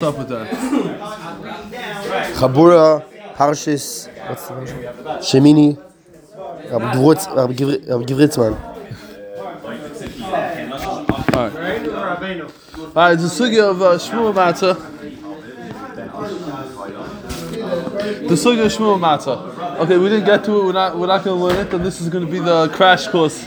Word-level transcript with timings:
What's 0.00 0.16
up 0.16 0.18
with 0.20 0.28
that? 0.28 0.48
Chabura, 2.36 3.02
Harshis, 3.34 4.06
what's 4.28 4.46
the 4.46 4.54
name? 4.60 4.66
Shemini, 5.18 5.76
Rabbi 6.70 6.92
Gewritz, 6.92 7.26
Rabbi 7.34 7.52
Gewri- 7.52 7.88
Rabbi 7.88 8.04
Gewirtzman. 8.04 8.54
All 11.34 12.92
right, 12.94 13.16
the 13.16 13.26
sugya 13.26 13.70
of 13.72 13.82
uh, 13.82 13.98
Shmura 13.98 14.32
Matzah. 14.32 14.76
The 18.28 18.36
sugya 18.36 18.66
of 18.66 18.72
Shmura 18.72 18.98
Matzah. 19.00 19.80
Okay, 19.80 19.98
we 19.98 20.08
didn't 20.10 20.26
get 20.26 20.44
to 20.44 20.60
it. 20.60 20.64
We're 20.66 20.72
not. 20.74 20.96
We're 20.96 21.08
not 21.08 21.24
going 21.24 21.36
to 21.36 21.44
learn 21.44 21.66
it. 21.66 21.74
And 21.74 21.84
this 21.84 22.00
is 22.00 22.08
going 22.08 22.24
to 22.24 22.30
be 22.30 22.38
the 22.38 22.68
crash 22.68 23.08
course. 23.08 23.44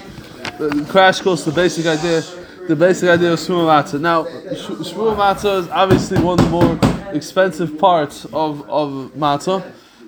The 0.59 0.85
crash 0.89 1.21
course. 1.21 1.45
The 1.45 1.53
basic 1.53 1.85
idea. 1.85 2.21
The 2.67 2.75
basic 2.75 3.09
idea 3.09 3.33
of 3.33 3.39
Shmura 3.39 3.83
Matzah. 3.83 3.99
Now, 3.99 4.23
Sh- 4.25 4.91
Shmura 4.91 5.15
Matzah 5.15 5.61
is 5.61 5.67
obviously 5.69 6.21
one 6.21 6.39
of 6.39 6.45
the 6.45 6.51
more 6.51 7.13
expensive 7.13 7.77
parts 7.79 8.25
of 8.25 8.69
of 8.69 9.11
Matzah. 9.17 9.63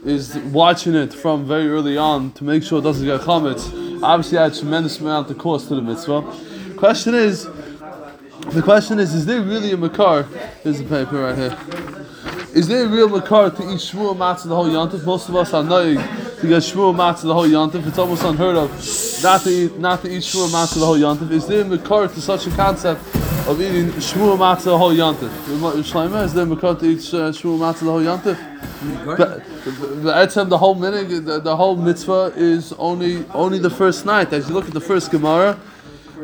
Is 0.06 0.38
watching 0.52 0.94
it 0.96 1.14
from 1.14 1.46
very 1.46 1.70
early 1.70 1.98
on 1.98 2.32
to 2.34 2.44
make 2.44 2.62
sure 2.62 2.80
it 2.80 2.84
doesn't 2.84 3.06
get 3.06 3.22
chametz. 3.22 4.04
Obviously, 4.04 4.38
adds 4.38 4.60
tremendous 4.60 5.00
amount 5.00 5.32
of 5.32 5.38
cost 5.38 5.70
to 5.70 5.76
the 5.76 5.82
mitzvah. 5.82 6.22
Question 6.78 7.16
is, 7.16 7.46
the 8.52 8.62
question 8.62 9.00
is, 9.00 9.14
is 9.14 9.26
there 9.26 9.42
really 9.42 9.72
a 9.72 9.78
makar? 9.78 10.24
Here's 10.62 10.80
the 10.80 10.84
paper 10.84 11.24
right 11.24 11.38
here. 11.38 11.58
Is 12.54 12.68
there 12.68 12.86
a 12.86 12.88
real 12.88 13.10
makar 13.10 13.50
to 13.50 13.64
eat 13.64 13.80
shmura 13.80 14.16
matzah 14.16 14.50
the 14.50 14.56
whole 14.56 14.70
yontif? 14.70 15.06
Most 15.06 15.30
of 15.30 15.36
us 15.38 15.54
are 15.54 15.64
knowing 15.64 15.98
to 16.44 16.50
get 16.50 16.62
shmura 16.62 16.94
matzah 16.94 17.24
the 17.24 17.34
whole 17.34 17.48
yontif. 17.48 17.88
It's 17.88 17.98
almost 17.98 18.24
unheard 18.24 18.58
of 18.58 18.70
not 19.24 19.42
to 19.44 19.50
eat 19.50 19.78
not 19.80 20.02
to 20.02 20.10
eat 20.10 20.24
shmura 20.24 20.50
matzah 20.50 20.80
the 20.80 20.86
whole 20.86 20.98
yontif. 20.98 21.32
Is 21.32 21.48
there 21.48 21.62
a 21.62 21.66
makar 21.66 22.10
to 22.10 22.22
such 22.22 22.48
a 22.48 22.50
concept 22.52 23.00
of 23.48 23.62
eating 23.62 23.88
shmura 23.94 24.38
matzah 24.38 24.66
the 24.66 24.78
whole 24.78 24.94
yontif? 24.94 25.30
Shlomo, 25.84 26.24
is 26.26 26.34
there 26.34 26.44
a 26.44 26.46
makar 26.46 26.76
to 26.76 26.86
eat 26.86 27.00
uh, 27.00 27.32
shmura 27.32 27.60
matzah 27.60 27.80
the 27.80 27.92
whole 27.92 28.02
yontif? 28.02 28.38
But- 29.06 29.44
The 30.50 30.58
whole 30.58 30.76
minute, 30.76 31.26
the, 31.26 31.40
the 31.40 31.56
whole 31.56 31.78
mitzvah 31.78 32.34
is 32.36 32.74
only 32.74 33.26
only 33.34 33.58
the 33.58 33.70
first 33.70 34.06
night. 34.06 34.34
As 34.34 34.50
you 34.50 34.54
look 34.54 34.68
at 34.68 34.74
the 34.74 34.82
first 34.82 35.12
Gemara, 35.12 35.58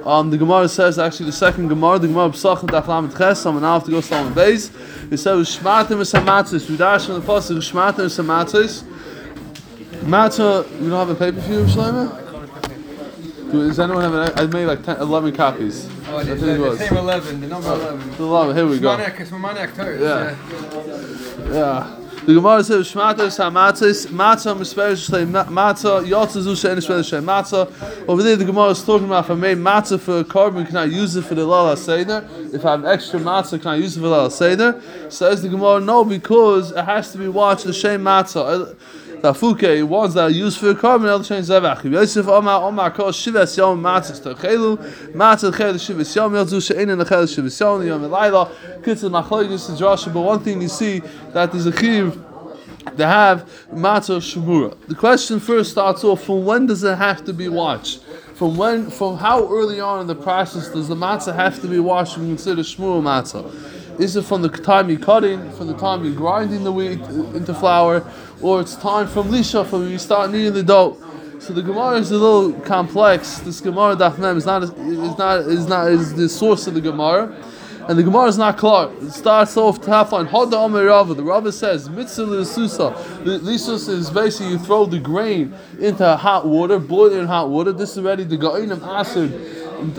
um, 0.03 0.29
the 0.31 0.37
Gemara 0.37 0.67
says 0.67 0.99
actually 0.99 1.27
the 1.27 1.31
second 1.31 1.69
Gemara, 1.69 1.97
the 1.99 2.07
Gemara 2.07 2.29
Pesach 2.29 2.61
and 2.63 2.71
Daflam 2.71 3.17
Ches, 3.17 3.45
I'm 3.45 3.61
now 3.61 3.75
have 3.75 3.85
to 3.85 3.91
go 3.91 4.01
Solomon 4.01 4.33
Beis. 4.33 4.69
It 5.11 5.17
says 5.17 5.57
Shmatim 5.57 6.01
is 6.01 6.11
Hamatzis. 6.11 6.69
We 6.69 6.75
dash 6.75 7.09
on 7.09 7.21
the 7.21 7.25
pasuk 7.25 7.57
Shmatim 7.59 7.99
is 7.99 8.17
Hamatzis. 8.17 8.83
Matzah, 10.01 10.69
we 10.79 10.89
don't 10.89 11.07
have 11.07 11.09
a 11.09 11.15
paper 11.15 11.41
for 11.41 11.51
you, 11.51 11.59
Shlomo? 11.65 12.25
Do- 13.51 13.67
Does 13.67 13.79
anyone 13.79 14.03
have 14.03 14.13
an? 14.13 14.39
I 14.39 14.45
made 14.47 14.65
like 14.65 14.83
10, 14.83 14.97
11 14.97 15.35
copies. 15.35 15.89
Oh, 16.07 16.17
I 16.17 16.23
the, 16.23 16.35
think 16.35 16.47
it 16.47 16.59
was. 16.59 16.79
same 16.79 16.97
11, 16.97 17.41
the 17.41 17.47
number 17.47 17.67
11. 17.67 18.13
11, 18.19 18.55
here 18.55 18.67
we 18.67 18.79
go. 18.79 18.97
It's 18.97 19.29
Torres. 19.75 20.01
Yeah. 20.01 20.35
Yeah. 21.51 21.95
The 22.25 22.35
Gemara 22.35 22.63
says, 22.63 22.91
"Shmata 22.91 23.21
is 23.21 23.37
hamatzis, 23.37 24.05
matzah 24.07 24.55
misperish 24.55 25.09
shlei 25.09 25.25
matzah 25.47 26.05
yotza 26.05 26.41
zu 26.41 26.51
shein 26.51 26.75
misperish 26.77 27.09
shlei 27.11 27.23
matzah." 27.23 28.07
Over 28.07 28.21
there, 28.21 28.35
the 28.35 28.45
Gemara 28.45 28.69
is 28.69 28.83
talking 28.83 29.07
about 29.07 29.25
if 29.25 29.31
I 29.31 29.35
made 29.35 29.57
matzah 29.57 29.99
for 29.99 30.19
a 30.19 30.23
carbon, 30.23 30.65
can 30.65 30.77
I 30.77 30.83
use 30.85 31.15
it 31.15 31.23
for 31.25 31.33
the 31.33 31.45
lala 31.45 31.75
seder? 31.75 32.27
If 32.53 32.65
I 32.65 32.71
have 32.71 32.85
extra 32.85 33.19
matzah, 33.19 33.59
can 33.59 33.71
I 33.71 33.75
use 33.77 33.95
it 33.97 34.01
for 34.01 34.07
the 34.07 34.11
lala 34.11 34.29
seder? 34.29 34.79
Says 35.07 35.41
the 35.41 35.49
Gemara, 35.49 35.79
no, 35.79 36.03
because 36.03 36.71
it 36.71 36.83
has 36.85 37.11
to 37.13 37.17
be 37.17 37.29
watched 37.29 37.63
the 37.63 37.73
same 37.73 38.01
matzah. 38.03 38.75
The 39.21 39.85
ones 39.87 40.13
that 40.13 40.23
are 40.23 40.29
used 40.29 40.59
for 40.59 40.73
carbon, 40.73 41.09
other 41.09 41.23
chains 41.23 41.49
zevach. 41.49 41.83
Yosef 41.83 42.27
Omar 42.27 42.63
Omar 42.63 42.91
kol 42.91 43.07
shivas 43.07 43.57
yom 43.57 43.81
matzah 43.81 44.21
tochelu 44.21 44.77
matzah 45.13 45.55
chel 45.55 45.73
shivas 45.73 46.15
yom 46.15 46.31
yotzu 46.33 46.59
shein 46.61 46.89
and 46.89 47.05
chel 47.07 47.23
shivas 47.23 47.59
yom 47.59 47.85
yom 47.85 48.01
elayla. 48.03 48.49
Kitzur 48.81 49.09
machlokes 49.09 49.69
drasha. 49.77 50.13
But 50.13 50.21
one 50.21 50.39
thing 50.39 50.61
you 50.61 50.69
see 50.69 50.99
that 51.33 51.51
there's 51.51 51.65
a 51.65 51.77
chiv 51.77 52.23
they 52.95 53.03
have 53.03 53.49
matzah 53.73 54.21
shmura. 54.21 54.77
The 54.87 54.95
question 54.95 55.41
first 55.41 55.71
starts 55.71 56.03
off 56.05 56.23
from 56.23 56.45
when 56.45 56.67
does 56.67 56.83
it 56.83 56.97
have 56.97 57.25
to 57.25 57.33
be 57.33 57.49
watched? 57.49 57.99
From 58.39 58.55
when, 58.55 58.89
from 58.89 59.17
how 59.17 59.49
early 59.49 59.81
on 59.81 59.99
in 59.99 60.07
the 60.07 60.15
process 60.15 60.69
does 60.69 60.87
the 60.87 60.95
matzah 60.95 61.35
have 61.35 61.59
to 61.59 61.67
be 61.67 61.77
washed 61.77 62.15
and 62.15 62.25
considered 62.29 62.63
shmura 62.63 63.01
matzah? 63.01 63.99
Is 63.99 64.15
it 64.15 64.23
from 64.23 64.41
the 64.41 64.47
time 64.47 64.89
you're 64.89 64.97
cutting, 64.97 65.51
from 65.51 65.67
the 65.67 65.77
time 65.77 66.05
you're 66.05 66.15
grinding 66.15 66.63
the 66.63 66.71
wheat 66.71 67.01
into 67.01 67.53
flour, 67.53 68.01
or 68.41 68.61
it's 68.61 68.77
time 68.77 69.07
from 69.07 69.27
lisha, 69.27 69.65
from 69.67 69.81
when 69.81 69.89
you 69.89 69.97
start 69.97 70.31
kneading 70.31 70.53
the 70.53 70.63
dough? 70.63 70.95
So 71.39 71.51
the 71.51 71.61
Gemara 71.61 71.97
is 71.97 72.11
a 72.11 72.17
little 72.17 72.53
complex. 72.61 73.39
This 73.39 73.59
Gemara 73.59 73.97
Daf 73.97 74.17
Mem 74.17 74.37
is 74.37 74.45
not 74.45 74.63
is 74.63 75.17
not 75.17 75.39
is 75.39 75.67
not 75.67 75.91
is 75.91 76.13
the 76.13 76.29
source 76.29 76.65
of 76.65 76.75
the 76.75 76.81
Gemara. 76.81 77.35
And 77.89 77.97
the 77.97 78.03
Gemara 78.03 78.27
is 78.27 78.37
not 78.37 78.55
clear. 78.55 78.91
It 79.01 79.09
starts 79.09 79.57
off 79.57 79.81
to 79.81 79.89
have 79.89 80.11
line. 80.11 80.27
Hoda 80.27 80.53
Omer 80.53 80.85
Rava. 80.85 81.15
The 81.15 81.23
Rava 81.23 81.51
says 81.51 81.89
mitzvah 81.89 82.23
l'susa. 82.23 82.93
The 83.23 83.39
lisus 83.39 83.89
is 83.89 84.11
basically 84.11 84.51
you 84.51 84.59
throw 84.59 84.85
the 84.85 84.99
grain 84.99 85.55
into 85.79 86.15
hot 86.15 86.45
water, 86.45 86.77
boil 86.77 87.11
it 87.11 87.17
in 87.17 87.25
hot 87.25 87.49
water. 87.49 87.71
This 87.71 87.93
is 87.93 87.97
already 87.97 88.25
the 88.25 88.37
ga'inim 88.37 88.83
acid. 88.83 89.33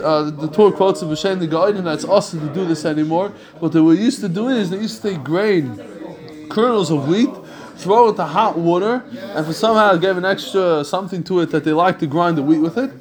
Uh, 0.00 0.30
the 0.30 0.46
Torah 0.46 0.70
quotes 0.70 1.02
of 1.02 1.08
Hashem 1.08 1.40
the 1.40 1.48
ga'inim 1.48 1.82
that's 1.82 2.04
awesome 2.04 2.46
to 2.46 2.54
do 2.54 2.64
this 2.64 2.84
anymore. 2.84 3.32
But 3.60 3.72
they 3.72 3.80
were 3.80 3.94
used 3.94 4.20
to 4.20 4.28
do 4.28 4.48
it 4.50 4.58
is 4.58 4.70
they 4.70 4.78
used 4.78 5.02
to 5.02 5.10
take 5.10 5.24
grain, 5.24 6.46
kernels 6.48 6.92
of 6.92 7.08
wheat, 7.08 7.30
throw 7.74 8.06
it 8.06 8.10
into 8.10 8.24
hot 8.24 8.56
water, 8.56 9.02
and 9.34 9.44
for 9.44 9.52
somehow 9.52 9.96
give 9.96 10.16
an 10.16 10.24
extra 10.24 10.84
something 10.84 11.24
to 11.24 11.40
it 11.40 11.50
that 11.50 11.64
they 11.64 11.72
like 11.72 11.98
to 11.98 12.06
grind 12.06 12.38
the 12.38 12.42
wheat 12.44 12.58
with 12.58 12.78
it. 12.78 12.92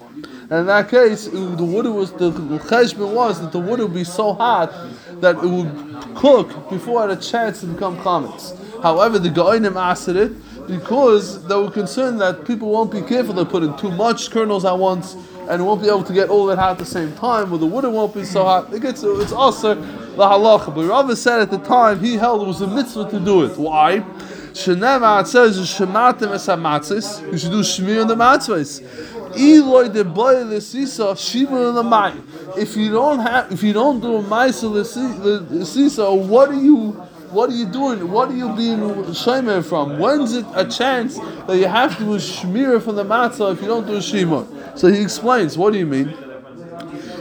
And 0.52 0.62
in 0.62 0.66
that 0.66 0.90
case, 0.90 1.28
the 1.28 1.64
water 1.64 1.92
was 1.92 2.12
the 2.14 2.32
cheshbon 2.32 3.14
was 3.14 3.40
that 3.40 3.52
the 3.52 3.60
water 3.60 3.86
would 3.86 3.94
be 3.94 4.04
so 4.04 4.34
hot 4.34 4.74
that 5.22 5.38
it 5.38 5.48
would 5.48 6.16
cook 6.16 6.70
before 6.70 7.06
it 7.06 7.10
had 7.10 7.20
a 7.20 7.22
chance 7.22 7.62
to 7.62 7.68
become 7.68 7.98
chametz. 7.98 8.56
However, 8.82 9.20
the 9.20 9.30
goinim 9.30 9.76
asked 9.76 10.08
it 10.08 10.32
because 10.68 11.46
they 11.48 11.56
were 11.56 11.70
concerned 11.70 12.20
that 12.22 12.46
people 12.46 12.70
won't 12.70 12.92
be 12.92 13.02
careful 13.02 13.36
to 13.36 13.46
put 13.46 13.62
in 13.62 13.78
too 13.78 13.92
much 13.92 14.32
kernels 14.32 14.66
at 14.66 14.78
once 14.78 15.16
and 15.50 15.66
won't 15.66 15.82
be 15.82 15.88
able 15.88 16.04
to 16.04 16.14
get 16.14 16.30
all 16.30 16.46
that 16.48 16.58
hot 16.58 16.72
at 16.72 16.78
the 16.80 16.86
same 16.86 17.14
time, 17.16 17.52
or 17.52 17.58
the 17.58 17.66
water 17.66 17.90
won't 17.90 18.14
be 18.14 18.24
so 18.24 18.44
hot. 18.44 18.74
It 18.74 18.82
gets 18.82 19.04
it's 19.04 19.32
also 19.32 19.76
the 19.76 20.24
halacha. 20.24 20.74
But 20.74 20.88
Rava 20.88 21.16
said 21.16 21.42
at 21.42 21.52
the 21.52 21.58
time 21.60 22.00
he 22.00 22.16
held 22.16 22.42
it 22.42 22.48
was 22.48 22.62
a 22.62 22.68
mitzvah 22.68 23.10
to 23.12 23.20
do 23.20 23.44
it. 23.44 23.58
Why? 23.58 24.00
Shenema 24.54 25.22
it 25.22 25.28
says 25.28 25.58
shematim. 25.60 27.32
You 27.32 27.38
should 27.38 27.52
do 27.52 27.62
shmir 27.62 28.02
on 28.02 28.08
the 28.08 28.16
matzvahs. 28.16 28.82
If 32.58 32.78
you 32.78 32.92
don't 32.92 33.20
have, 33.20 33.52
if 33.52 33.64
you 33.64 33.74
don't 33.74 34.00
do 34.00 34.18
a 34.18 34.24
ma'isa 34.24 35.66
sisa, 35.66 36.14
what 36.14 36.50
are 36.50 36.54
you? 36.54 36.96
What 37.32 37.52
are 37.52 37.54
you 37.54 37.68
doing? 37.68 38.10
What 38.10 38.30
are 38.30 38.36
you 38.36 38.56
being 38.56 38.80
shemer 39.14 39.64
from? 39.64 40.00
When's 40.00 40.34
it 40.34 40.48
a 40.56 40.66
chance 40.66 41.20
that 41.46 41.58
you 41.58 41.68
have 41.68 41.96
to 42.00 42.04
do 42.04 42.16
a 42.16 42.18
shmir 42.18 42.82
from 42.82 42.96
the 42.96 43.04
matzah 43.04 43.54
if 43.54 43.62
you 43.62 43.68
don't 43.68 43.86
do 43.86 43.98
a 43.98 44.02
shimon? 44.02 44.48
So 44.76 44.88
he 44.88 45.00
explains. 45.00 45.56
What 45.56 45.74
do 45.74 45.80
you 45.80 45.86
mean? 45.86 46.08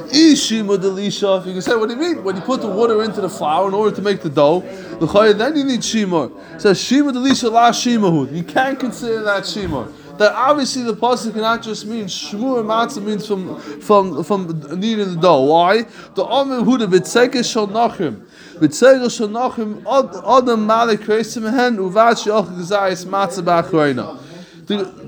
Ishima 0.09 0.79
delisha. 0.79 1.45
You 1.45 1.53
can 1.53 1.61
say, 1.61 1.77
what 1.77 1.91
do 1.91 1.95
you 1.95 2.01
mean? 2.01 2.25
When 2.25 2.37
you 2.37 2.41
put 2.41 2.63
the 2.63 2.69
water 2.69 3.05
into 3.05 3.21
the 3.21 3.29
flour 3.29 3.69
in 3.69 3.75
order 3.75 3.95
to 3.95 4.01
make 4.01 4.23
the 4.23 4.31
dough, 4.31 4.61
then 4.61 5.55
you 5.55 5.65
need 5.65 5.85
shimor. 5.85 6.31
Says 6.59 6.81
shima 6.81 7.13
delisha 7.13 7.53
la 7.53 7.71
shimahud. 7.71 8.35
You 8.35 8.45
can't 8.45 8.81
consider 8.81 9.23
that 9.25 9.45
shimor. 9.45 9.93
That 10.19 10.33
obviously 10.33 10.83
the 10.83 10.95
pasuk 10.95 11.35
cannot 11.35 11.63
just 11.63 11.87
mean 11.87 12.07
shmur 12.07 12.65
matzah 12.65 13.03
means 13.03 13.27
from 13.27 13.59
from 13.81 14.25
from 14.25 14.49
kneading 14.79 15.15
the 15.15 15.21
dough. 15.21 15.45
Why? 15.45 15.83
The 15.83 16.25
amim 16.25 16.65
huda 16.65 16.87
b'tzekes 16.87 17.51
shal 17.53 17.69
nachim. 17.69 18.27
B'tzekes 18.57 19.17
shal 19.17 19.29
nachim 19.29 19.85
adam 19.87 20.67
malik 20.67 21.01
kreisim 21.01 21.51
hen 21.51 21.77
uvat 21.77 22.25
she'och 22.25 22.47
gzayis 22.47 23.07
matzah 23.07 23.43
ba'achreina. 23.43 24.25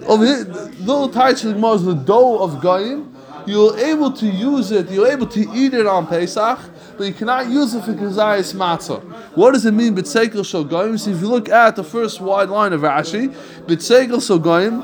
Over 0.06 0.24
here, 0.24 0.44
the 0.44 0.72
little 0.78 1.10
title 1.10 1.74
is 1.74 1.84
the 1.84 1.94
dough 1.94 2.38
of 2.38 2.62
goyim 2.62 3.10
you're 3.46 3.76
able 3.78 4.12
to 4.12 4.26
use 4.26 4.70
it, 4.70 4.90
you're 4.90 5.08
able 5.08 5.26
to 5.26 5.40
eat 5.54 5.74
it 5.74 5.86
on 5.86 6.06
Pesach, 6.06 6.58
but 7.00 7.06
you 7.06 7.14
cannot 7.14 7.46
use 7.48 7.72
it 7.72 7.82
for 7.82 7.94
Kazayas 7.94 8.52
Matzah. 8.54 9.02
What 9.34 9.52
does 9.52 9.64
it 9.64 9.72
mean, 9.72 9.96
B'tsekel 9.96 10.44
Shogoyim? 10.44 11.00
So 11.00 11.10
if 11.12 11.22
you 11.22 11.28
look 11.28 11.48
at 11.48 11.74
the 11.74 11.82
first 11.82 12.20
wide 12.20 12.50
line 12.50 12.74
of 12.74 12.82
Rashi, 12.82 13.34
B'tsekel 13.64 14.20
Shogoyim, 14.20 14.82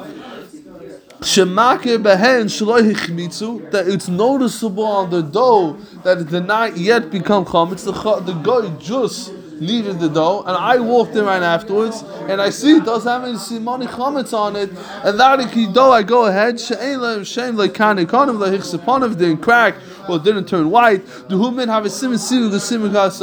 that 3.70 3.88
it's 3.88 4.08
noticeable 4.08 4.84
on 4.84 5.10
the 5.10 5.20
dough 5.20 5.74
that 6.04 6.16
it 6.16 6.30
did 6.30 6.46
not 6.46 6.78
yet 6.78 7.10
become 7.10 7.44
chametz. 7.44 7.84
The, 7.84 7.92
cha- 7.92 8.20
the 8.20 8.32
guy 8.32 8.74
just 8.78 9.34
kneaded 9.60 9.98
the 9.98 10.08
dough, 10.08 10.42
and 10.46 10.56
I 10.56 10.78
walked 10.78 11.14
in 11.16 11.24
right 11.24 11.42
afterwards, 11.42 12.02
and 12.28 12.40
I 12.40 12.50
see 12.50 12.76
it 12.76 12.84
does 12.84 13.04
have 13.04 13.24
any 13.24 13.34
simoni 13.34 13.86
chametz 13.86 14.32
on 14.32 14.56
it, 14.56 14.70
and 15.04 15.18
that 15.18 15.72
dough 15.72 15.92
I 15.92 16.02
go 16.02 16.26
ahead 16.26 16.60
she'ein 16.60 17.00
lehem 17.00 17.24
shem 17.24 17.56
lekane 17.56 18.04
konim 18.06 18.38
lehichseponim 18.38 19.16
didn't 19.16 19.38
crack 19.38 19.76
or 20.08 20.18
didn't 20.18 20.46
turn 20.46 20.70
white. 20.70 21.04
The 21.28 21.36
human 21.36 21.68
have 21.68 21.84
a 21.84 21.90
simon 21.90 22.18
sivu 22.18 22.50
the 22.50 22.60
simon. 22.60 22.92
That's 22.92 23.22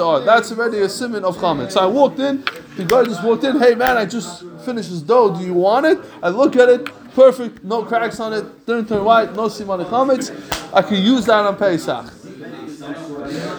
already 0.51 0.79
a 0.79 0.89
simon 0.89 1.23
of 1.23 1.37
chametz. 1.37 1.71
So 1.71 1.81
I 1.81 1.85
walked 1.85 2.19
in, 2.19 2.43
the 2.75 2.85
guy 2.85 3.03
just 3.05 3.23
walked 3.23 3.43
in. 3.43 3.59
Hey 3.59 3.75
man, 3.75 3.97
I 3.97 4.05
just 4.05 4.43
finished 4.65 4.89
this 4.89 5.01
dough. 5.01 5.35
Do 5.35 5.43
you 5.45 5.53
want 5.53 5.85
it? 5.85 5.99
I 6.21 6.29
look 6.29 6.55
at 6.55 6.69
it. 6.69 6.89
Perfect, 7.13 7.63
no 7.63 7.83
cracks 7.83 8.19
on 8.19 8.33
it, 8.33 8.65
didn't 8.65 8.87
turn 8.89 9.03
white, 9.03 9.35
no 9.35 9.47
simon 9.47 9.85
chametz. 9.85 10.31
I 10.73 10.81
can 10.81 10.97
use 11.03 11.25
that 11.27 11.45
on 11.45 11.55
Pesach. 11.57 12.22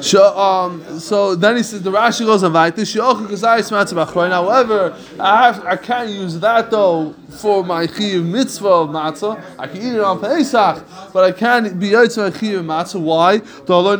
Sh- 0.02 0.16
um, 0.16 1.00
so 1.00 1.34
then 1.34 1.56
he 1.56 1.62
says 1.62 1.82
the 1.82 1.90
Rashi 1.90 2.26
goes 2.26 2.42
on 2.42 2.52
like 2.52 2.76
this. 2.76 2.94
However, 2.94 4.96
I 5.18 5.46
have 5.46 5.64
I 5.64 5.76
can't 5.76 6.10
use 6.10 6.38
that 6.40 6.70
though 6.70 7.14
for 7.30 7.64
my 7.64 7.86
chiyuv 7.86 8.24
mitzvah 8.24 8.68
of 8.68 8.90
matzah. 8.90 9.42
I 9.58 9.66
can 9.66 9.78
eat 9.78 9.94
it 9.94 10.00
on 10.00 10.20
Pesach, 10.20 10.84
but 11.12 11.24
I 11.24 11.32
can't 11.32 11.80
be 11.80 11.90
yotze 11.90 12.18
my 12.18 12.30
chiyuv 12.30 12.64
matzah. 12.64 13.00
Why? 13.00 13.38
Though 13.64 13.88
I 13.88 13.96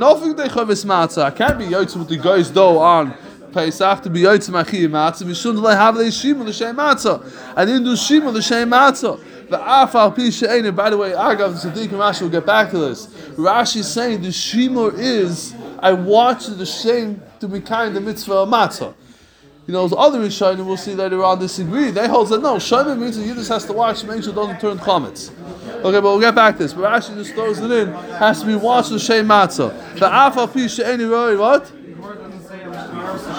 can't 1.31 1.59
be 1.59 1.67
yotze 1.67 1.97
with 1.97 2.09
the 2.09 2.19
guys 2.19 2.51
dough 2.51 2.79
on. 2.79 3.15
Pesach 3.55 4.03
to 4.03 4.11
be 4.11 4.23
yotze 4.23 4.51
my 4.51 4.65
chiyuv 4.65 4.91
matzah. 4.91 5.63
Let 5.63 5.79
have 5.79 5.95
the 5.95 6.11
shima 6.11 6.43
l'shem 6.43 6.77
matzah. 6.77 7.55
I 7.57 7.65
didn't 7.65 7.85
do 7.85 7.97
shima 7.97 8.31
l'shem 8.31 8.69
matzah. 8.69 9.49
The 9.49 9.59
afal 9.59 10.15
pi 10.15 10.31
she'ein. 10.31 10.75
By 10.75 10.91
the 10.91 10.97
way, 10.97 11.13
Agav 11.13 11.55
Sadiq 11.55 11.85
and 11.85 11.93
Rashi 11.93 12.23
will 12.23 12.31
get 12.31 12.45
back 12.45 12.71
to 12.71 12.79
this. 12.79 13.07
Rashi 13.37 13.77
is 13.77 13.93
saying 13.93 14.23
the 14.23 14.29
shimur 14.29 14.99
is 14.99 15.55
I 15.79 15.93
watch 15.93 16.47
the 16.47 16.67
shame 16.67 17.23
to 17.39 17.47
be 17.47 17.61
kind 17.61 17.95
the 17.95 18.01
mitzvah 18.01 18.35
of 18.35 18.49
matzah. 18.49 18.95
You 19.67 19.73
know, 19.73 19.89
the 19.89 19.97
other 19.97 20.21
Rishonim 20.21 20.67
we'll 20.67 20.77
see 20.77 20.95
later 20.95 21.23
on 21.25 21.39
disagree. 21.39 21.91
They 21.91 22.07
hold 22.07 22.29
that 22.31 22.43
no, 22.43 22.59
Shema 22.59 22.97
means 22.97 23.17
that 23.17 23.25
you 23.25 23.35
just 23.35 23.49
has 23.49 23.65
to 23.67 23.73
watch 23.73 24.01
to 24.01 24.07
make 24.07 24.23
sure 24.23 24.33
it 24.33 24.37
doesn't 24.37 24.61
turn 24.61 24.79
chametz. 24.79 25.31
Okay, 25.69 26.01
but 26.01 26.03
we'll 26.03 26.21
get 26.21 26.35
back 26.35 26.57
to 26.57 26.65
this. 26.65 26.75
But 26.75 26.91
Rashi 26.91 27.15
just 27.15 27.35
throws 27.35 27.61
it 27.61 27.71
in. 27.71 27.93
Has 28.19 28.41
to 28.41 28.47
be 28.47 28.57
watched 28.57 28.91
the 28.91 28.99
shem 28.99 29.29
matzah. 29.29 29.73
The 29.95 30.07
afal 30.07 30.53
pi 30.53 30.67
she'ein 30.67 31.09
roi 31.09 31.39
what? 31.39 31.71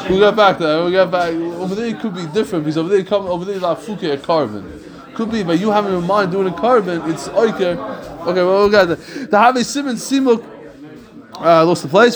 We'll 0.10 0.20
get 0.20 0.36
back 0.36 0.60
that. 0.60 0.78
We'll 0.78 0.92
get 0.92 1.10
back. 1.10 1.34
Over 1.34 1.74
there 1.74 1.88
it 1.88 2.00
could 2.00 2.14
be 2.14 2.28
different 2.28 2.66
because 2.66 2.78
over 2.78 2.90
there 2.90 3.04
come 3.04 3.26
over 3.26 3.44
there 3.44 3.60
like 3.60 3.80
fuke 3.80 4.04
a 4.14 4.18
carbon. 4.18 4.84
Could 5.16 5.32
be, 5.32 5.44
but 5.44 5.60
you 5.60 5.72
having 5.72 5.94
in 5.98 6.04
mind 6.06 6.32
doing 6.32 6.48
a 6.48 6.54
carbon, 6.54 7.10
it's 7.10 7.28
oiker. 7.30 7.78
Okay, 8.28 8.44
well 8.44 8.70
get 8.70 8.86
there. 8.86 8.98
The 9.28 9.40
have 9.40 9.56
a 9.56 9.64
simon 9.64 9.96
simuk 9.96 10.44
uh, 11.40 11.66
lost 11.66 11.84
the 11.84 11.90
place. 11.90 12.16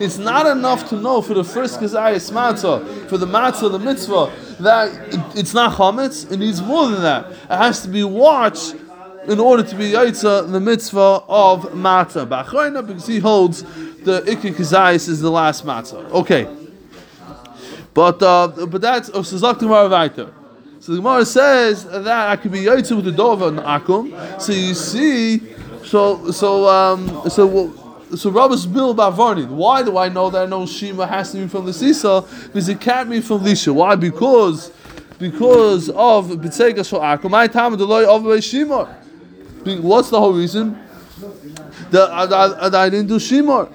It's 0.00 0.18
not 0.18 0.46
enough 0.46 0.88
to 0.88 0.96
know 0.96 1.22
for 1.22 1.34
the 1.34 1.44
first 1.44 1.80
kazayas 1.80 2.32
matzah, 2.32 3.08
for 3.08 3.18
the 3.18 3.26
matzah, 3.26 3.70
the 3.70 3.78
mitzvah, 3.78 4.32
that 4.60 5.14
it, 5.14 5.20
it's 5.38 5.54
not 5.54 5.74
chametz. 5.74 6.30
It 6.30 6.38
needs 6.38 6.62
more 6.62 6.88
than 6.88 7.02
that. 7.02 7.30
It 7.30 7.50
has 7.50 7.82
to 7.82 7.88
be 7.88 8.04
watched 8.04 8.74
in 9.28 9.40
order 9.40 9.62
to 9.62 9.74
be 9.74 9.92
yaitza 9.92 10.50
the 10.50 10.60
mitzvah 10.60 11.22
of 11.28 11.62
matzah. 11.72 12.26
Ba'achroina 12.26 12.86
because 12.86 13.06
he 13.06 13.18
holds 13.18 13.62
the 14.04 14.22
ikki 14.30 14.50
kazayas 14.50 15.08
is 15.08 15.20
the 15.20 15.30
last 15.30 15.64
matzah. 15.64 16.10
Okay, 16.10 16.46
but 17.94 18.22
uh, 18.22 18.48
but 18.66 18.80
that's 18.80 19.10
oh, 19.12 19.22
so 19.22 19.38
the 19.38 20.98
Gemara 20.98 21.24
says 21.24 21.84
that 21.84 22.28
I 22.28 22.36
could 22.36 22.52
be 22.52 22.60
yaitza 22.60 22.94
with 22.94 23.06
the 23.06 23.10
dova 23.10 23.48
and 23.48 23.58
akum. 23.58 24.40
So 24.40 24.52
you 24.52 24.74
see, 24.74 25.42
so 25.84 26.30
so 26.30 26.68
um 26.68 27.28
so. 27.28 27.46
Well, 27.46 27.82
so 28.14 28.30
Rabbi's 28.30 28.66
Bill 28.66 28.94
Bavarni. 28.94 29.48
Why 29.48 29.82
do 29.82 29.98
I 29.98 30.08
know 30.08 30.30
that 30.30 30.48
no 30.48 30.64
Shima 30.64 31.08
has 31.08 31.32
to 31.32 31.38
be 31.38 31.48
from 31.48 31.66
the 31.66 31.72
Sisa? 31.72 32.24
Because 32.44 32.68
it 32.68 32.80
can't 32.80 33.10
be 33.10 33.20
from 33.20 33.40
Lisha. 33.40 33.74
Why? 33.74 33.96
Because 33.96 34.70
because 35.18 35.88
of 35.90 36.28
B'tzegas 36.28 36.88
for 36.88 37.00
Akum. 37.00 37.30
My 37.30 37.48
time 37.48 37.72
of 37.72 37.80
the 37.80 37.86
Lord 37.86 38.04
of 38.04 38.44
Shima. 38.44 38.96
What's 39.74 40.10
the 40.10 40.20
whole 40.20 40.32
reason? 40.32 40.78
That 41.90 42.10
I, 42.10 42.24
I, 42.24 42.84
I 42.84 42.88
didn't 42.88 43.08
do 43.08 43.18
Shimor. 43.18 43.72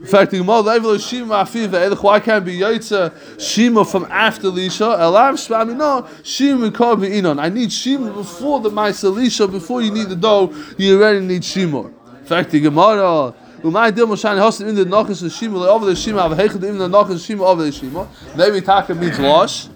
In 0.00 0.06
fact, 0.06 0.32
the 0.32 0.38
Gemara 0.38 0.60
level 0.60 0.98
Shima 0.98 1.36
Afiv. 1.36 2.02
Why 2.02 2.20
can't 2.20 2.44
be 2.44 2.58
Yaitza 2.58 3.40
Shima 3.40 3.84
from 3.86 4.04
after 4.10 4.48
Lisha? 4.48 4.98
Elav 4.98 5.32
Shvami 5.32 5.74
no 5.74 6.06
Shima 6.22 6.70
Kol 6.70 6.96
Inon. 6.96 7.40
I 7.40 7.48
need 7.48 7.72
Shima 7.72 8.12
before 8.12 8.60
the 8.60 8.68
Maisa 8.68 9.10
Lisha. 9.10 9.50
Before 9.50 9.80
you 9.80 9.90
need 9.90 10.08
the 10.08 10.16
dough, 10.16 10.52
you 10.76 11.00
already 11.00 11.24
need 11.24 11.42
Shimor. 11.42 11.86
In 12.20 12.26
fact, 12.26 12.50
the 12.50 12.60
Gemara. 12.60 13.34
Umay 13.62 13.94
dil 13.94 14.06
moshan 14.06 14.36
hosim 14.36 14.68
in 14.68 14.74
the 14.74 14.84
nachas 14.84 15.34
shima 15.34 15.58
over 15.60 15.86
the 15.86 15.96
shima 15.96 16.28
hechad 16.28 16.62
in 16.64 16.76
the 16.76 16.86
nachas 16.86 17.24
shima 17.24 17.44
over 17.44 17.64
the 17.64 17.72
shima. 17.72 18.06
Maybe 18.36 18.60
taka 18.60 18.94
means 18.94 19.18
losh. 19.18 19.68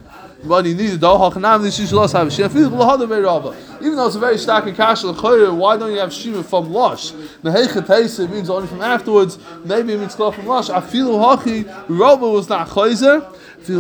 But 0.45 0.67
you 0.67 0.75
need 0.75 0.91
the 0.91 0.99
dough. 0.99 1.19
Hachanam 1.19 1.63
this 1.63 1.79
is 1.81 1.93
losh 1.93 2.13
have 2.13 2.33
shima. 2.33 2.49
Feel 2.49 2.71
b'lahada 2.71 3.09
beirava. 3.09 3.57
Even 3.81 3.97
though 3.97 4.07
it's 4.07 4.15
a 4.15 4.21
very 4.21 4.39
stark 4.39 4.67
and 4.67 4.77
kasha 4.77 5.09
l'choyer, 5.09 5.53
why 5.53 5.77
don't 5.77 5.93
you 5.93 5.99
have 5.99 6.13
shima 6.13 6.45
from 6.45 6.69
hechad 6.69 7.87
teisa 7.87 8.31
means 8.31 8.49
only 8.49 8.69
from 8.69 8.81
afterwards. 8.81 9.39
Maybe 9.65 9.95
it 9.95 9.99
means 9.99 10.15
cloth 10.15 10.37
from. 10.37 10.49
I 10.49 10.81
feel 10.81 11.19
hachi. 11.19 11.65
Rabba 11.89 12.29
was 12.29 12.49
not 12.49 12.69
chayzer. 12.69 13.35
The 13.67 13.77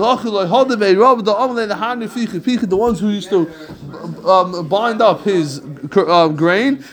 ones 2.76 3.00
who 3.00 3.08
used 3.10 3.28
to 3.30 4.28
um, 4.28 4.68
bind 4.68 5.00
up 5.00 5.22
his 5.22 5.60
um, 5.60 6.34
grain, 6.34 6.84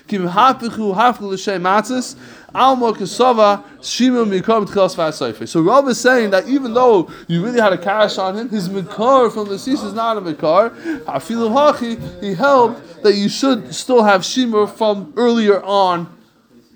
Alma 2.56 2.94
Kasava 2.94 3.64
Shima 3.84 4.24
Mikar. 4.26 5.48
So 5.48 5.62
Rav 5.62 5.88
is 5.90 6.00
saying 6.00 6.30
that 6.30 6.48
even 6.48 6.74
though 6.74 7.12
you 7.28 7.44
really 7.44 7.60
had 7.60 7.74
a 7.74 7.78
cash 7.78 8.18
on 8.18 8.38
him, 8.38 8.48
his 8.48 8.70
Mikar 8.70 9.32
from 9.32 9.50
the 9.50 9.60
cease 9.60 9.84
is 9.84 9.94
not 9.94 10.16
a 10.16 10.22
Mikar. 10.22 10.70
Afilu 11.04 11.50
Hachi, 11.52 12.22
he 12.22 12.34
held 12.34 12.82
that 13.04 13.16
you 13.16 13.28
should 13.28 13.76
still 13.76 14.04
have 14.04 14.24
Shima 14.24 14.68
from 14.68 15.14
earlier 15.18 15.62
on 15.64 16.08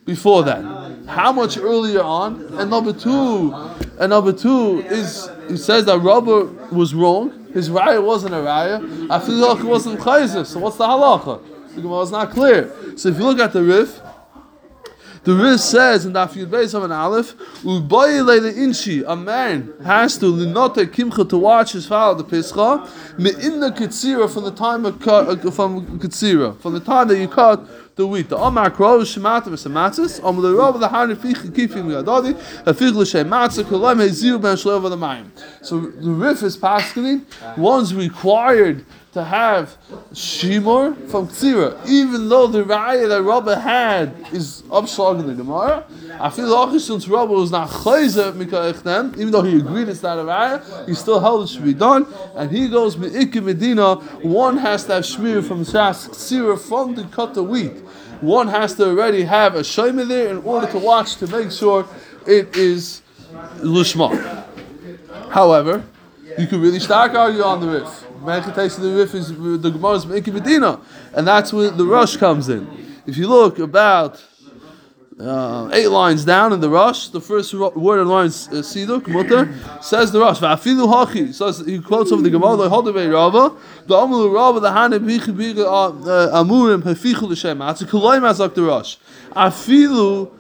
before 0.06 0.44
that. 0.44 0.64
How 1.08 1.32
much 1.32 1.58
earlier 1.58 2.04
on? 2.04 2.42
And 2.60 2.70
number 2.70 2.92
two, 2.92 3.54
and 4.00 4.10
number 4.10 4.34
two 4.34 4.80
is 4.82 5.30
he 5.48 5.56
says 5.56 5.86
that 5.86 6.00
Rabba 6.00 6.46
was 6.74 6.94
wrong. 6.94 7.48
His 7.54 7.70
raya 7.70 8.04
wasn't 8.04 8.34
a 8.36 8.38
raya. 8.38 9.10
I 9.10 9.20
feel 9.20 9.36
like 9.36 9.60
it 9.60 9.66
wasn't 9.66 10.00
chayzer. 10.02 10.46
So 10.46 10.60
what's 10.60 10.78
the 10.78 10.86
halacha? 10.86 11.42
The 11.74 11.82
Gemara 11.82 12.02
is 12.02 12.12
not 12.12 12.32
clear. 12.32 12.72
So 12.98 13.10
if 13.10 13.18
you 13.18 13.24
look 13.24 13.40
at 13.40 13.54
the 13.54 13.64
Rif, 13.64 14.02
the 15.24 15.34
Riz 15.34 15.64
says 15.64 16.06
in 16.06 16.14
Daf 16.14 16.34
Yud 16.34 16.48
Beis 16.48 16.74
of 16.74 16.84
an 16.84 16.92
Aleph, 16.92 17.36
"Ubayile 17.64 18.42
the 18.42 18.56
inchi." 18.56 19.04
A 19.04 19.16
man 19.16 19.74
has 19.84 20.18
to 20.18 20.26
linote 20.26 20.86
kimcha 20.88 21.28
to 21.30 21.38
watch 21.38 21.74
his 21.74 21.86
father 21.86 22.24
the 22.24 22.30
pischa 22.30 22.88
me'inna 23.18 23.72
kitzira 23.72 24.30
from 24.30 24.44
the 24.44 24.52
time 24.52 24.86
of 24.86 25.00
cut, 25.00 25.46
uh, 25.46 25.52
from 25.52 26.00
kitzira 26.00 26.58
from 26.60 26.74
the 26.74 26.80
time 26.80 27.08
that 27.08 27.18
you 27.18 27.28
cut 27.28 27.68
the 27.96 28.08
wheat. 28.08 28.30
The 28.30 28.38
Omar 28.38 28.72
Krov 28.72 29.02
Shemata 29.02 29.48
v'Samatzis 29.48 30.24
Om 30.24 30.42
the 30.42 30.56
Rav 30.56 30.80
the 30.80 30.88
Hani 30.88 31.16
Fich 31.16 31.52
Kifim 31.52 31.88
Gadadi 31.88 32.34
Hafich 32.64 32.94
L'Shem 32.94 33.28
Matzah 33.28 33.64
Kolem 33.64 33.98
Heziu 33.98 34.42
Ben 34.42 34.56
Shlev 34.56 34.90
the 34.90 34.96
Mayim. 34.96 35.30
So 35.62 35.82
the 35.82 36.10
Rif 36.10 36.42
is 36.44 36.56
paskening. 36.56 37.26
One's 37.58 37.94
required 37.94 38.86
to 39.14 39.24
have 39.24 39.76
shimor 40.14 40.94
from 41.08 41.28
tzira, 41.28 41.84
even 41.88 42.30
though 42.30 42.46
the 42.46 42.64
raya 42.64 43.10
that 43.10 43.24
Rabba 43.24 43.60
had 43.60 44.14
is 44.32 44.62
upshlag 44.70 45.20
in 45.20 45.28
the 45.28 45.34
Gemara. 45.34 45.84
I 46.20 46.30
feel 46.30 46.80
since 46.80 47.08
Rabba 47.08 47.34
was 47.34 47.50
not 47.50 47.70
chayzer 47.70 48.32
mikayichdem, 48.34 49.18
even 49.18 49.32
though 49.32 49.42
he 49.42 49.58
agreed 49.58 49.90
it's 49.90 50.04
not 50.04 50.20
a 50.20 50.24
raya, 50.24 50.88
he 50.88 50.94
still 50.94 51.20
held 51.20 51.44
it 51.44 51.50
should 51.50 51.64
be 51.64 51.74
done, 51.74 52.06
and 52.36 52.52
he 52.52 52.68
goes 52.68 52.98
me'ikki 52.98 53.42
medina. 53.42 53.96
One 54.22 54.58
has 54.58 54.86
to 54.86 54.96
have 54.96 55.04
shmir 55.04 55.44
from 55.48 55.66
shas 55.66 56.10
tzira 56.10 56.60
from 56.60 56.94
the 56.94 57.06
cut 57.06 57.34
the 57.34 57.44
wheat. 57.44 57.78
One 58.22 58.48
has 58.50 58.76
to 58.76 58.90
already 58.90 59.24
have 59.24 59.56
a 59.56 59.62
shayma 59.62 60.08
there 60.08 60.30
in 60.30 60.38
order 60.40 60.68
to 60.68 60.78
watch 60.78 61.16
to 61.16 61.28
make 61.28 61.52
sure 61.52 61.88
it 62.28 62.56
is 62.56 63.02
lishma. 63.58 64.46
However, 65.30 65.84
you 66.38 66.46
could 66.46 66.60
really 66.60 66.80
start 66.80 67.16
argue 67.16 67.42
on 67.42 67.60
the 67.60 67.68
riff. 67.68 68.06
Mechates 68.22 68.80
the 68.80 68.90
riff 68.96 69.14
is 69.14 69.30
the 69.30 69.72
Gemara's 69.72 70.06
Meiki 70.06 70.34
Medina, 70.34 70.80
and 71.14 71.28
that's 71.28 71.54
where 71.54 71.70
the 71.70 71.86
rush 71.86 72.18
comes 72.18 72.50
in. 72.50 72.68
If 73.06 73.18
you 73.18 73.28
look 73.28 73.60
about 73.60 74.24
uh, 75.20 75.70
eight 75.74 75.88
lines 75.88 76.24
down 76.26 76.54
in 76.54 76.60
the 76.60 76.70
rush, 76.70 77.10
the 77.10 77.22
first 77.22 77.54
word 77.54 78.02
in 78.02 78.08
line 78.08 78.28
uh, 78.28 78.62
Siduk, 78.62 79.08
Mutter, 79.08 79.54
says 79.82 80.12
the 80.12 80.20
rush, 80.20 80.40
Va'afilu 80.40 80.88
Hachi, 80.88 81.34
says, 81.34 81.66
he 81.66 81.80
quotes 81.80 82.12
over 82.12 82.22
the 82.22 82.30
Gemara, 82.30 82.56
the 82.56 82.70
Hodavei 82.70 83.12
Rava, 83.12 83.56
the 83.86 83.96
Amulu 83.96 84.34
Rava, 84.34 84.60
the 84.60 84.72
Hane 84.72 85.00
Bichi 85.00 85.34
Bichi 85.36 85.64
Amurim, 85.64 86.84
Hefichu 86.84 87.24
L'Shem, 87.30 87.60
Atzu 87.60 87.84
Kuloim 87.84 88.22
Azak 88.22 88.54
the 88.54 88.64
rush. 88.64 88.98
Afilu 89.32 90.32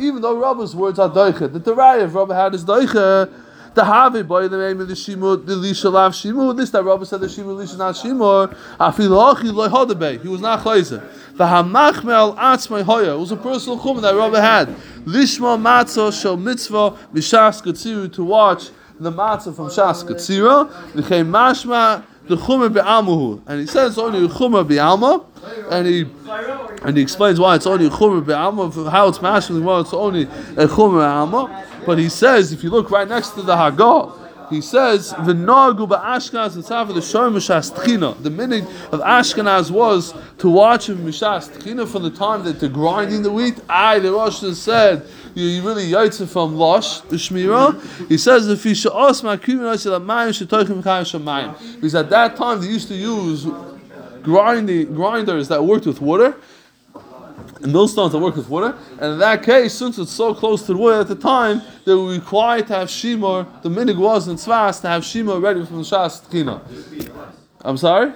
even 0.00 0.22
though 0.22 0.36
Rava's 0.36 0.74
words 0.74 0.98
are 0.98 1.08
Doiche, 1.08 1.52
the 1.52 1.72
Raya 1.72 2.02
of 2.02 2.14
Rava 2.16 2.34
had 2.34 2.52
is 2.52 2.64
Doiche, 2.64 3.32
the 3.74 3.82
Havi 3.82 4.26
boy 4.26 4.48
the 4.48 4.58
name 4.58 4.80
of 4.80 4.88
the 4.88 4.94
Shimur, 4.94 5.44
the 5.44 5.54
Lisha 5.54 5.92
Lav. 5.92 6.12
This 6.56 6.70
that 6.70 6.82
Rabbi 6.84 7.04
said 7.04 7.20
the 7.20 7.26
Shimur 7.26 7.56
Lisha 7.56 7.78
not 7.78 7.94
Shimur. 7.94 8.50
Loy 9.08 9.68
hodebe. 9.68 10.20
He 10.22 10.28
was 10.28 10.40
not 10.40 10.60
chayzer. 10.60 11.02
The 11.36 11.44
Hamachmel 11.44 12.36
Atzmei 12.36 12.82
Hoya. 12.82 13.14
It 13.14 13.18
was 13.18 13.32
a 13.32 13.36
personal 13.36 13.78
chum 13.80 14.00
that 14.02 14.14
Rabbi 14.14 14.40
had. 14.40 14.68
Lishma 15.04 15.58
Matzah 15.60 16.12
Shel 16.20 16.36
Mitzvah 16.36 16.96
Mishas 17.14 17.62
Katziru 17.62 18.12
to 18.12 18.24
watch 18.24 18.70
the 18.98 19.10
matzah 19.10 19.54
from 19.54 19.68
Shas 19.68 20.04
Katzira. 20.04 20.70
V'chem 20.92 21.28
Mashma 21.30 22.04
the 22.26 22.36
Chumer 22.36 22.72
be'amuhu, 22.72 23.42
and 23.46 23.60
he 23.60 23.66
says 23.66 23.98
only 23.98 24.28
Chumer 24.28 24.62
be'alma, 24.66 25.24
and 25.72 25.86
he 25.86 26.06
and 26.82 26.96
he 26.96 27.02
explains 27.02 27.40
why 27.40 27.56
it's 27.56 27.66
only 27.66 27.88
Chumer 27.88 28.24
be'alma, 28.24 28.88
how 28.88 29.08
it's 29.08 29.20
masculine, 29.20 29.64
why 29.64 29.80
it's 29.80 29.92
only 29.92 30.24
a 30.24 30.66
Chumer 30.68 31.00
be'alma. 31.00 31.48
But 31.86 31.98
he 31.98 32.08
says, 32.08 32.52
if 32.52 32.62
you 32.62 32.70
look 32.70 32.90
right 32.90 33.08
next 33.08 33.30
to 33.30 33.42
the 33.42 33.54
Hagah, 33.54 34.12
He 34.50 34.60
says, 34.60 35.12
"V'nogu 35.12 35.88
ba'Ashkenaz 35.88 36.56
v'tzav 36.56 36.88
the 36.88 36.94
shoyim 36.94 37.34
mishas 37.34 37.72
tchina." 37.72 38.20
The 38.20 38.30
meaning 38.30 38.66
of 38.90 38.98
Ashkenaz 39.00 39.70
was 39.70 40.12
to 40.38 40.50
watch 40.50 40.88
him 40.88 40.98
mishas 41.06 41.56
tchina 41.56 41.86
from 41.86 42.02
the 42.02 42.10
time 42.10 42.42
that 42.42 42.58
they're 42.58 42.68
grinding 42.68 43.22
the 43.22 43.30
wheat. 43.30 43.60
I, 43.68 44.00
the 44.00 44.10
Rosh 44.10 44.40
said, 44.58 45.06
you, 45.36 45.62
really 45.62 45.88
yaitze 45.88 46.28
from 46.28 46.56
losh 46.56 47.00
the 47.02 47.14
shmira. 47.14 47.80
He 48.08 48.18
says, 48.18 48.48
"If 48.48 48.66
you 48.66 48.72
sha'os 48.72 49.22
ma'kivin 49.22 49.60
oisel 49.60 50.00
amayim 50.00 50.30
shetoichim 50.30 50.82
chayim 50.82 51.22
shamayim." 51.22 51.74
Because 51.76 51.94
at 51.94 52.10
that 52.10 52.36
time 52.36 52.60
they 52.60 52.66
used 52.66 52.88
to 52.88 52.96
use 52.96 53.46
grinding 54.24 54.92
grinders 54.94 55.46
that 55.46 55.64
worked 55.64 55.86
with 55.86 56.00
water 56.00 56.34
and 57.62 57.72
millstones 57.72 58.12
that 58.12 58.18
work 58.18 58.36
with 58.36 58.48
water. 58.48 58.76
And 59.00 59.12
in 59.14 59.18
that 59.18 59.42
case, 59.42 59.74
since 59.74 59.98
it's 59.98 60.10
so 60.12 60.34
close 60.34 60.62
to 60.66 60.72
the 60.72 60.78
wood 60.78 61.00
at 61.00 61.08
the 61.08 61.14
time, 61.14 61.62
they 61.84 61.94
were 61.94 62.08
required 62.10 62.66
to 62.68 62.74
have 62.74 62.90
shimor. 62.90 63.46
The 63.62 63.68
minig 63.68 63.96
was 63.96 64.28
in 64.28 64.36
tzvas 64.36 64.80
to 64.82 64.88
have 64.88 65.04
shimor 65.04 65.40
ready 65.40 65.64
from 65.64 65.76
the 65.78 65.82
shas 65.82 66.22
tchina. 66.22 66.60
I'm 67.62 67.76
sorry. 67.76 68.12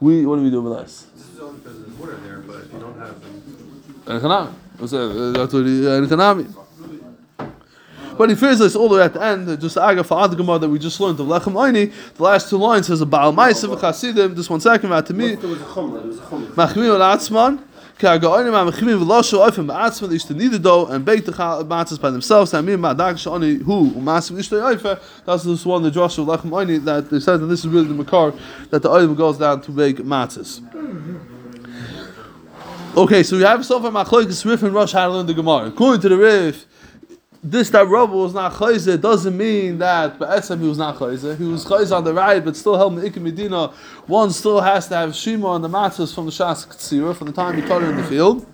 We 0.00 0.24
what 0.26 0.36
do 0.36 0.42
we 0.42 0.50
do 0.50 0.62
with 0.62 0.72
less? 0.72 1.06
En 4.06 4.20
Hanami. 4.20 4.52
What's 4.78 4.92
that? 4.92 5.10
Uh, 5.10 5.32
That's 5.32 5.52
what 5.52 5.66
he- 5.66 5.86
en 5.86 6.06
Hanami. 6.06 6.54
But 8.16 8.28
he 8.28 8.34
fears 8.34 8.58
this 8.58 8.76
all 8.76 8.88
the 8.90 8.96
way 8.96 9.02
at 9.02 9.14
the 9.14 9.22
end, 9.22 9.60
just 9.60 9.78
aga 9.78 10.04
for 10.04 10.18
other 10.18 10.36
Gemara 10.36 10.58
that 10.58 10.68
we 10.68 10.78
just 10.78 11.00
learned 11.00 11.18
of 11.20 11.26
Lechem 11.26 11.54
Oini. 11.54 11.90
The 12.16 12.22
last 12.22 12.50
two 12.50 12.58
lines 12.58 12.86
says 12.86 13.00
a 13.00 13.06
Baal 13.06 13.32
Ma'aser 13.32 13.74
v'Chasidim. 13.74 14.36
Just 14.36 14.50
one 14.50 14.60
second, 14.60 14.90
to 15.04 15.14
me. 15.14 15.36
There 15.36 15.48
was 15.48 15.62
a 15.62 15.64
chum, 15.72 15.92
there 15.94 16.02
was 16.02 16.18
a 16.18 16.28
chum. 16.28 16.46
Machmir 16.48 16.98
Atzman. 16.98 17.62
Kagaonim 18.00 18.72
Machmir 18.72 18.98
v'Losho 18.98 19.46
Oifim 19.46 19.66
Ba'atzman. 19.66 20.08
They 20.08 20.14
used 20.14 20.28
to 20.28 20.34
knead 20.34 20.52
the 20.52 20.58
dough 20.58 20.86
and 20.86 21.04
bake 21.04 21.26
the 21.26 21.32
matzahs 21.32 22.00
by 22.00 22.10
themselves. 22.10 22.54
Amir 22.54 22.78
Ma'adag 22.78 23.16
Shani 23.16 23.60
Hu 23.60 23.90
U'Masim 23.90 24.38
Ishtay 24.38 24.74
Oifer. 24.74 24.98
That's 25.26 25.44
this 25.44 25.66
one 25.66 25.82
the 25.82 25.90
Joshua 25.90 26.24
Lechem 26.24 26.48
Oini 26.48 26.82
that 26.86 27.10
they 27.10 27.20
said 27.20 27.40
that 27.40 27.46
this 27.46 27.60
is 27.60 27.68
really 27.68 27.88
the 27.88 27.94
makar 27.94 28.32
that 28.70 28.80
the 28.80 28.88
oil 28.88 29.14
goes 29.14 29.36
down 29.36 29.60
to 29.60 29.70
bake 29.70 29.98
matzahs. 29.98 30.62
Okay, 32.96 33.22
so 33.22 33.36
we 33.36 33.42
have 33.42 33.66
so 33.66 33.78
far 33.80 33.90
Machlokes 33.90 34.46
Rif 34.46 34.62
and 34.62 34.72
to 34.72 35.08
learn 35.08 35.26
the 35.26 35.34
Gemara. 35.34 35.66
According 35.66 36.00
to 36.00 36.08
the 36.08 36.16
Rif, 36.16 36.66
this 37.42 37.70
that 37.70 37.88
Rabbi 37.88 38.12
was 38.12 38.34
not 38.34 38.52
chayze 38.52 39.00
doesn't 39.00 39.36
mean 39.36 39.78
that 39.78 40.18
Be'etzem 40.18 40.60
he 40.60 40.68
was 40.68 40.76
not 40.76 40.96
chayze. 40.96 41.38
He 41.38 41.44
was 41.44 41.64
chayze 41.64 41.96
on 41.96 42.04
the 42.04 42.12
right, 42.12 42.44
but 42.44 42.54
still 42.54 42.76
held 42.76 42.94
Me'ikim 42.94 43.22
Medina. 43.22 43.68
One 44.06 44.30
still 44.30 44.60
has 44.60 44.88
to 44.88 44.96
have 44.96 45.14
Shima 45.14 45.46
on 45.46 45.62
the 45.62 45.68
matzahs 45.68 46.14
from 46.14 46.26
the 46.26 46.32
Shas 46.32 46.66
Ktsira, 46.66 47.16
from 47.16 47.28
the 47.28 47.32
time 47.32 47.56
he 47.56 47.62
cut 47.62 47.82
it 47.82 47.88
in 47.88 47.96
the 47.96 48.04
field. 48.04 48.46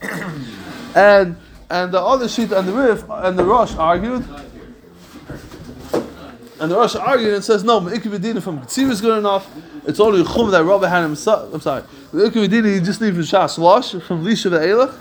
and 0.94 1.36
and 1.68 1.92
the 1.92 2.00
other 2.00 2.28
sheet 2.28 2.52
and 2.52 2.68
the 2.68 2.72
Rif 2.72 3.04
and 3.08 3.36
the 3.38 3.44
Rosh 3.44 3.74
argued. 3.74 4.24
And 6.60 6.70
the 6.70 6.76
Rosh 6.76 6.94
argued 6.94 7.34
and 7.34 7.42
says, 7.42 7.64
no, 7.64 7.80
Me'ikim 7.80 8.12
Medina 8.12 8.40
from 8.40 8.60
Ktsira 8.60 8.90
is 8.90 9.00
good 9.00 9.18
enough. 9.18 9.50
It's 9.86 9.98
only 9.98 10.22
Chum 10.22 10.50
that 10.50 10.62
Rabbi 10.62 10.86
had 10.88 11.02
himself. 11.02 11.52
I'm 11.52 11.60
sorry. 11.60 11.82
Me'ikim 12.12 12.42
Medina, 12.42 12.68
you 12.68 12.80
just 12.80 13.00
need 13.00 13.14
from 13.14 13.22
Shas 13.22 13.58
Losh, 13.58 13.92
from 14.04 14.24
Lisha 14.24 14.50
Ve'elach. 14.50 14.94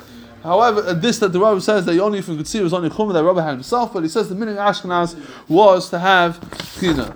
However, 0.43 0.93
this 0.93 1.19
that 1.19 1.33
the 1.33 1.39
Rabbi 1.39 1.59
says 1.59 1.85
that 1.85 1.93
you 1.93 2.01
only 2.01 2.21
from 2.21 2.37
Kutzir 2.37 2.61
was 2.63 2.73
only 2.73 2.89
Chumah 2.89 3.13
that 3.13 3.23
Rabbi 3.23 3.41
had 3.43 3.51
himself, 3.51 3.93
but 3.93 4.03
he 4.03 4.09
says 4.09 4.29
the 4.29 4.35
meaning 4.35 4.57
of 4.57 4.73
Ashkenaz 4.73 5.15
was 5.49 5.89
to 5.89 5.99
have 5.99 6.39
China 6.79 7.13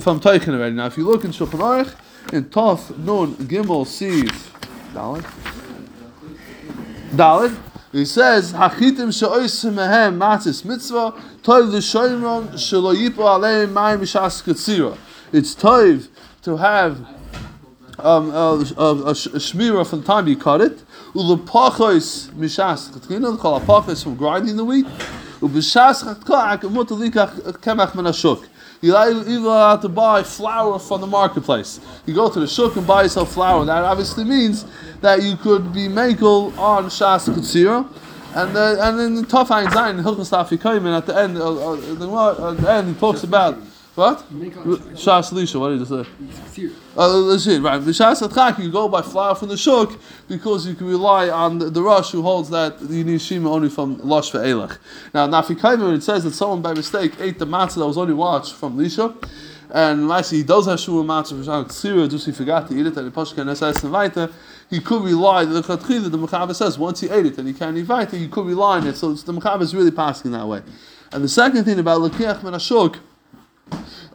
from 0.00 0.20
Teichen 0.20 0.54
already. 0.54 0.74
Now, 0.74 0.86
if 0.86 0.96
you 0.96 1.04
look 1.04 1.24
in 1.24 1.32
Shulchan 1.32 1.60
Aruch, 1.60 1.94
in 2.32 2.44
Tov 2.46 2.96
Nun 2.98 3.34
Gimel 3.34 3.84
Siv 3.84 4.30
Dalet, 4.94 5.24
Dalet, 7.10 7.58
he 7.92 8.06
says 8.06 8.54
Hachitim 8.54 9.12
she'oisim 9.12 9.74
mehem 9.74 10.16
matzis 10.16 10.64
mitzvah 10.64 11.12
toiv 11.42 11.70
l'shoimron 11.70 12.52
shelo 12.54 12.94
yipo 12.96 13.18
aleim 13.18 13.70
mayim 13.70 14.00
mishas 14.00 14.42
Kutzira. 14.42 14.96
It's 15.30 15.54
toiv 15.54 16.08
to 16.40 16.56
have 16.56 17.06
um, 17.98 18.30
uh, 18.30 18.60
uh, 18.78 19.10
a, 19.10 19.14
sh- 19.14 19.26
a 19.26 19.38
shmira 19.38 19.88
from 19.88 20.00
the 20.00 20.06
time 20.06 20.26
you 20.28 20.36
cut 20.36 20.60
it. 20.60 20.82
Ulepachos 21.14 22.30
mishas 22.30 22.90
chetchina, 22.90 23.38
call 23.38 23.60
apachos 23.60 24.02
from 24.02 24.16
grinding 24.16 24.56
the 24.56 24.64
wheat. 24.64 24.86
Ubishas 25.40 26.02
chetkak 26.02 26.60
mutalikach 26.62 27.58
kemach 27.58 27.92
menashuk. 27.92 28.48
Not 28.84 29.10
even 29.10 29.44
allowed 29.44 29.82
to 29.82 29.88
buy 29.88 30.24
flour 30.24 30.76
from 30.78 31.02
the 31.02 31.06
marketplace. 31.06 31.78
You 32.04 32.14
go 32.14 32.28
to 32.28 32.40
the 32.40 32.48
shuk 32.48 32.74
and 32.74 32.84
buy 32.84 33.04
yourself 33.04 33.32
flour. 33.32 33.64
That 33.64 33.84
obviously 33.84 34.24
means 34.24 34.64
that 35.00 35.22
you 35.22 35.36
could 35.36 35.72
be 35.72 35.86
makel 35.86 36.56
on 36.58 36.86
shas 36.86 37.28
kutzira. 37.28 37.86
And 38.34 38.56
uh, 38.56 38.76
and 38.80 38.98
then 38.98 39.14
the 39.14 39.24
tough 39.24 39.50
Ein 39.50 39.66
Zayin 39.66 39.98
in 39.98 40.04
Hilchos 40.04 40.30
Daf 40.32 40.48
Yikayim, 40.48 40.96
at 40.96 41.06
the 41.06 41.16
end, 41.16 41.36
uh, 41.36 41.72
uh, 41.72 41.76
the, 41.76 42.48
at 42.48 42.56
the 42.56 42.72
end 42.72 42.94
he 42.94 42.94
talks 42.98 43.22
about 43.24 43.58
what? 43.94 44.18
Shas 44.30 45.32
Lisha. 45.32 45.60
What 45.60 45.70
did 45.70 45.80
he 45.80 46.68
say? 46.68 46.74
Uh, 46.96 47.08
let's 47.08 47.44
see, 47.44 47.58
right. 47.58 47.80
B'shas 47.80 48.26
atchak, 48.26 48.58
you 48.58 48.70
go 48.70 48.88
by 48.88 49.02
flour 49.02 49.34
from 49.34 49.48
the 49.48 49.56
shuk 49.56 49.92
because 50.28 50.66
you 50.66 50.74
can 50.74 50.86
rely 50.86 51.28
on 51.28 51.58
the, 51.58 51.68
the 51.70 51.82
Rosh 51.82 52.10
who 52.12 52.22
holds 52.22 52.48
that 52.50 52.80
you 52.82 53.04
need 53.04 53.20
shima 53.20 53.50
only 53.50 53.68
from 53.68 53.98
Losh 53.98 54.30
for 54.30 54.38
Elach. 54.38 54.78
Now, 55.12 55.26
Nafikaimer, 55.26 55.94
it 55.94 56.02
says 56.02 56.24
that 56.24 56.32
someone 56.32 56.62
by 56.62 56.72
mistake 56.72 57.20
ate 57.20 57.38
the 57.38 57.46
matzah 57.46 57.76
that 57.76 57.86
was 57.86 57.98
only 57.98 58.14
washed 58.14 58.54
from 58.54 58.78
Lisha. 58.78 59.14
And 59.70 60.10
actually, 60.10 60.38
he 60.38 60.44
does 60.44 60.66
have 60.66 60.80
shua 60.80 61.02
matzah 61.02 61.38
for 61.38 61.44
Shang 61.44 61.64
Tzira, 61.64 62.10
just 62.10 62.26
he 62.26 62.32
forgot 62.32 62.68
to 62.68 62.74
eat 62.74 62.86
it, 62.86 62.96
and 62.96 63.06
the 63.06 63.10
Pashka 63.10 63.44
Nesas 63.44 63.82
and 63.84 63.92
Vaita. 63.92 64.32
He 64.68 64.80
could 64.80 65.02
rely, 65.02 65.44
the 65.44 65.60
Chatchila, 65.60 66.10
the 66.10 66.16
Mechaber 66.18 66.54
says, 66.54 66.78
once 66.78 67.00
he 67.00 67.10
ate 67.10 67.26
it 67.26 67.36
and 67.36 67.46
he 67.46 67.52
can't 67.52 67.76
eat 67.76 67.86
Vaita, 67.86 68.12
he 68.12 68.28
could 68.28 68.46
rely 68.46 68.78
on 68.78 68.86
it. 68.86 68.96
So 68.96 69.12
the 69.12 69.32
Mechaber 69.34 69.60
is 69.62 69.74
really 69.74 69.90
passing 69.90 70.30
that 70.32 70.46
way. 70.46 70.62
And 71.12 71.22
the 71.22 71.28
second 71.28 71.64
thing 71.64 71.78
about 71.78 72.00
Lekiach 72.00 72.40
Menashuk, 72.40 72.98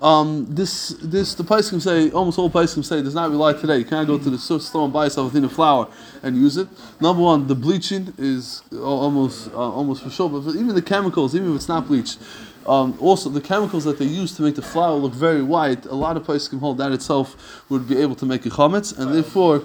um, 0.02 0.46
this 0.50 0.90
this 1.02 1.34
the 1.34 1.44
place 1.44 1.70
can 1.70 1.80
say 1.80 2.12
almost 2.12 2.38
all 2.38 2.50
places 2.50 2.74
can 2.76 2.84
say 2.84 3.02
does 3.02 3.16
not 3.16 3.32
rely 3.32 3.54
today. 3.54 3.78
You 3.78 3.86
can't 3.86 4.08
go 4.08 4.18
to 4.18 4.30
the 4.30 4.38
store 4.38 4.84
and 4.84 4.94
buy 4.94 5.06
yourself 5.06 5.32
a 5.32 5.34
thing 5.34 5.44
of 5.44 5.54
flour 5.54 5.88
and 6.22 6.36
use 6.36 6.58
it. 6.58 6.68
Number 7.02 7.24
one, 7.24 7.48
the 7.48 7.56
bleaching 7.56 8.14
is 8.18 8.62
almost 8.74 9.52
uh, 9.54 9.58
almost 9.58 10.04
for 10.04 10.10
sure, 10.10 10.30
but 10.30 10.44
for 10.44 10.50
even 10.52 10.76
the 10.76 10.82
chemicals, 10.82 11.36
even 11.36 11.50
if 11.50 11.56
it's 11.56 11.68
not 11.68 11.88
bleached, 11.88 12.20
um, 12.68 12.98
also 13.00 13.30
the 13.30 13.42
chemicals 13.42 13.86
that 13.86 13.98
they 13.98 14.06
use 14.06 14.36
to 14.36 14.44
make 14.44 14.56
the 14.56 14.62
flour 14.62 14.96
look 14.96 15.14
very 15.14 15.42
white, 15.42 15.86
a 15.86 15.96
lot 15.96 16.16
of 16.18 16.24
places 16.24 16.48
can 16.48 16.60
hold 16.60 16.78
that 16.78 16.92
itself 16.92 17.64
would 17.70 17.88
be 17.88 17.98
able 17.98 18.16
to 18.16 18.26
make 18.26 18.46
a 18.46 18.50
chametz, 18.50 18.98
and 18.98 19.14
therefore. 19.14 19.62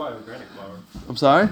I'm 1.08 1.16
sorry. 1.16 1.48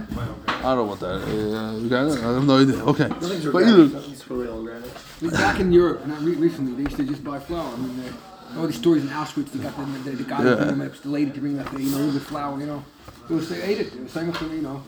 I 0.46 0.74
don't 0.74 0.86
want 0.86 1.00
that. 1.00 1.22
Uh, 1.22 1.76
you 1.78 1.88
got 1.88 2.06
it? 2.06 2.22
I 2.22 2.34
have 2.34 2.46
no 2.46 2.60
idea. 2.60 2.76
Okay, 2.84 3.08
but 3.08 3.62
either. 3.62 3.88
nothing's 3.88 4.22
for 4.22 4.34
real 4.34 4.58
organic. 4.58 5.32
Back 5.32 5.60
in 5.60 5.72
Europe, 5.72 6.06
not 6.06 6.22
recently, 6.22 6.72
they 6.74 6.82
used 6.82 6.96
to 6.96 7.04
just 7.04 7.24
buy 7.24 7.38
flour. 7.40 7.74
I 7.74 7.76
mean, 7.76 8.00
uh, 8.00 8.12
all 8.56 8.66
these 8.66 8.76
stories 8.78 9.02
in 9.02 9.08
Auschwitz, 9.10 9.52
they 9.52 9.58
got 9.60 9.76
the, 9.76 10.10
the, 10.10 10.16
the 10.16 10.24
guy 10.24 10.44
Yeah. 10.44 10.54
bring 10.56 10.78
them, 10.78 10.92
the 11.02 11.08
lady 11.08 11.30
to 11.30 11.40
bring 11.40 11.56
that, 11.56 11.72
you 11.78 11.90
know, 11.90 11.98
little 11.98 12.20
flour, 12.20 12.58
you 12.60 12.66
know. 12.66 12.84
It 13.28 13.34
was, 13.34 13.48
they 13.48 13.62
ate 13.62 13.80
it. 13.80 13.94
It 13.94 14.02
was 14.02 14.12
same 14.12 14.32
thing, 14.32 14.50
you 14.50 14.62
know. 14.62 14.82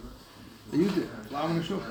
They 0.71 0.79
used 0.79 0.99
it. 0.99 1.09
Flour 1.29 1.51
in 1.51 1.57
the. 1.59 1.83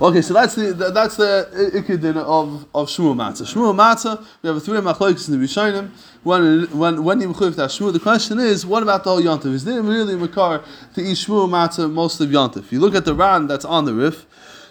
Okay, 0.00 0.22
so 0.22 0.34
that's 0.34 0.54
the 0.54 0.72
the- 0.72 0.90
that's 0.90 1.16
the 1.16 1.48
ikkedin 1.74 2.16
of 2.16 2.66
of 2.74 2.88
shmua 2.88 3.14
matzah. 3.14 3.42
Shmua 3.42 3.74
matzah. 3.74 4.24
We 4.42 4.48
have 4.48 4.56
a 4.56 4.60
three 4.60 4.78
machlokes 4.78 5.28
in 5.28 5.38
the 5.38 5.46
Rishonim. 5.46 5.90
When 6.22 6.66
when 6.76 7.04
when 7.04 7.20
you 7.20 7.32
that 7.32 7.70
shmua, 7.70 7.92
the 7.92 8.00
question 8.00 8.38
is, 8.38 8.66
what 8.66 8.82
about 8.82 9.04
the 9.04 9.10
whole 9.10 9.20
yontif? 9.22 9.52
Is 9.52 9.64
there 9.64 9.80
really 9.82 10.16
makar 10.16 10.62
to 10.94 11.00
eat 11.00 11.16
shmua 11.16 11.48
matzah 11.48 11.90
most 11.90 12.20
of 12.20 12.28
yontif? 12.28 12.70
You 12.72 12.80
look 12.80 12.94
at 12.94 13.04
the 13.04 13.14
Ran 13.14 13.46
that's 13.46 13.64
on 13.64 13.84
the 13.84 13.94
Rif. 13.94 14.26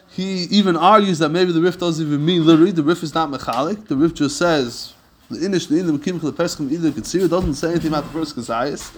He 0.09 0.43
even 0.45 0.75
argues 0.75 1.19
that 1.19 1.29
maybe 1.29 1.51
the 1.51 1.61
Rif 1.61 1.77
doesn't 1.79 2.05
even 2.05 2.25
mean 2.25 2.45
literally. 2.45 2.71
The 2.71 2.83
Rif 2.83 3.03
is 3.03 3.13
not 3.13 3.29
mechalik. 3.29 3.87
The 3.87 3.95
Rif 3.95 4.13
just 4.13 4.37
says. 4.37 4.93
The 5.29 5.39
Inish, 5.39 5.67
the 5.67 5.75
Indim, 5.75 6.01
Kim, 6.01 6.19
the 6.19 6.31
Pesachim, 6.31 6.71
either 6.71 6.91
Katsir 6.91 7.29
doesn't 7.29 7.55
say 7.55 7.71
anything 7.71 7.89
about 7.89 8.05
the 8.05 8.11
first 8.11 8.35
Kazayas. 8.35 8.91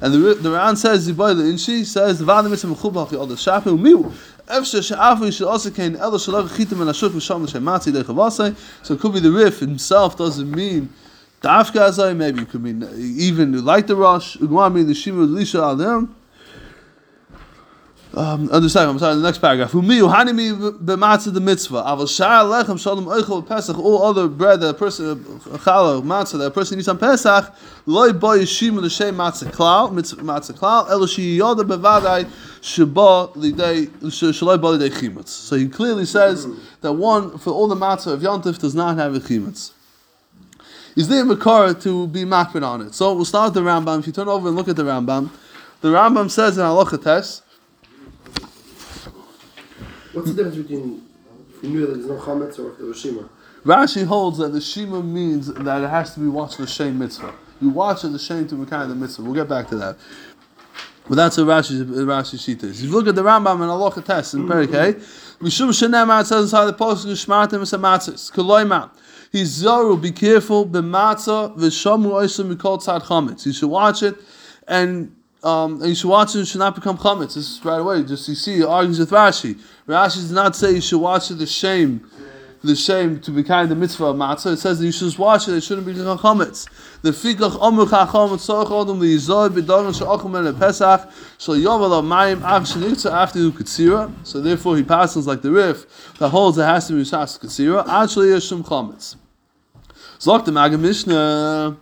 And 0.00 0.14
the 0.14 0.34
the 0.34 0.50
Ran 0.50 0.76
says, 0.76 1.06
Zibai 1.08 1.36
the 1.36 1.42
Inshi 1.42 1.84
says, 1.84 2.18
the 2.18 2.24
Vadim 2.24 2.50
Mitzvah 2.50 2.74
Mechubach, 2.74 3.10
the 3.10 3.20
other 3.20 3.34
Shapu, 3.34 3.78
Miu. 3.78 4.12
Efshe 4.46 4.86
she'afu 4.86 5.32
shel 5.32 5.48
also 5.48 5.70
kain 5.70 5.96
elo 5.96 6.18
shalach 6.18 6.48
chitim 6.48 6.80
and 6.82 6.90
ashuk 6.90 7.10
v'sham 7.10 7.44
l'shem 7.44 7.62
matzi 7.62 7.90
dechavasei. 7.90 8.54
So 8.82 8.94
it 8.94 9.00
could 9.00 9.14
be 9.14 9.20
the 9.20 9.30
Rif 9.30 9.60
himself 9.60 10.18
doesn't 10.18 10.50
mean 10.50 10.90
dafka 11.40 11.88
azay. 11.88 12.14
Maybe 12.14 12.42
it 12.42 12.50
could 12.50 12.62
mean 12.62 12.86
even 12.98 13.64
like 13.64 13.86
the 13.86 13.96
Rosh. 13.96 14.36
Ugma 14.36 14.70
mean 14.72 14.86
the 14.86 14.92
Shimur 14.92 15.26
Lisha 15.26 15.62
Alim. 15.62 16.14
Um, 18.16 18.48
understand? 18.50 18.90
I'm 18.90 18.98
sorry. 19.00 19.16
The 19.16 19.22
next 19.22 19.38
paragraph. 19.38 19.74
Mitzvah. 19.74 20.08
All 23.78 24.04
other 24.04 24.28
bread 24.28 24.60
that 24.60 24.68
a 24.68 24.74
person 24.74 25.16
challah 25.16 26.02
matzah 26.02 26.38
that 26.38 26.46
a 26.46 26.50
person 26.50 26.78
eats 26.78 26.86
on 26.86 26.98
Pesach. 26.98 27.52
So 27.86 28.12
he 35.56 35.68
clearly 35.68 36.06
says 36.06 36.46
that 36.82 36.92
one 36.92 37.38
for 37.38 37.50
all 37.50 37.68
the 37.68 37.74
matzah 37.74 38.12
of 38.12 38.20
Yantif 38.20 38.60
does 38.60 38.76
not 38.76 38.96
have 38.96 39.16
a 39.16 39.20
chimutz. 39.20 39.72
Is 40.94 41.08
there 41.08 41.22
a 41.22 41.24
makar 41.24 41.74
to 41.74 42.06
be 42.06 42.22
makbid 42.22 42.64
on 42.64 42.82
it? 42.82 42.94
So 42.94 43.12
we'll 43.12 43.24
start 43.24 43.52
with 43.52 43.64
the 43.64 43.68
Rambam. 43.68 43.98
If 43.98 44.06
you 44.06 44.12
turn 44.12 44.28
over 44.28 44.46
and 44.46 44.56
look 44.56 44.68
at 44.68 44.76
the 44.76 44.84
Rambam, 44.84 45.30
the 45.80 45.88
Rambam 45.88 46.30
says 46.30 46.56
in 46.56 46.64
Halacha 46.64 47.02
Tes. 47.02 47.42
What's 50.14 50.30
the 50.30 50.34
difference 50.34 50.56
between 50.56 51.02
if 51.50 51.62
we 51.62 51.68
knew 51.68 51.86
that 51.86 51.94
there's 51.94 52.06
no 52.06 52.18
chametz 52.18 52.58
or 52.58 52.72
if 52.72 52.78
there 52.78 52.86
was 52.86 52.98
shima? 53.00 53.28
Rashi 53.64 54.04
holds 54.04 54.38
that 54.38 54.52
the 54.52 54.60
Shema 54.60 55.00
means 55.00 55.46
that 55.52 55.82
it 55.82 55.88
has 55.88 56.12
to 56.14 56.20
be 56.20 56.26
watched 56.26 56.58
the 56.58 56.66
Shem 56.66 56.98
mitzvah. 56.98 57.34
You 57.62 57.70
watch 57.70 58.02
the 58.02 58.18
Shem 58.18 58.46
to 58.48 58.54
Mekai 58.56 58.86
the 58.88 58.94
mitzvah. 58.94 59.22
We'll 59.22 59.34
get 59.34 59.48
back 59.48 59.68
to 59.68 59.76
that. 59.76 59.96
But 61.08 61.14
that's 61.16 61.38
what 61.38 61.46
Rashi 61.46 61.82
Rashi 61.82 62.36
Shita 62.36 62.64
is. 62.64 62.82
If 62.82 62.90
you 62.90 62.92
look 62.92 63.08
at 63.08 63.14
the 63.14 63.22
Rambam 63.22 63.62
and 63.62 63.70
Allah 63.70 64.02
test 64.02 64.34
in 64.34 64.46
Perik 64.46 64.74
A, 64.74 64.94
Mishum 65.42 65.70
it 65.70 66.26
says 66.26 66.42
inside 66.42 66.66
the 66.66 66.74
post 66.74 67.06
Shmartim 67.06 67.62
Samatzis. 67.62 68.30
Koloima. 68.32 68.90
He's 69.32 69.62
Zoru, 69.62 70.00
be 70.00 70.12
careful, 70.12 70.66
b'matzah, 70.66 71.56
v'shamu 71.56 72.12
oisim 72.12 72.54
mikol 72.54 72.78
tzad 72.78 73.02
chametz. 73.02 73.46
You 73.46 73.52
should 73.52 73.70
watch 73.70 74.02
it, 74.02 74.14
and 74.68 75.16
um, 75.44 75.80
and 75.80 75.90
you 75.90 75.94
should 75.94 76.08
watch 76.08 76.34
it, 76.34 76.40
it 76.40 76.46
should 76.46 76.58
not 76.58 76.74
become 76.74 76.96
chametz. 76.96 77.34
This 77.34 77.58
is 77.58 77.64
right 77.64 77.78
away. 77.78 78.02
Just 78.02 78.26
you 78.28 78.34
see, 78.34 78.64
argues 78.64 78.98
with 78.98 79.10
Rashi. 79.10 79.60
Rashi 79.86 80.16
does 80.16 80.32
not 80.32 80.56
say 80.56 80.72
you 80.72 80.80
should 80.80 80.98
watch 80.98 81.30
it 81.30 81.34
the 81.34 81.46
shame, 81.46 82.08
the 82.62 82.74
shame 82.74 83.20
to 83.20 83.30
be 83.30 83.42
kind 83.42 83.70
of 83.70 83.76
mitzvah 83.76 84.06
of 84.06 84.16
matzah. 84.16 84.54
It 84.54 84.56
says 84.56 84.78
that 84.78 84.86
you 84.86 84.92
should 84.92 85.18
watch 85.18 85.46
it, 85.46 85.54
it 85.54 85.60
shouldn't 85.60 85.86
become 85.86 86.16
chametz. 86.18 86.66
The 87.02 87.10
fikach 87.10 87.58
omer 87.60 87.84
chacham 87.84 88.30
the 88.30 89.06
yizoy 89.06 89.50
b'doron 89.50 89.94
she'ochum 89.94 90.46
el 90.46 90.54
pesach 90.54 91.10
shal 91.38 91.56
yovel 91.56 92.02
mayim 92.02 92.40
ach 92.42 92.62
shenikta 92.62 93.12
after 93.12 93.38
you 93.38 93.52
katsira. 93.52 94.10
So 94.26 94.40
therefore 94.40 94.78
he 94.78 94.82
passes 94.82 95.26
like 95.26 95.42
the 95.42 95.50
Rif 95.50 96.14
that 96.20 96.30
holds 96.30 96.56
it 96.56 96.64
has 96.64 96.88
to 96.88 96.94
be 96.94 97.02
shas 97.02 97.38
katsira. 97.38 97.86
Actually, 97.86 98.28
yeshum 98.28 98.64
chametz. 98.64 99.16
Zok 100.18 100.46
the 100.46 100.52
Maggid 100.52 100.80
Mishnah. 100.80 101.76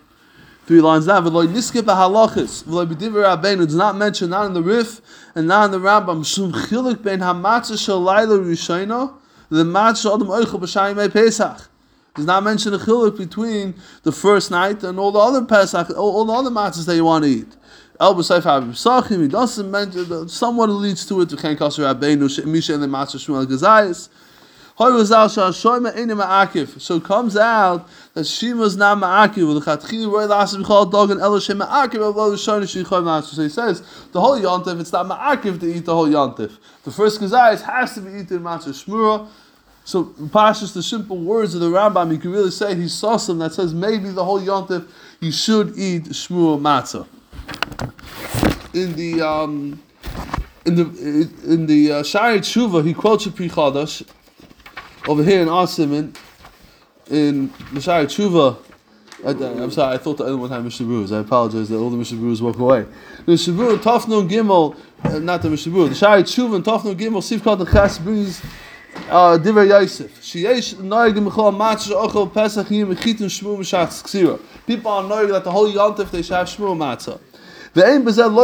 Three 0.65 0.81
lines 0.81 1.07
down. 1.07 1.25
V'loy 1.25 1.49
niskip 1.49 1.83
halachis. 1.83 2.63
V'loy 2.65 2.87
b'diver 2.87 3.25
Rabbeinu. 3.25 3.67
Does 3.67 3.75
not 3.75 3.97
mention 3.97 4.31
not 4.31 4.47
in 4.47 4.55
the 4.55 4.63
Rif 4.63 5.01
and 5.35 5.49
not 5.49 5.65
in 5.67 5.71
the 5.73 5.79
Rambam. 5.79 6.25
Shum 6.25 6.53
chilik 6.53 7.03
ben 7.03 7.19
hamatzah 7.19 7.85
shel 7.85 8.01
laila 8.01 8.39
rishayna. 8.39 9.13
The 9.49 9.65
matzah 9.65 10.15
adam 10.15 10.29
oichel 10.29 10.61
b'shayim 10.61 11.13
Pesach. 11.13 11.69
Does 12.15 12.27
not 12.27 12.45
mention 12.45 12.73
a 12.75 12.79
chilik 12.79 13.19
between 13.19 13.75
the 14.05 14.13
first 14.13 14.53
night 14.53 14.85
and 14.85 15.01
all 15.01 15.11
the 15.11 15.19
other 15.19 15.45
Pesach, 15.45 15.91
all, 15.91 16.19
all 16.19 16.25
the 16.25 16.33
other 16.33 16.51
matzahs 16.51 16.87
that 16.87 16.95
you 16.95 17.05
want 17.05 17.25
to 17.25 17.31
eat. 17.31 17.57
El 17.99 18.15
b'seif 18.15 18.45
ha'b'sachim. 18.45 19.23
He 19.23 19.29
doesn't 19.29 19.69
mention. 19.69 20.29
Somewhat 20.29 20.71
leads 20.71 21.05
to 21.07 21.21
it. 21.23 21.37
Ken 21.39 21.57
kasher 21.57 21.93
Rabbeinu. 21.93 22.47
Misha 22.47 22.75
and 22.75 22.85
the 22.85 22.87
matzah 22.87 23.17
shmuel 23.17 23.47
gazayis. 23.47 24.09
So 24.79 24.87
it 24.97 25.05
comes 27.05 27.37
out 27.37 27.89
that 28.15 28.25
Shima's 28.25 28.77
not 28.77 28.99
ma'akiv. 28.99 29.63
So 33.31 33.43
he 33.43 33.49
says 33.49 33.83
the 34.13 34.21
whole 34.21 34.41
yontif. 34.41 34.81
It's 34.81 34.93
not 34.93 35.07
ma'akiv 35.07 35.61
to 35.61 35.67
eat 35.67 35.85
the 35.85 35.95
whole 35.95 36.09
yontif. 36.09 36.57
The 36.85 36.91
first 36.91 37.21
kazayis 37.21 37.61
has 37.63 37.95
to 37.95 38.01
be 38.01 38.21
eaten 38.21 38.41
matzah 38.41 38.69
shmura. 38.69 39.29
So 39.85 40.05
Pashas, 40.05 40.73
the 40.73 40.83
simple 40.83 41.19
words 41.19 41.55
of 41.55 41.61
the 41.61 41.69
Rambam, 41.69 42.11
you 42.13 42.19
can 42.19 42.33
really 42.33 42.51
say 42.51 42.75
he 42.75 42.89
saw 42.89 43.19
some 43.19 43.41
that 43.41 43.53
says 43.53 43.75
maybe 43.75 44.09
the 44.09 44.25
whole 44.25 44.41
yontif 44.41 44.89
you 45.21 45.33
should 45.33 45.77
eat 45.77 46.05
shmura 46.05 46.59
matzah. 46.59 47.07
In 48.73 48.95
the 48.95 49.21
um, 49.21 49.83
in 50.65 50.77
the 50.77 50.85
in 51.45 51.67
the 51.67 51.93
uh, 51.93 52.03
Shari 52.03 52.41
Tshuva, 52.41 52.83
he 52.87 52.95
quotes 52.95 53.27
a 53.27 53.31
Pri 53.31 53.51
Chadash 53.51 54.03
over 55.09 55.25
here 55.25 55.43
in 55.43 55.49
Asim 55.49 56.15
in 57.11 57.49
Mashari 57.49 58.07
Tshuva. 58.07 58.59
I'm 59.25 59.71
sorry, 59.71 59.95
I 59.95 59.99
thought 59.99 60.19
the 60.19 60.25
other 60.25 60.37
one 60.37 60.51
had 60.51 60.65
Mishnah 60.65 61.17
I 61.17 61.21
apologize 61.21 61.69
that 61.69 61.77
all 61.77 61.91
the 61.91 62.17
Brewers 62.17 62.43
walk 62.43 62.59
away. 62.59 62.87
The 63.25 63.33
Mishnah 63.33 63.55
Berurah, 63.55 63.79
Tafnun 63.79 64.29
Gimel, 64.29 64.77
uh, 65.05 65.21
not 65.21 65.43
the 65.43 65.51
Mishnah 65.51 65.73
Berurah, 65.73 65.89
the 65.91 65.95
Shari 65.95 66.23
Tshuva 66.25 66.57
and 66.57 66.65
Tafnun 66.65 66.97
Gimel, 66.97 67.23
Sivkat 67.23 67.59
the 67.59 67.65
Chas 67.65 67.99
brings 67.99 68.43
uh, 69.09 69.39
Diver 69.39 69.65
Yosef. 69.65 70.21
Sheyesh 70.21 70.75
Noig 70.75 71.23
Michal 71.23 71.53
Matzah 71.53 72.05
Ochel 72.05 72.33
Pesach 72.33 72.69
Yim 72.69 72.93
Mechitim 72.93 73.27
Shmu 73.27 73.59
Mishach 73.59 74.03
Ksira. 74.03 74.41
People 74.67 74.91
are 74.91 75.05
knowing 75.05 75.29
that 75.29 75.45
the 75.45 75.53
whole 75.53 75.71
Yontif 75.73 76.11
they 76.11 76.23
should 76.23 76.35
have 76.35 76.49
Shmu 76.49 76.77
Matzah. 76.77 77.21
There's 77.75 78.19
nothing 78.19 78.35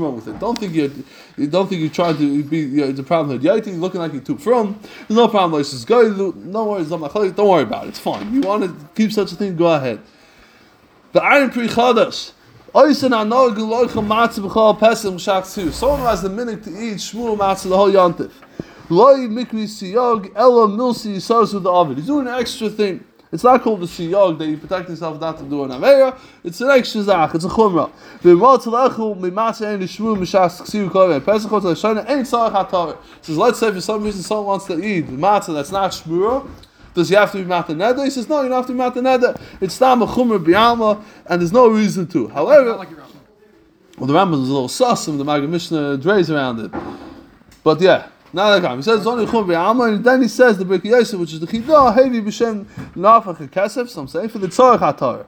wrong 0.00 0.16
with 0.16 0.26
it. 0.26 0.40
Don't 0.40 0.58
think 0.58 0.74
you're, 0.74 0.90
you 1.36 1.46
don't 1.46 1.68
think 1.68 1.80
you're 1.80 1.90
trying 1.90 2.16
to 2.16 2.42
be 2.42 2.58
you 2.58 2.80
know, 2.80 2.90
the 2.90 3.04
problem. 3.04 3.40
You're 3.40 3.54
looking 3.54 4.00
like 4.00 4.12
you 4.12 4.20
took 4.20 4.40
from. 4.40 4.80
There's 5.06 5.16
no 5.16 5.28
problem. 5.28 5.62
Just 5.62 5.86
go. 5.86 6.32
No 6.34 6.64
worries. 6.64 6.88
Don't 6.88 7.38
worry 7.48 7.62
about 7.62 7.84
it. 7.84 7.90
It's 7.90 8.00
fine. 8.00 8.34
You 8.34 8.40
want 8.40 8.64
to 8.64 8.74
keep 8.96 9.12
such 9.12 9.30
a 9.30 9.36
thing? 9.36 9.54
Go 9.54 9.72
ahead. 9.72 10.00
The 11.12 11.22
iron 11.22 11.50
chadash. 11.50 12.32
Someone 12.70 12.90
has 16.00 16.22
the 16.22 16.28
minute 16.28 16.64
to 16.64 16.70
eat 16.70 16.96
shmur 16.96 17.36
matzah 17.38 17.68
the 17.68 17.76
whole 17.76 17.90
yontif. 17.90 18.32
He's 21.96 22.06
doing 22.06 22.26
an 22.26 22.34
extra 22.34 22.68
thing. 22.68 23.04
It's 23.30 23.44
not 23.44 23.62
called 23.62 23.80
the 23.80 23.86
siyog 23.86 24.38
that 24.38 24.46
you 24.46 24.56
protect 24.56 24.88
yourself 24.88 25.20
not 25.20 25.38
to 25.38 25.44
do 25.44 25.64
an 25.64 25.70
aveira. 25.70 26.18
It's 26.42 26.60
an 26.62 26.70
extra 26.70 27.02
zach. 27.02 27.34
It's 27.34 27.44
a 27.44 27.48
chumrah. 27.48 27.90
The 28.22 28.34
mal 28.34 28.58
talaiku, 28.58 29.20
the 29.20 29.30
matzah 29.30 29.74
and 29.74 29.82
the 29.82 29.86
shmuru, 29.86 30.18
misha 30.18 30.38
saksiyu 30.38 30.90
kore. 30.90 31.20
Pesachot 31.20 31.60
leshana, 31.60 32.08
any 32.08 32.22
zakh 32.22 32.52
hataver. 32.52 32.96
He 33.18 33.26
says 33.26 33.36
let's 33.36 33.58
say 33.58 33.70
for 33.70 33.80
some 33.82 34.02
reason 34.02 34.22
someone 34.22 34.46
wants 34.46 34.64
to 34.66 34.82
eat 34.82 35.02
the 35.02 35.12
matzah 35.12 35.54
that's 35.54 35.70
not 35.70 35.90
shmura. 35.90 36.48
Does 36.94 37.10
he 37.10 37.14
have 37.16 37.30
to 37.32 37.38
be 37.38 37.44
mataneda? 37.44 38.02
He 38.04 38.10
says 38.10 38.28
no, 38.28 38.42
you 38.42 38.48
don't 38.48 38.56
have 38.56 38.66
to 38.66 38.72
be 38.72 38.78
mataneda. 38.78 39.40
It's 39.60 39.78
not 39.78 40.00
a 40.00 40.06
chumrah 40.06 40.42
bialma, 40.42 41.02
and 41.26 41.42
there's 41.42 41.52
no 41.52 41.68
reason 41.68 42.06
to. 42.08 42.28
However, 42.28 42.76
well, 43.98 44.06
the 44.06 44.14
Rambam 44.14 44.42
is 44.42 44.48
a 44.48 44.52
little 44.52 44.68
sus, 44.68 45.08
and 45.08 45.18
the 45.20 45.24
Maggid 45.24 45.50
Mishnah 45.50 45.98
drays 45.98 46.30
around 46.30 46.60
it. 46.60 46.70
But 47.62 47.80
yeah. 47.80 48.08
Not 48.32 48.62
like 48.62 48.76
He 48.76 48.82
says 48.82 49.06
only 49.06 49.26
chum 49.26 49.46
v'alma, 49.46 49.94
and 49.94 50.04
then 50.04 50.20
he 50.20 50.28
says 50.28 50.58
the 50.58 50.64
Birkei 50.64 50.86
Yosef, 50.86 51.18
which 51.18 51.32
is 51.32 51.40
the 51.40 51.46
chidah 51.46 51.94
heavy 51.94 52.20
b'shem 52.20 52.66
nafach 52.94 53.48
kesef. 53.48 53.88
Some 53.88 54.06
say 54.06 54.28
for 54.28 54.38
the 54.38 54.48
tzorich 54.48 54.80
hatar, 54.80 55.26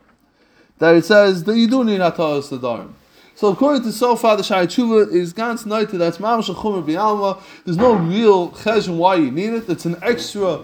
that 0.79 0.95
it 0.95 1.05
says 1.07 1.45
that 1.45 1.57
you 1.57 1.67
do 1.67 1.83
need 1.83 2.01
hatar 2.01 2.47
the 2.49 2.59
darim. 2.59 2.93
So 3.35 3.49
according 3.49 3.85
to 3.85 3.93
so 3.93 4.17
far, 4.17 4.37
the 4.37 4.43
Shai 4.43 4.67
Tshuva 4.67 5.11
is 5.11 5.33
ganz 5.33 5.65
noted 5.65 5.97
that's 5.97 6.19
mamash 6.19 6.47
chum 6.47 6.85
v'alma. 6.85 7.41
There's 7.65 7.79
no 7.79 7.95
real 7.95 8.51
cheshon 8.51 8.99
why 8.99 9.15
you 9.15 9.31
need 9.31 9.55
it. 9.55 9.69
It's 9.71 9.87
an 9.87 9.97
extra 10.03 10.61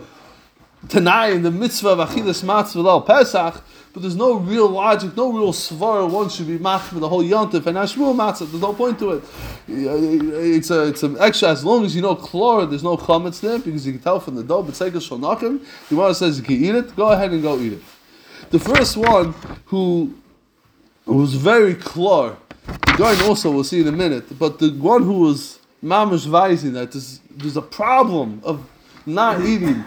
tanai 0.88 1.32
in 1.32 1.42
the 1.42 1.50
mitzvah 1.50 1.90
of 1.90 2.08
achilas 2.08 2.42
matzvah 2.44 3.06
pesach 3.06 3.62
but 3.96 4.02
there's 4.02 4.14
no 4.14 4.34
real 4.34 4.68
logic, 4.68 5.16
no 5.16 5.32
real 5.32 5.54
svar. 5.54 6.06
One 6.10 6.28
should 6.28 6.48
be 6.48 6.58
mach 6.58 6.82
for 6.82 6.96
the 6.96 7.08
whole 7.08 7.24
yontif 7.24 7.64
and 7.64 7.78
ashmul 7.78 8.14
matzah. 8.14 8.40
There's 8.40 8.60
no 8.60 8.74
point 8.74 8.98
to 8.98 9.12
it. 9.12 9.24
It's 9.66 10.70
a 10.70 10.88
it's 10.88 11.02
an 11.02 11.16
extra 11.18 11.48
as 11.48 11.64
long 11.64 11.82
as 11.86 11.96
you 11.96 12.02
know 12.02 12.14
chlor. 12.14 12.68
There's 12.68 12.82
no 12.82 12.98
chametz 12.98 13.40
there 13.40 13.58
because 13.58 13.86
you 13.86 13.94
can 13.94 14.02
tell 14.02 14.20
from 14.20 14.34
the 14.34 14.44
dough. 14.44 14.62
But 14.62 14.74
sekel 14.74 15.00
shalnachim. 15.00 15.64
The 15.88 15.96
one 15.96 16.14
says 16.14 16.36
you 16.36 16.44
can 16.44 16.62
eat 16.62 16.74
it. 16.74 16.94
Go 16.94 17.10
ahead 17.10 17.30
and 17.30 17.40
go 17.40 17.58
eat 17.58 17.72
it. 17.72 17.82
The 18.50 18.58
first 18.58 18.98
one 18.98 19.34
who 19.64 20.14
was 21.06 21.32
very 21.32 21.74
chlor. 21.74 22.36
The 22.66 22.96
guy 22.98 23.26
also 23.26 23.50
we'll 23.50 23.64
see 23.64 23.80
in 23.80 23.88
a 23.88 23.92
minute. 23.92 24.38
But 24.38 24.58
the 24.58 24.72
one 24.72 25.04
who 25.04 25.20
was 25.20 25.58
mamish 25.82 26.26
vaizing 26.26 26.74
that 26.74 26.92
there's, 26.92 27.20
there's 27.30 27.56
a 27.56 27.62
problem 27.62 28.42
of 28.44 28.68
not 29.06 29.40
eating 29.40 29.82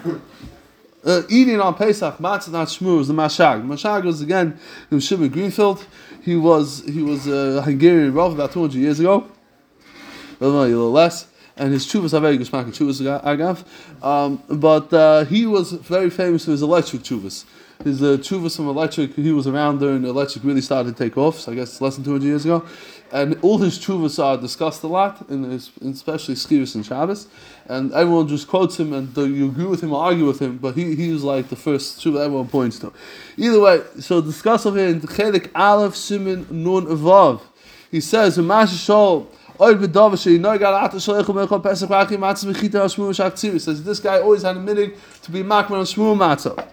uh, 1.05 1.21
eating 1.29 1.59
on 1.59 1.75
Pesach 1.75 2.17
matzah 2.17 2.51
not 2.51 2.67
shmur 2.67 2.97
was 2.97 3.07
the 3.07 3.13
Mashag. 3.13 3.65
Mashag 3.65 4.03
was 4.03 4.21
again 4.21 4.59
in 4.91 4.99
Shimon 4.99 5.29
Greenfield. 5.29 5.85
He 6.21 6.35
was 6.35 6.83
he 6.85 7.01
was 7.01 7.27
a 7.27 7.61
Hungarian 7.61 8.13
Rav 8.13 8.33
about 8.33 8.51
200 8.51 8.77
years 8.77 8.99
ago, 8.99 9.29
a 10.41 10.47
little 10.47 10.91
less. 10.91 11.27
And 11.55 11.73
his 11.73 11.85
chuvas 11.85 12.13
are 12.13 12.21
very 12.21 12.37
good 12.37 12.47
smoking 12.47 12.71
chuvas 12.71 13.01
agav. 13.21 13.65
Um, 14.01 14.41
but 14.47 14.93
uh, 14.93 15.25
he 15.25 15.45
was 15.45 15.73
very 15.73 16.09
famous 16.09 16.45
for 16.45 16.51
his 16.51 16.61
electric 16.61 17.03
chuvas. 17.03 17.43
His 17.83 18.01
uh, 18.01 18.17
chuvas 18.17 18.55
from 18.55 18.67
electric, 18.67 19.15
he 19.15 19.31
was 19.31 19.47
around 19.47 19.79
during 19.79 20.03
electric 20.05 20.43
really 20.43 20.61
started 20.61 20.95
to 20.95 21.03
take 21.03 21.17
off, 21.17 21.39
so 21.39 21.51
I 21.51 21.55
guess 21.55 21.79
less 21.79 21.95
than 21.95 22.03
200 22.03 22.25
years 22.25 22.45
ago. 22.45 22.65
And 23.11 23.39
all 23.41 23.57
his 23.57 23.79
chuvas 23.79 24.23
are 24.23 24.37
discussed 24.37 24.83
a 24.83 24.87
lot, 24.87 25.25
in 25.29 25.43
his, 25.43 25.71
especially 25.83 26.35
Skiris 26.35 26.75
and 26.75 26.85
Shabbos. 26.85 27.27
And 27.67 27.91
everyone 27.93 28.27
just 28.27 28.47
quotes 28.47 28.79
him, 28.79 28.93
and 28.93 29.15
you 29.17 29.47
agree 29.49 29.65
with 29.65 29.81
him 29.81 29.93
or 29.93 30.03
argue 30.03 30.25
with 30.25 30.39
him, 30.39 30.57
but 30.57 30.75
he, 30.75 30.95
he 30.95 31.11
was 31.11 31.23
like 31.23 31.49
the 31.49 31.55
first 31.55 31.99
tshuva 31.99 32.25
everyone 32.25 32.47
points 32.47 32.79
to. 32.79 32.93
Either 33.37 33.59
way, 33.59 33.81
so 33.99 34.21
discuss 34.21 34.65
over 34.65 34.77
here 34.77 34.89
in 34.89 35.01
Chelik 35.01 35.49
Aleph 35.55 35.95
Simon 35.95 36.45
Nun 36.49 36.85
Evav. 36.85 37.41
He 37.89 38.01
says, 38.01 38.37
Umash 38.37 38.67
Shol, 38.67 39.27
says 43.59 43.83
this 43.83 43.99
guy 43.99 44.21
always 44.21 44.41
had 44.43 44.55
a 44.55 44.59
minute 44.59 44.97
to 45.21 45.31
be 45.31 45.43
makman 45.43 45.71
on 45.71 45.83
shmur 45.83 46.15
matzah. 46.15 46.65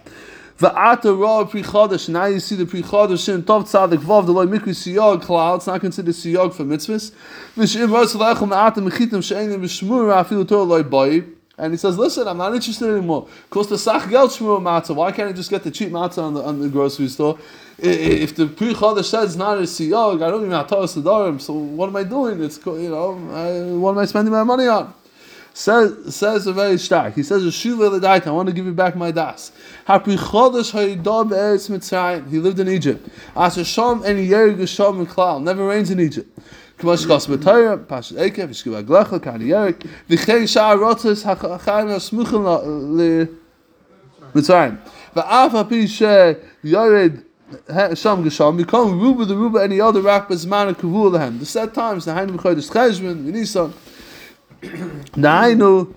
Va'ata 0.58 1.12
ra 1.12 1.44
pri 1.44 1.62
chodesh. 1.62 2.08
Now 2.08 2.24
you 2.24 2.40
see 2.40 2.56
the 2.56 2.64
pri 2.64 2.82
chodesh 2.82 3.28
in 3.32 3.42
tov 3.42 3.64
tzadik 3.64 3.98
vav 3.98 4.24
the 4.24 4.32
loy 4.32 4.46
mikri 4.46 4.70
siyog 4.70 5.22
klal. 5.22 5.56
It's 5.56 5.66
not 5.66 5.82
considered 5.82 6.14
siyog 6.14 6.54
for 6.54 6.64
mitzvahs. 6.64 7.12
Mechitim 7.56 9.22
she'enim 9.22 9.60
v'shmur 9.60 10.24
afilu 10.24 10.48
tor 10.48 10.64
loy 10.64 10.82
boy. 10.82 11.24
And 11.58 11.72
he 11.72 11.78
says, 11.78 11.98
listen, 11.98 12.28
I'm 12.28 12.36
not 12.38 12.54
interested 12.54 12.90
anymore. 12.90 13.28
Cost 13.50 13.68
the 13.68 13.78
sach 13.78 14.08
geld 14.08 14.30
shmur 14.30 14.60
matzah. 14.60 14.94
Why 14.94 15.12
can't 15.12 15.28
I 15.28 15.32
just 15.32 15.50
get 15.50 15.62
the 15.62 15.70
cheap 15.70 15.90
matzah 15.90 16.22
on 16.22 16.34
the, 16.34 16.42
on 16.42 16.60
the 16.60 16.68
grocery 16.70 17.08
store? 17.08 17.38
If 17.78 18.34
the 18.36 18.46
pre 18.46 18.72
chodesh 18.72 19.04
says 19.04 19.36
not 19.36 19.58
a 19.58 19.62
siyog, 19.62 20.22
I 20.22 20.30
don't 20.30 20.40
even 20.40 20.52
have 20.52 20.68
to 20.68 20.76
darim. 20.76 21.38
So 21.38 21.52
what 21.52 21.90
am 21.90 21.96
I 21.96 22.02
doing? 22.02 22.42
It's 22.42 22.64
you 22.64 22.88
know, 22.88 23.12
I, 23.30 23.76
what 23.76 23.90
am 23.90 23.98
I 23.98 24.06
spending 24.06 24.32
my 24.32 24.42
money 24.42 24.68
on? 24.68 24.94
Says, 25.56 26.14
says 26.14 26.46
a 26.46 26.52
very 26.52 26.76
stark. 26.76 27.14
He 27.14 27.22
says, 27.22 27.42
"Shuva 27.44 27.90
l'daita." 27.90 28.26
I 28.26 28.30
want 28.30 28.48
to 28.48 28.54
give 28.54 28.66
you 28.66 28.74
back 28.74 28.94
my 28.94 29.10
das. 29.10 29.52
He 29.86 29.94
lived 29.94 30.18
in 32.60 32.68
Egypt. 32.68 33.08
And 33.34 34.04
and. 34.04 35.44
Never 35.46 35.66
rains 35.66 35.90
in 35.90 36.00
Egypt. 36.00 36.38
Sham 36.78 36.88
Gesham, 48.24 48.60
Yikom 48.60 49.00
Ruba 49.00 49.24
the 49.24 49.36
Ruba 49.36 49.62
any 49.62 49.80
other 49.80 50.02
rock 50.02 50.28
Bezman 50.28 50.74
Kavul 50.74 51.12
Lehem. 51.12 51.38
The 51.38 51.46
set 51.46 51.72
times, 51.72 52.04
the 52.04 52.10
Hainu 52.10 52.36
V'Nisan, 52.36 53.72
Nainu, 54.62 55.94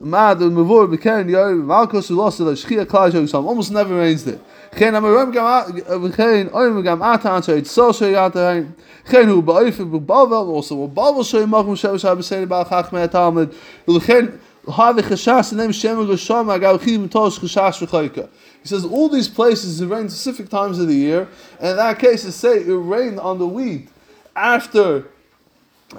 Mad 0.00 0.38
Mavur 0.38 0.88
B'Keren 0.88 1.28
Yored, 1.28 1.56
Malkos 1.58 2.10
Ulosa, 2.10 2.44
Shchia 2.54 2.84
Klal 2.86 3.28
Sham, 3.30 3.46
almost 3.46 3.70
never 3.70 3.96
rains 3.96 4.24
there. 4.24 4.40
geen 4.72 4.94
am 4.94 5.04
rum 5.04 5.32
gam 5.32 5.72
geen 6.12 6.46
uh, 6.46 6.54
oim 6.54 6.82
gam 6.82 7.00
atan 7.02 7.42
so 7.42 7.54
it 7.54 7.66
so 7.66 7.90
ja 8.06 8.28
te 8.28 8.66
geen 9.04 9.28
hoe 9.28 9.42
beif 9.42 9.78
bebal 9.78 10.32
also 10.32 10.76
wo 10.76 10.86
bal 10.86 11.24
so 11.24 11.46
mag 11.46 11.66
mo 11.66 11.74
so 11.74 11.96
so 11.96 12.16
besene 12.16 12.46
ba 12.46 12.64
gach 12.64 12.92
met 12.92 13.12
ham 13.12 13.34
met 13.34 13.52
geen 13.86 14.40
have 14.68 15.02
gesas 15.02 15.52
nem 15.52 15.72
shem 15.72 16.06
go 16.06 16.16
sham 16.16 16.46
ga 16.46 16.78
khim 16.78 17.08
tos 17.08 17.38
gesas 17.38 17.78
vergeuken 17.78 18.28
He 18.62 18.68
says 18.68 18.84
all 18.84 19.08
these 19.08 19.28
places 19.28 19.80
it 19.80 19.86
rains 19.86 20.12
specific 20.12 20.50
times 20.50 20.78
of 20.78 20.86
the 20.86 20.94
year, 20.94 21.26
and 21.58 21.70
in 21.70 21.76
that 21.76 21.98
case, 21.98 22.26
it 22.26 22.32
say 22.32 22.58
it 22.58 22.66
rained 22.68 23.18
on 23.18 23.38
the 23.38 23.46
wheat 23.46 23.88
after 24.36 25.06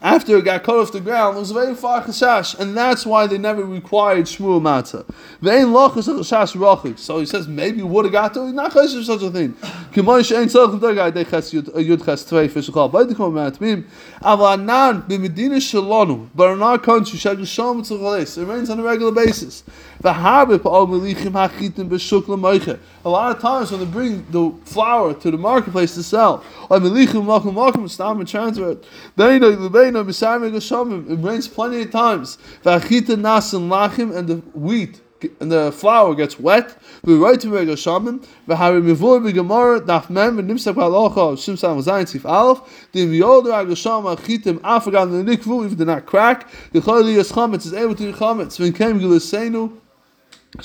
after 0.01 0.37
it 0.37 0.45
got 0.45 0.63
cut 0.63 0.77
off 0.77 0.93
the 0.93 1.01
ground, 1.01 1.35
it 1.35 1.39
was 1.39 1.51
very 1.51 1.75
far 1.75 2.01
chashash, 2.01 2.57
and 2.57 2.77
that's 2.77 3.05
why 3.05 3.27
they 3.27 3.37
never 3.37 3.65
required 3.65 4.25
shmura 4.25 4.61
matzah. 4.61 5.05
Vein 5.41 5.67
lochus 5.67 6.07
chashash 6.07 6.55
rochik. 6.55 6.97
So 6.97 7.19
he 7.19 7.25
says 7.25 7.47
maybe 7.47 7.81
would 7.81 8.05
have 8.05 8.11
got 8.13 8.33
to. 8.35 8.45
He's 8.45 8.53
not 8.53 8.71
chashash 8.71 9.03
such 9.03 9.21
a 9.21 9.29
thing. 9.29 9.53
Kimon 9.91 10.21
shein 10.21 10.45
tzolch 10.45 10.79
v'dagay 10.79 11.13
de 11.13 11.25
ches 11.25 11.53
yud 11.53 11.69
uh, 11.69 12.05
ches 12.05 12.23
tvei 12.23 12.47
fishachal. 12.47 12.89
Beide 12.89 13.15
kom 13.15 13.33
matmim. 13.33 13.85
Aval 14.21 14.53
anan 14.53 15.01
b'medina 15.03 15.57
shalonu. 15.57 16.29
But 16.33 16.53
in 16.53 16.61
our 16.61 16.79
country, 16.79 17.19
shag 17.19 17.39
l'shom 17.39 17.81
tzolchales. 17.81 18.41
It 18.41 18.45
rains 18.45 18.69
on 18.69 18.79
a 18.79 18.83
regular 18.83 19.11
basis. 19.11 19.63
V'harbe 20.01 20.57
pa'ol 20.57 20.87
melichim 20.87 21.33
hachitim 21.33 21.87
b'shuk 21.87 22.27
l'moiche. 22.27 22.79
A 23.05 23.09
lot 23.09 23.35
of 23.35 23.41
times 23.41 23.71
when 23.71 23.81
they 23.81 23.85
bring 23.85 24.25
the 24.31 24.51
flour 24.65 25.13
to 25.13 25.29
the 25.29 25.37
marketplace 25.37 25.93
to 25.93 26.03
sell, 26.03 26.43
or 26.69 26.79
melichim 26.79 27.25
lakum 27.25 27.53
lakum 27.53 27.89
stam 27.89 28.19
and 28.19 28.27
transfer 28.27 28.71
it. 28.71 28.83
They 29.15 29.37
know 29.37 29.51
lebeina 29.51 30.03
misarme 30.03 30.51
goshamim. 30.51 31.09
It 31.09 31.23
rains 31.23 31.47
plenty 31.47 31.83
of 31.83 31.91
times. 31.91 32.39
V'achita 32.63 33.17
nas 33.17 33.53
and 33.53 33.71
lachim 33.71 34.15
and 34.15 34.27
the 34.27 34.35
wheat 34.57 35.01
and 35.39 35.51
the 35.51 35.71
flour 35.71 36.15
gets 36.15 36.39
wet. 36.39 36.75
We 37.03 37.15
write 37.15 37.41
to 37.41 37.49
Rega 37.49 37.77
Shaman, 37.77 38.21
V'hari 38.47 38.81
mivur 38.81 39.21
b'gemara, 39.21 39.81
daf 39.81 40.09
mem, 40.09 40.37
v'nimsak 40.37 40.73
halacha, 40.73 41.33
shim 41.33 41.57
sam 41.57 41.77
zayin 41.77 42.05
tzif 42.05 42.21
alef, 42.21 42.67
dim 42.91 43.13
yod 43.13 43.45
Rega 43.45 43.75
Shaman, 43.75 44.17
chitim 44.17 44.59
afagan 44.61 45.23
l'nikvu, 45.23 45.67
if 45.67 45.77
they 45.77 45.85
not 45.85 46.05
crack, 46.05 46.47
the 46.71 46.79
choli 46.79 47.15
yas 47.15 47.31
chametz 47.31 47.65
is 47.67 47.73
able 47.73 47.95
to 47.95 48.11
be 48.11 48.17
chametz, 48.17 48.57
v'in 48.59 48.75
kem 48.75 48.99
gilisenu, 48.99 49.71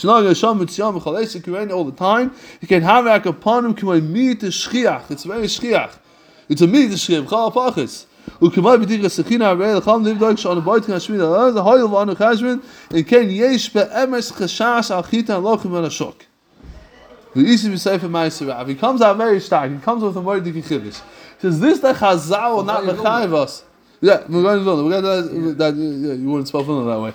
all 0.03 1.83
the 1.83 1.95
time. 1.97 2.33
You 2.61 2.67
can 2.67 2.81
have 2.81 3.05
like 3.05 3.25
upon 3.25 3.65
him 3.65 3.75
k'may 3.75 4.01
meat 4.01 4.39
shchiach. 4.39 5.11
It's 5.11 5.23
very 5.23 5.47
shchiach. 5.47 5.97
It's 6.49 6.61
a 6.61 6.67
meat 6.67 6.91
shchiach. 6.91 7.29
Chal 7.29 7.51
pachis. 7.51 8.05
וכמאי 8.41 8.77
בדיק 8.77 9.05
הסכינה 9.05 9.49
הרי 9.49 9.73
לכם 9.73 10.05
ליב 10.05 10.19
דויק 10.19 10.37
שעון 10.37 10.59
בויתן 10.59 10.93
השמיד 10.93 11.21
עליו 11.21 11.53
זה 11.53 11.59
הויל 11.59 11.83
ואנו 11.83 12.13
חשבין 12.15 12.59
אם 12.93 13.03
כן 13.03 13.27
יש 13.29 13.75
באמס 13.75 14.31
חשש 14.31 14.91
על 14.91 15.01
חיטה 15.01 15.35
הלוכים 15.35 15.71
מן 15.71 15.83
השוק. 15.83 16.15
ואיסי 17.35 17.69
בספר 17.69 18.07
מייסר 18.07 18.65
He 18.67 18.75
comes 18.75 19.01
out 19.01 19.17
very 19.17 19.39
stark. 19.39 19.71
He 19.71 19.79
comes 19.85 20.03
with 20.03 20.17
a 20.17 20.21
very 20.21 20.41
dicky 20.41 20.61
chiddush. 20.61 21.01
He 21.41 21.41
says, 21.41 21.59
this 21.59 21.79
the 21.79 21.93
chazal 21.93 22.57
will 22.57 22.63
not 22.63 22.83
mechayiv 22.83 23.33
us. 23.33 23.63
Yeah, 24.01 24.23
we're 24.27 24.41
going 24.41 24.59
to 24.59 24.63
Vilna. 24.63 24.83
We're 24.83 25.01
going 25.01 25.03
to 25.03 25.53
that, 25.53 25.57
that 25.57 25.75
yeah, 25.75 26.13
you 26.13 26.29
wouldn't 26.29 26.47
spell 26.47 26.63
Vilna 26.63 26.85
that 26.91 26.99
way. 26.99 27.13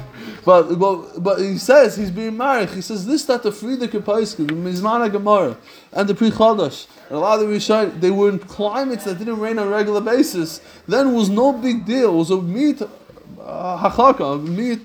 But, 0.46 0.78
but 0.78 1.24
but 1.24 1.40
he 1.40 1.58
says 1.58 1.96
he's 1.96 2.12
being 2.12 2.36
married. 2.36 2.70
He 2.70 2.80
says 2.80 3.04
this 3.04 3.24
that 3.24 3.42
the 3.42 3.50
Friedrich 3.50 3.90
Paiskin, 3.90 4.46
the 4.46 4.54
Mizmana 4.54 5.10
Gemara, 5.10 5.58
and 5.92 6.08
the 6.08 6.14
Pri 6.14 6.30
Chodesh, 6.30 6.86
and 7.08 7.16
a 7.16 7.18
lot 7.18 7.40
of 7.40 7.48
the 7.48 7.52
Rishon, 7.52 8.00
they 8.00 8.12
were 8.12 8.28
in 8.28 8.38
climates 8.38 9.04
that 9.06 9.18
didn't 9.18 9.40
rain 9.40 9.58
on 9.58 9.66
a 9.66 9.70
regular 9.70 10.00
basis. 10.00 10.60
Then 10.86 11.14
was 11.14 11.28
no 11.28 11.52
big 11.52 11.84
deal. 11.84 12.10
It 12.10 12.18
was 12.18 12.30
a 12.30 12.40
meat 12.40 12.80
uh, 12.80 13.90
hachaka, 13.90 14.40
meat 14.40 14.82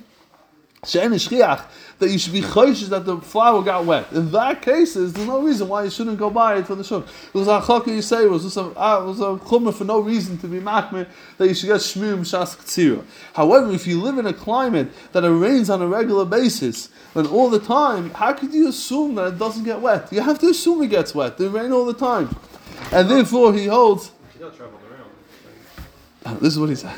she'en 0.84 1.14
that 2.02 2.10
you 2.10 2.18
should 2.18 2.34
be 2.34 2.42
choishes 2.42 2.90
that 2.90 3.06
the 3.06 3.18
flour 3.18 3.62
got 3.62 3.86
wet. 3.86 4.12
In 4.12 4.32
that 4.32 4.64
case, 4.64 4.96
there's 4.96 5.16
no 5.16 5.40
reason 5.42 5.68
why 5.68 5.84
you 5.84 5.90
shouldn't 5.92 6.18
go 6.18 6.32
buy 6.32 6.58
it 6.58 6.66
for 6.66 6.74
the 6.74 6.84
shuk. 6.84 7.08
It 7.08 7.34
was 7.34 7.48
a 7.48 7.62
chaka 7.62 7.92
you 7.92 8.02
say, 8.02 8.24
it 8.24 8.30
was 8.30 8.44
just 8.44 8.58
a, 8.58 8.62
uh, 8.62 9.06
was 9.06 9.22
a 9.22 9.38
for 9.72 9.84
no 9.86 10.00
reason 10.00 10.38
to 10.40 10.48
be 10.48 10.60
machmir 10.60 11.08
that 11.38 11.48
you 11.48 11.54
should 11.54 11.68
get 11.68 11.80
shmir 11.80 12.18
mshas 12.18 12.58
ktsira. 12.58 13.06
However, 13.34 13.72
if 13.72 13.86
you 13.86 14.02
live 14.02 14.18
in 14.18 14.26
a 14.26 14.34
climate 14.34 14.90
that 15.12 15.24
it 15.24 15.30
rains 15.30 15.70
on 15.70 15.82
a 15.84 15.88
regular 15.88 16.26
basis, 16.26 16.90
and 17.14 17.28
all 17.28 17.50
the 17.50 17.60
time, 17.60 18.10
how 18.12 18.34
could 18.34 18.52
you 18.52 18.68
assume 18.68 19.16
that 19.16 19.34
it 19.34 19.38
doesn't 19.38 19.64
get 19.64 19.80
wet? 19.80 20.12
You 20.12 20.22
have 20.22 20.40
to 20.40 20.48
assume 20.48 20.82
it 20.82 20.88
gets 20.88 21.14
wet. 21.14 21.38
They 21.38 21.48
rain 21.48 21.72
all 21.72 21.86
the 21.86 21.94
time. 21.94 22.36
And 22.92 23.10
therefore 23.10 23.54
he 23.54 23.68
holds. 23.68 24.12
This 26.40 26.54
is 26.54 26.60
what 26.60 26.70
he 26.70 26.76
said. 26.76 26.96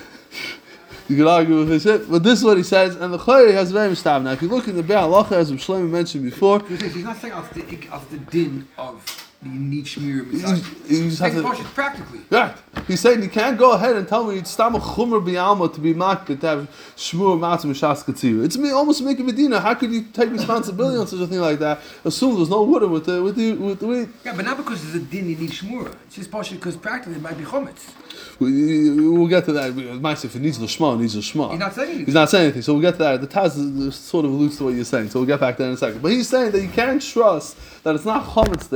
You 1.14 1.20
could 1.20 1.30
argue 1.30 1.60
with 1.60 1.70
his 1.70 1.84
hip, 1.84 2.06
but 2.10 2.24
this 2.24 2.40
is 2.40 2.44
what 2.44 2.58
he 2.58 2.64
says, 2.64 2.96
and 2.96 3.14
the 3.14 3.20
Chayri 3.20 3.54
has 3.54 3.70
very 3.70 3.94
mistab. 3.94 4.24
Now, 4.24 4.32
if 4.32 4.42
you 4.42 4.48
look 4.48 4.68
in 4.68 4.76
the 4.76 4.82
Biur 4.82 5.04
Halacha, 5.04 5.34
as 5.34 5.52
Shlomo 5.52 5.88
mentioned 5.88 6.24
before, 6.24 6.60
he's 6.68 6.96
not 7.04 7.18
saying 7.18 7.36
of 7.36 7.54
the, 7.54 7.62
of 7.92 8.10
the 8.10 8.18
din 8.18 8.68
of 8.80 9.23
you 9.46 9.60
need 9.60 9.86
shmir 9.86 10.04
you 10.04 10.24
mitzvah. 10.24 10.56
just, 10.56 10.92
you 10.92 11.10
just 11.10 11.22
have 11.22 11.34
to. 11.34 11.42
Pashut 11.42 11.74
practically. 11.74 12.22
Right. 12.30 12.56
He's 12.88 13.00
saying 13.00 13.22
you 13.22 13.30
can't 13.30 13.58
go 13.58 13.72
ahead 13.74 13.96
and 13.96 14.08
tell 14.08 14.24
me 14.26 14.38
it's 14.38 14.56
tam 14.56 14.76
a 14.76 14.80
chumr 14.80 15.24
b'yalma 15.24 15.74
to 15.74 15.80
be 15.80 15.94
makbet 15.94 16.40
to 16.42 16.48
have 16.48 16.70
shmur 16.96 17.38
matzah 17.40 17.66
mishas 17.66 18.04
katzir. 18.04 18.44
It's 18.44 18.58
me 18.58 18.72
almost 18.72 19.02
making 19.02 19.26
medina. 19.26 19.60
How 19.60 19.74
could 19.74 19.92
you 19.92 20.04
take 20.04 20.32
responsibility 20.32 20.98
on 20.98 21.08
such 21.08 21.20
a 21.20 21.28
thing 21.28 21.40
like 21.40 21.60
that? 21.60 21.80
Assume 22.04 22.36
there's 22.36 22.50
no 22.50 22.64
water 22.64 22.88
with 22.88 23.06
the 23.06 23.22
with 23.22 23.36
the 23.36 23.54
with 23.54 23.80
the. 23.80 24.10
Yeah, 24.26 24.36
but 24.36 24.46
not 24.46 24.58
because 24.58 24.84
there's 24.84 24.96
a 24.96 25.06
din 25.06 25.30
you 25.30 25.36
need 25.36 25.52
shmura. 25.52 25.96
It's 26.06 26.16
just 26.16 26.32
partially 26.32 26.58
because 26.58 26.78
practically 26.78 27.16
it 27.16 27.22
might 27.22 27.38
be 27.38 27.44
chometz. 27.44 27.92
We, 28.40 28.90
we'll 28.90 29.28
get 29.28 29.46
to 29.46 29.54
that. 29.54 29.74
Mice, 29.74 30.26
if 30.26 30.36
it 30.36 30.42
needs 30.42 30.60
l'shma, 30.60 30.96
it 30.96 31.02
needs 31.02 31.16
l'shma. 31.16 31.52
He's 31.52 31.60
not 31.60 31.74
saying 31.74 31.90
anything. 31.90 32.06
He's 32.06 32.16
not 32.16 32.30
saying 32.30 32.44
anything. 32.46 32.62
So 32.62 32.74
we'll 32.74 32.82
get 32.82 32.94
to 32.94 32.98
that. 33.00 33.22
The 33.22 33.28
Taz 33.28 33.94
sort 33.94 34.26
of 34.26 34.32
alludes 34.32 34.58
to 34.58 34.66
what 34.66 34.74
you're 34.74 34.86
saying. 34.86 35.10
So 35.10 35.20
we'll 35.20 35.28
get 35.28 35.40
back 35.40 35.56
to 35.58 35.64
there 35.64 35.70
in 35.70 35.76
a 35.76 35.78
second. 35.78 36.02
But 36.02 36.12
he's 36.12 36.28
saying 36.28 36.52
that 36.52 36.62
you 36.62 36.70
can't 36.70 37.02
trust 37.02 37.58
that 37.84 37.96
it's 37.96 38.06
not 38.06 38.26
chometz 38.26 38.70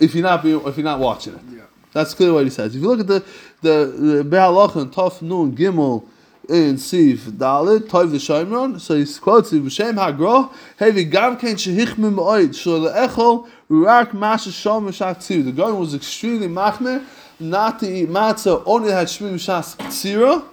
if 0.00 0.14
you're 0.14 0.22
not 0.22 0.42
being, 0.42 0.60
if 0.66 0.76
you're 0.76 0.84
not 0.84 1.00
watching 1.00 1.34
it. 1.34 1.40
Yeah. 1.50 1.62
That's 1.92 2.14
clearly 2.14 2.34
what 2.34 2.44
he 2.44 2.50
says. 2.50 2.74
If 2.74 2.82
you 2.82 2.88
look 2.88 3.00
at 3.00 3.06
the 3.06 3.24
the, 3.62 3.86
the 3.86 4.24
Be'alach 4.24 4.76
and 4.76 4.92
Tov 4.92 5.22
Nun 5.22 5.56
Gimel 5.56 6.04
in 6.48 6.74
Siv 6.74 7.18
Dalit 7.18 7.88
Tov 7.88 8.10
the 8.10 8.18
Shomron, 8.18 8.80
so 8.80 8.96
he 8.96 9.06
quotes 9.20 9.52
it 9.52 9.64
B'Shem 9.64 9.94
Hagro 9.94 10.52
Hevi 10.78 11.08
Gav 11.10 11.38
Kein 11.38 11.54
Shehichmim 11.54 12.16
Oid 12.16 12.54
Shul 12.54 12.90
Echol 12.90 13.48
Rak 13.68 14.12
Masha 14.12 14.50
Shom 14.50 14.88
Mishak 14.88 15.16
Tzir. 15.18 15.44
The 15.44 15.52
guy 15.52 15.70
was 15.70 15.94
extremely 15.94 16.48
machmer 16.48 17.04
not 17.40 17.80
to 17.80 17.86
eat 17.86 18.08
matzah 18.08 18.62
only 18.66 18.90
had 18.90 19.06
Shmim 19.06 19.34
Mishak 19.34 19.76
Tzira. 19.88 20.44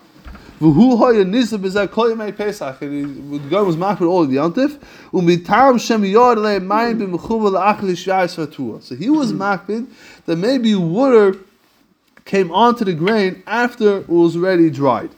He- 0.61 0.67
was. 8.63 8.85
So 8.85 8.95
he 8.95 9.09
was 9.09 9.33
machmer 9.33 9.87
that 10.25 10.35
maybe 10.35 10.75
water 10.75 11.35
came 12.25 12.51
onto 12.51 12.85
the 12.85 12.93
grain 12.93 13.41
after 13.47 13.97
it 13.97 14.09
was 14.09 14.35
already 14.35 14.69
dried. 14.69 15.09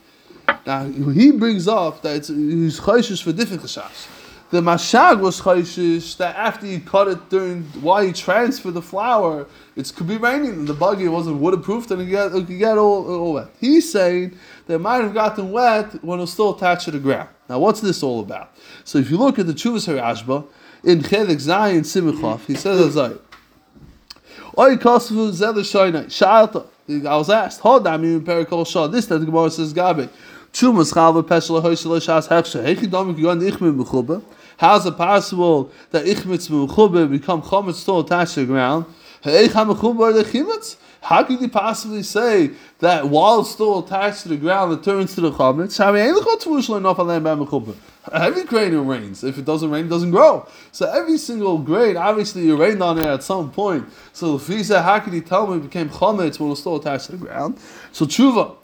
Now 0.65 0.86
he 0.86 1.32
brings 1.32 1.67
up 1.67 2.01
that 2.03 2.15
it's, 2.15 2.27
he's 2.29 2.79
chayshish 2.79 3.21
for 3.23 3.34
different 3.34 3.63
chashash. 3.63 4.08
The 4.54 4.62
mashag 4.62 5.20
was 5.20 5.42
chayshish 5.42 6.18
that 6.18 6.36
after 6.36 6.68
he 6.68 6.80
cut 6.80 7.08
it 7.08 7.28
during 7.32 7.63
while 7.82 8.06
he 8.06 8.13
transferred 8.13 8.76
the 8.76 8.84
flour, 8.84 9.48
it 9.76 9.92
could 9.96 10.08
be 10.08 10.18
raining 10.18 10.52
and 10.52 10.68
the 10.68 10.76
buggy 10.76 11.08
wasn't 11.08 11.38
waterproof 11.38 11.89
and 11.89 12.04
it 12.04 12.06
get 12.06 12.28
it 12.28 12.46
could 12.46 12.60
get 12.60 12.78
all, 12.78 13.12
all 13.12 13.34
wet. 13.34 13.48
He's 13.60 13.92
saying 13.92 14.38
that 14.68 14.76
it 14.76 14.78
might 14.78 15.02
have 15.02 15.16
gotten 15.16 15.52
wet 15.52 16.04
when 16.04 16.20
it 16.20 16.22
was 16.22 16.34
still 16.34 16.56
attached 16.56 16.86
to 16.86 16.92
the 16.92 17.00
ground. 17.00 17.30
Now 17.50 17.58
what's 17.58 17.82
this 17.82 18.04
all 18.04 18.20
about? 18.20 18.56
So 18.84 19.00
if 19.00 19.10
you 19.10 19.18
look 19.18 19.39
at 19.39 19.48
the 19.48 19.54
Chuvas 19.54 19.88
Harashba 19.92 20.46
in 20.84 21.00
Chelik 21.00 21.42
Zayin 21.42 21.82
Simichov, 21.82 22.46
he 22.46 22.54
says 22.54 22.80
as 22.80 22.96
I. 22.96 23.13
Oy. 24.56 24.78
I 26.88 27.16
was 27.18 27.30
asked, 27.32 27.62
"Hold 27.62 27.88
on, 27.88 28.04
in 28.04 28.22
Perikol 28.24 28.68
Shah." 28.68 28.86
This 28.86 29.08
that 29.08 29.18
the 29.18 29.26
Gemara 29.26 29.50
says, 29.50 29.74
"Gabe." 29.74 30.10
Chumas 30.54 30.94
chalva 30.94 31.24
peshel 31.24 31.60
hoysel 31.63 31.98
shas 31.98 32.28
hechshe. 32.28 32.63
Hechi 32.63 32.86
domik 32.86 33.18
yon 33.18 33.39
ichmin 33.39 33.76
b'chuba. 33.76 34.22
How's 34.58 34.86
it 34.86 34.98
possible 34.98 35.72
that 35.92 36.06
ichmitz 36.06 36.50
b'chuba 36.50 37.10
become 37.10 37.42
chometz 37.42 37.76
still 37.76 38.00
attached 38.02 38.36
to 38.36 38.42
the 38.42 38.48
ground? 38.48 38.86
How 41.02 41.24
could 41.24 41.42
you 41.42 41.50
possibly 41.50 42.04
say 42.04 42.52
that 42.80 43.08
while 43.08 43.39
it's 43.42 43.52
still 43.52 43.80
attached 43.80 44.24
to 44.24 44.30
the 44.30 44.38
ground, 44.38 44.74
it 44.74 44.84
turns 44.84 45.16
to 45.16 45.22
the 45.22 45.32
chametz? 45.32 45.80
Every 48.12 48.44
grain 48.44 48.76
rains. 48.76 49.24
If 49.24 49.38
it 49.38 49.46
doesn't 49.46 49.72
rain, 49.72 49.86
it 49.86 49.89
doesn't 49.89 50.12
grow. 50.12 50.46
So 50.74 50.89
every 50.92 51.18
single 51.18 51.58
grain, 51.58 51.96
obviously, 51.96 52.50
it 52.50 52.54
rained 52.54 52.84
on 52.84 52.98
it 53.00 53.06
at 53.06 53.24
some 53.24 53.50
point. 53.50 53.88
So 54.12 54.38
the 54.38 54.56
he 54.58 54.63
said, 54.63 54.82
how 54.82 55.00
could 55.00 55.13
he 55.13 55.22
tell 55.22 55.48
me 55.48 55.56
it 55.58 55.63
became 55.63 55.89
chametz 55.89 56.38
when 56.39 56.52
it's 56.52 56.60
still 56.60 56.76
attached 56.76 57.06
to 57.06 57.13
the 57.13 57.18
ground? 57.18 57.60
So 57.94 58.06
tshuva. 58.06 58.58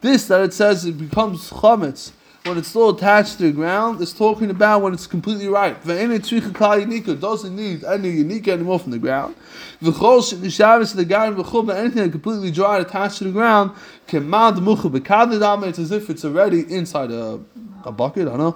This 0.00 0.28
that 0.28 0.42
it 0.42 0.52
says 0.52 0.84
it 0.84 0.98
becomes 0.98 1.50
chametz 1.50 2.12
when 2.44 2.58
it's 2.58 2.68
still 2.68 2.90
attached 2.90 3.38
to 3.38 3.44
the 3.44 3.52
ground 3.52 4.02
it's 4.02 4.12
talking 4.12 4.50
about 4.50 4.82
when 4.82 4.92
it's 4.92 5.06
completely 5.06 5.48
ripe. 5.48 5.78
It 5.86 7.20
doesn't 7.20 7.56
need 7.56 7.84
any 7.84 8.10
unique 8.10 8.48
anymore 8.48 8.78
from 8.78 8.90
the 8.90 8.98
ground. 8.98 9.34
The 9.80 11.04
garden 11.08 11.70
anything 11.70 12.10
completely 12.10 12.50
dry 12.50 12.80
attached 12.80 13.16
to 13.18 13.24
the 13.24 13.30
ground, 13.30 13.70
it's 14.08 15.78
as 15.78 15.90
if 15.90 16.10
it's 16.10 16.24
already 16.26 16.60
inside 16.70 17.10
a, 17.10 17.40
a 17.82 17.90
bucket, 17.90 18.28
I 18.28 18.36
don't 18.36 18.38
know. 18.38 18.54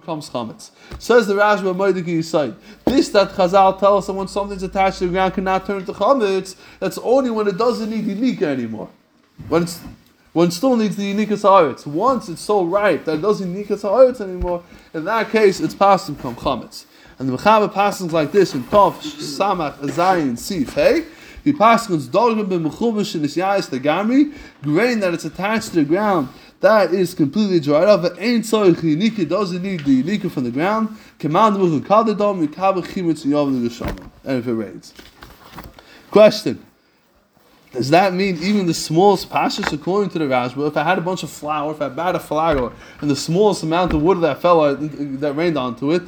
becomes 0.00 0.30
chametz. 0.30 0.70
Says 0.98 1.26
the 1.26 1.34
Rashba 1.34 1.74
Moediki 1.76 2.24
site. 2.24 2.54
This 2.86 3.10
that 3.10 3.32
Chazal 3.32 3.78
tells 3.78 4.04
us 4.04 4.06
that 4.06 4.14
when 4.14 4.28
something's 4.28 4.62
attached 4.62 5.00
to 5.00 5.06
the 5.06 5.12
ground 5.12 5.34
cannot 5.34 5.66
turn 5.66 5.84
to 5.84 5.92
chametz, 5.92 6.56
that's 6.80 6.96
only 6.96 7.28
when 7.28 7.46
it 7.46 7.58
doesn't 7.58 7.90
need 7.90 8.06
unique 8.06 8.40
anymore. 8.40 8.88
When 9.48 9.64
it's 9.64 9.80
one 10.36 10.50
still 10.50 10.76
needs 10.76 10.96
the 10.96 11.04
unique 11.06 11.30
haaretz. 11.30 11.86
Once 11.86 12.28
it's 12.28 12.42
so 12.42 12.62
ripe 12.62 13.06
that 13.06 13.14
it 13.14 13.22
doesn't 13.22 13.54
need 13.54 13.68
haaretz 13.68 14.20
anymore, 14.20 14.62
in 14.92 15.06
that 15.06 15.30
case 15.30 15.60
it's 15.60 15.74
passed 15.74 16.14
become 16.14 16.36
chametz. 16.36 16.84
And 17.18 17.26
the 17.26 17.38
mechaber 17.38 17.72
passes 17.72 18.12
like 18.12 18.32
this 18.32 18.52
in 18.52 18.62
Tov, 18.64 18.96
Samach, 18.98 19.78
Azayin, 19.78 20.36
Sif, 20.38 20.74
hey? 20.74 21.06
He 21.42 21.54
passes 21.54 22.06
Dorgim 22.10 22.46
ben 22.50 22.62
Mechubash 22.62 23.14
in 23.14 23.22
Isyayis 23.22 23.70
the 23.70 23.80
Gamri, 23.80 24.36
grain 24.62 25.00
that 25.00 25.14
it's 25.14 25.24
attached 25.24 25.68
to 25.70 25.76
the 25.76 25.84
ground, 25.84 26.28
that 26.60 26.92
is 26.92 27.14
completely 27.14 27.58
dried 27.58 27.88
up. 27.88 28.04
Ain't 28.18 28.44
so 28.44 28.64
it 28.64 29.28
doesn't 29.30 29.62
need 29.62 29.86
the 29.86 29.90
unique 29.90 30.30
from 30.30 30.44
the 30.44 30.50
ground. 30.50 30.98
Command 31.18 31.56
Mukhul 31.56 31.80
Kadadom, 31.80 32.46
Yikaber 32.46 32.84
Chimitz, 32.84 33.24
Yov, 33.24 33.48
and 34.24 34.38
if 34.38 34.46
it 34.46 34.52
rains. 34.52 34.92
Question. 36.10 36.62
Does 37.72 37.90
that 37.90 38.14
mean 38.14 38.38
even 38.42 38.66
the 38.66 38.74
smallest 38.74 39.28
pashas, 39.28 39.72
according 39.72 40.10
to 40.10 40.18
the 40.18 40.24
Rashba, 40.24 40.68
if 40.68 40.76
I 40.76 40.84
had 40.84 40.98
a 40.98 41.02
bunch 41.02 41.22
of 41.22 41.30
flour, 41.30 41.72
if 41.72 41.82
I 41.82 41.88
bought 41.88 42.14
a 42.14 42.20
flour, 42.20 42.72
and 43.00 43.10
the 43.10 43.16
smallest 43.16 43.62
amount 43.62 43.92
of 43.92 44.02
wood 44.02 44.20
that 44.22 44.40
fell 44.40 44.60
uh, 44.60 44.76
that 44.78 45.34
rained 45.36 45.58
onto 45.58 45.92
it, 45.92 46.02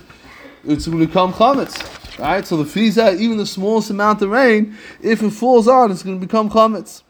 it's 0.65 0.87
going 0.87 0.99
to 0.99 1.07
become 1.07 1.33
chametz, 1.33 2.19
right? 2.19 2.47
So 2.47 2.57
the 2.57 2.65
fiza, 2.65 3.19
even 3.19 3.37
the 3.37 3.47
smallest 3.47 3.91
amount 3.91 4.23
of 4.23 4.31
rain, 4.31 4.77
if 5.03 5.23
it 5.23 5.31
falls 5.31 5.69
on, 5.69 5.91
it's 5.91 6.03
going 6.03 6.19
to 6.19 6.27
become 6.27 6.49
chametz. 6.49 7.03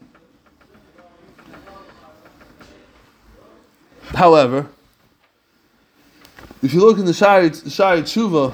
However, 4.13 4.67
if 6.61 6.73
you 6.73 6.81
look 6.81 6.97
in 6.97 7.05
the 7.05 7.13
Shari, 7.13 7.53
Shari 7.53 8.01
Tshuva, 8.01 8.53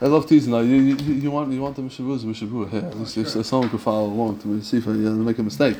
I 0.00 0.06
love 0.06 0.28
teasing 0.28 0.52
now. 0.52 0.60
You, 0.60 0.76
you, 0.76 1.14
you 1.14 1.30
want 1.30 1.52
you 1.52 1.60
want 1.60 1.74
the 1.74 1.82
mishavuz 1.82 2.20
mishavu 2.20 2.70
here. 2.70 2.82
Least 2.94 3.16
if 3.16 3.44
someone 3.44 3.68
could 3.68 3.80
follow 3.80 4.06
along 4.06 4.38
to 4.38 4.62
see 4.62 4.76
if 4.76 4.86
I 4.86 4.92
make 4.92 5.38
a 5.38 5.42
mistake. 5.42 5.76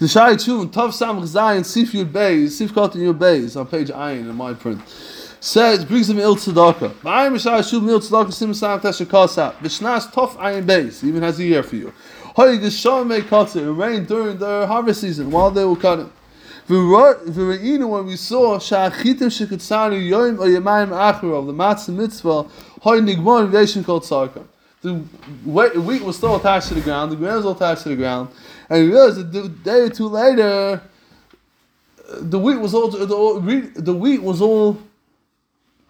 The 0.00 0.08
Shai 0.08 0.34
Chuvin 0.34 0.72
Tav 0.72 0.92
Sam 0.92 1.20
Zayin 1.20 1.64
Sif 1.64 1.92
Yud 1.92 2.10
Beis 2.10 2.50
Sif 2.50 2.74
Kot 2.74 2.94
Yud 2.94 3.16
Beis 3.16 3.56
on 3.58 3.68
page 3.68 3.88
Ayin 3.88 4.28
in 4.28 4.34
my 4.34 4.54
print 4.54 4.80
says 5.38 5.84
brings 5.84 6.10
him 6.10 6.18
il 6.18 6.34
tzedakah. 6.34 6.94
Ma'ayim 6.94 7.40
Shai 7.40 7.60
Chuvin 7.60 7.90
il 7.90 8.00
tzedakah 8.00 8.32
sim 8.32 8.52
sam 8.54 8.80
tesha 8.80 9.08
kasa. 9.08 9.54
B'shnas 9.60 10.10
Tov 10.10 10.30
Ayin 10.30 10.64
Beis 10.64 11.04
even 11.04 11.22
has 11.22 11.38
a 11.38 11.44
year 11.44 11.62
for 11.62 11.76
you. 11.76 11.92
Hoy 12.34 12.58
Geshon 12.58 13.06
Mei 13.06 13.20
Kotze 13.20 13.56
it 13.56 13.70
rained 13.70 14.08
during 14.08 14.38
the 14.38 14.66
harvest 14.66 15.00
season 15.02 15.30
while 15.30 15.52
they 15.52 15.64
were 15.64 15.76
cutting. 15.76 16.10
When 16.70 18.06
we 18.06 18.14
saw 18.14 18.56
Shachitim 18.60 19.26
Shekutzanu 19.26 20.08
Yoim 20.08 20.38
or 20.38 20.46
Yemayim 20.46 20.92
of 21.36 21.46
the 21.46 21.52
Matzah 21.52 21.92
Mitzvah 21.92 22.44
Hoy 22.82 23.00
Nigmor 23.00 23.44
Invasion 23.46 23.82
called 23.82 24.04
Sarkam. 24.04 24.46
The 24.80 24.94
wheat 25.44 26.02
was 26.02 26.16
still 26.16 26.36
attached 26.36 26.68
to 26.68 26.74
the 26.74 26.80
ground, 26.80 27.10
the 27.10 27.16
grain 27.16 27.34
was 27.34 27.44
attached 27.44 27.82
to 27.82 27.88
the 27.88 27.96
ground, 27.96 28.28
and 28.68 28.84
we 28.84 28.92
realized 28.92 29.32
that 29.32 29.44
a 29.44 29.48
day 29.48 29.80
or 29.80 29.90
two 29.90 30.06
later, 30.06 30.80
the 32.08 32.38
wheat 32.38 32.60
was 32.60 32.72
all 32.72 32.88
the, 32.88 33.72
the 33.74 33.92
wheat 33.92 34.22
was 34.22 34.40
all 34.40 34.78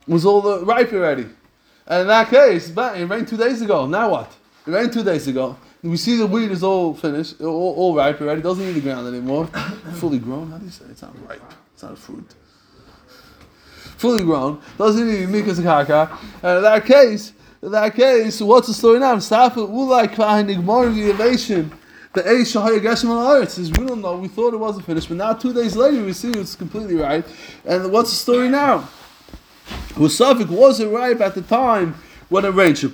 was 0.09 0.25
all 0.25 0.41
the 0.41 0.65
ripe 0.65 0.95
already. 0.95 1.27
And 1.87 2.01
in 2.03 2.07
that 2.07 2.31
case, 2.31 2.71
but 2.71 2.99
it 2.99 3.05
rained 3.05 3.29
two 3.29 3.37
days 3.37 3.61
ago. 3.61 3.85
Now 3.87 4.13
what? 4.13 4.33
It 4.67 4.71
rained 4.71 4.95
two 4.95 5.05
days 5.05 5.29
ago. 5.29 5.59
We 5.83 5.97
see 5.97 6.17
the 6.17 6.27
wheat 6.27 6.51
is 6.51 6.63
all 6.63 6.95
finished, 6.95 7.41
all, 7.41 7.75
all 7.75 7.97
ripe 7.97 8.21
already. 8.21 8.41
It 8.41 8.45
doesn't 8.45 8.65
need 8.65 8.73
the 8.73 8.81
ground 8.81 9.07
anymore. 9.07 9.47
Fully 9.95 10.19
grown. 10.19 10.51
How 10.51 10.59
do 10.59 10.67
you 10.67 10.71
say? 10.71 10.85
It's 10.91 11.03
not 11.03 11.15
ripe. 11.29 11.43
It's 11.73 11.83
not 11.83 11.93
a 11.93 11.97
fruit 11.97 12.35
fully 14.01 14.25
grown, 14.25 14.59
doesn't 14.79 15.07
need 15.07 15.29
mikas 15.29 15.63
kaka. 15.63 16.19
And 16.43 16.59
in 16.59 16.63
that 16.63 16.87
case, 16.87 17.35
in 17.63 17.71
that 17.73 17.95
case, 17.95 18.41
what's 18.41 18.69
the 18.69 18.75
story 18.75 18.99
now? 18.99 19.19
Safa 19.19 19.61
ulai 19.61 20.09
kahin 20.09 20.49
igmar 20.55 20.93
the 20.95 21.11
elation. 21.11 21.71
The 22.15 22.23
Eish 22.23 22.57
Shahaya 22.57 22.81
Geshem 22.81 23.11
al 23.11 23.47
says, 23.47 23.71
we 23.71 23.87
don't 23.87 24.01
know, 24.01 24.17
we 24.17 24.27
thought 24.27 24.53
it 24.53 24.57
wasn't 24.57 24.87
finished, 24.87 25.09
but 25.09 25.19
now 25.19 25.35
two 25.35 25.53
days 25.53 25.77
later 25.77 26.03
we 26.03 26.13
see 26.13 26.31
it's 26.31 26.57
completely 26.57 26.97
right. 26.97 27.25
And 27.65 27.93
what's 27.93 28.11
the 28.11 28.17
story 28.17 28.49
now? 28.49 28.89
Husafik 29.91 30.49
was 30.49 30.81
it 30.81 30.89
ripe 30.89 31.21
at 31.21 31.35
the 31.35 31.43
time 31.43 31.95
when 32.31 32.47
it 32.47 32.51
rained? 32.51 32.79
So 32.79 32.89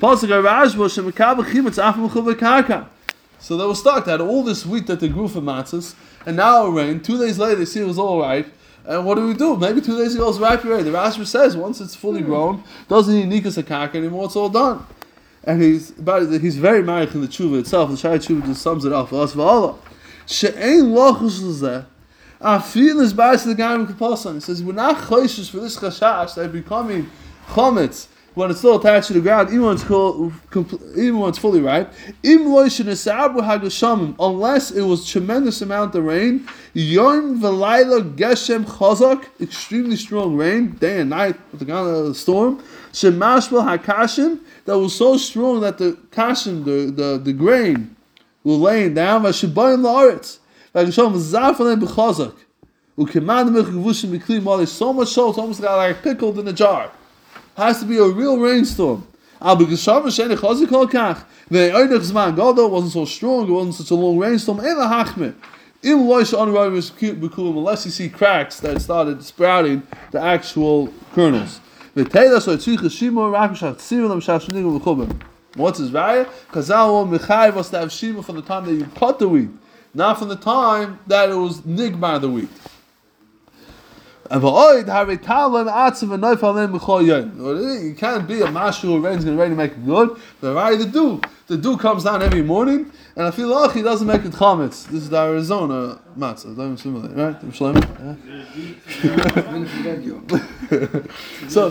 they 3.57 3.67
were 3.67 3.75
stuck. 3.75 4.05
They 4.05 4.11
had 4.11 4.21
all 4.21 4.43
this 4.43 4.67
wheat 4.67 4.89
that 4.89 4.99
they 4.99 5.09
grew 5.09 5.29
for 5.29 5.41
matzahs, 5.41 5.95
and 6.27 6.37
now 6.37 6.67
it 6.67 6.71
rained. 6.71 7.05
Two 7.05 7.19
days 7.19 7.39
later, 7.39 7.57
they 7.57 7.67
see 7.67 7.81
it 7.81 7.87
was 7.87 7.99
all 7.99 8.21
ripe. 8.21 8.53
And 8.87 9.05
what 9.05 9.17
do 9.17 9.27
we 9.27 9.35
do? 9.35 9.57
Maybe 9.57 9.81
two 9.81 9.99
days 9.99 10.15
ago 10.15 10.25
it 10.25 10.29
was 10.29 10.39
ripe 10.39 10.65
already. 10.65 10.85
The 10.85 10.91
Rashi 10.91 11.27
says 11.27 11.57
once 11.57 11.81
it's 11.81 11.95
fully 11.95 12.21
hmm. 12.21 12.27
grown, 12.27 12.65
doesn't 12.89 13.15
need 13.15 13.43
nikas 13.43 13.63
akaka 13.63 13.97
anymore. 13.97 14.27
It's 14.27 14.37
all 14.37 14.49
done. 14.49 14.87
And 15.43 15.61
he's 15.61 15.91
about 15.99 16.31
he's 16.41 16.57
very 16.57 16.83
married 16.83 17.15
in 17.15 17.21
the 17.21 17.27
tshuva 17.27 17.61
itself. 17.61 17.91
The 17.91 17.97
shayat 17.97 18.27
tshuva 18.27 18.47
just 18.47 18.63
sums 18.63 18.85
it 18.85 18.93
up 18.93 19.09
for 19.09 19.23
us. 19.23 19.35
V'ala 19.35 19.77
she'ein 20.27 20.87
lochus 20.87 21.43
l'zeh. 21.43 21.85
Afil 22.41 23.01
is 23.01 23.13
bias 23.13 23.43
to 23.43 23.49
the 23.49 23.55
guy 23.57 23.77
Kapasan. 23.77 24.35
He 24.35 24.41
says 24.41 24.63
we're 24.63 24.73
not 24.73 24.97
choishes 24.97 25.51
for 25.51 25.59
this 25.59 25.77
chashash 25.77 26.37
that 26.37 26.53
becoming 26.53 27.11
chometz 27.49 28.07
when 28.37 28.51
it's 28.51 28.59
still 28.59 28.79
attached 28.79 29.07
to 29.07 29.15
the 29.15 29.21
ground, 29.21 29.49
even 29.49 29.63
when 29.63 29.75
it's, 29.75 29.83
called, 29.83 30.31
even 30.95 31.19
when 31.19 31.31
it's 31.31 31.39
fully 31.39 31.63
ripe, 31.63 31.91
unless 32.23 32.81
it 34.71 34.83
was 34.83 35.09
tremendous 35.09 35.63
amount 35.63 35.95
of 35.95 36.05
rain, 36.05 36.47
yom 36.75 37.41
v'layla 37.41 38.15
geshem 38.15 38.65
chazak, 38.65 39.25
extremely 39.41 39.97
strong 39.97 40.37
rain, 40.37 40.73
day 40.73 41.01
and 41.01 41.09
night 41.09 41.35
with 41.51 41.61
the 41.61 41.67
kind 41.67 41.89
of 41.89 42.09
the 42.09 42.15
storm, 42.15 42.63
shemashbel 42.93 43.79
hakashim, 43.79 44.39
that 44.67 44.79
was 44.79 44.95
so 44.95 45.17
strong 45.17 45.61
that 45.61 45.79
the 45.79 45.93
kashim, 46.11 46.63
the, 46.67 46.93
the, 46.93 47.17
the 47.17 47.33
grain, 47.33 47.97
were 48.45 48.53
laying 48.53 48.93
down, 48.93 49.23
v'shibayim 49.23 49.81
la'aretz, 49.81 50.41
v'geshem 50.75 51.15
zafalem 51.17 51.81
b'chazak, 51.81 52.35
so 52.99 54.93
much 54.93 55.09
so, 55.09 55.29
it's 55.29 55.39
almost 55.39 55.61
like 55.61 56.03
pickled 56.03 56.39
in 56.39 56.49
a 56.49 56.53
jar 56.53 56.91
has 57.57 57.81
to 57.81 57.87
be 57.87 57.99
a 57.99 58.07
real 58.07 58.39
rainstorm. 58.39 59.05
Zman 61.51 62.37
gadol 62.37 62.71
wasn't 62.71 62.93
so 62.93 63.05
strong, 63.05 63.49
it 63.49 63.53
wasn't 63.53 63.75
such 63.75 63.91
a 63.91 63.95
long 63.95 64.19
rainstorm. 64.19 64.61
Unless 65.83 66.33
you 67.85 67.91
see 67.91 68.09
cracks 68.09 68.61
that 68.61 68.81
started 68.81 69.23
sprouting 69.23 69.83
the 70.11 70.21
actual 70.21 70.89
kernels. 71.15 71.61
What's 71.95 72.15
his 75.79 75.91
raya? 75.91 76.27
Kazal 76.51 77.09
Michai 77.09 77.55
was 77.55 77.71
to 77.71 77.79
have 77.79 77.91
shima 77.91 78.23
from 78.23 78.37
the 78.37 78.43
time 78.43 78.67
that 78.67 78.75
you 78.75 78.85
cut 78.95 79.19
the 79.19 79.27
wheat, 79.29 79.49
not 79.95 80.19
from 80.19 80.29
the 80.29 80.37
time 80.37 80.99
that 81.07 81.31
it 81.31 81.35
was 81.35 81.63
nigmar 81.63 82.21
the 82.21 82.29
wheat. 82.29 82.51
You 87.11 87.95
can't 87.97 88.27
be 88.27 88.41
a 88.41 88.47
mashu 88.47 88.83
who 88.83 89.01
rain's 89.01 89.25
going 89.25 89.37
to 89.37 89.43
rain 89.43 89.51
to 89.51 89.57
make 89.57 89.73
it 89.73 89.85
good. 89.85 90.19
But 90.41 90.55
right, 90.55 90.79
the 90.79 90.87
dew, 90.87 91.21
the 91.47 91.57
dew 91.57 91.77
comes 91.77 92.05
down 92.05 92.23
every 92.23 92.43
morning, 92.43 92.91
and 93.15 93.27
I 93.27 93.31
feel 93.31 93.49
like 93.49 93.73
he 93.73 93.83
doesn't 93.83 94.07
make 94.07 94.25
it 94.25 94.33
chametz. 94.33 94.87
This 94.87 95.03
is 95.03 95.11
the 95.11 95.19
Arizona 95.19 96.01
matzah. 96.19 96.57
Don't 96.57 96.77
similar, 96.77 97.09
right? 97.11 97.37
Yeah. 97.43 97.51
so. 101.49 101.71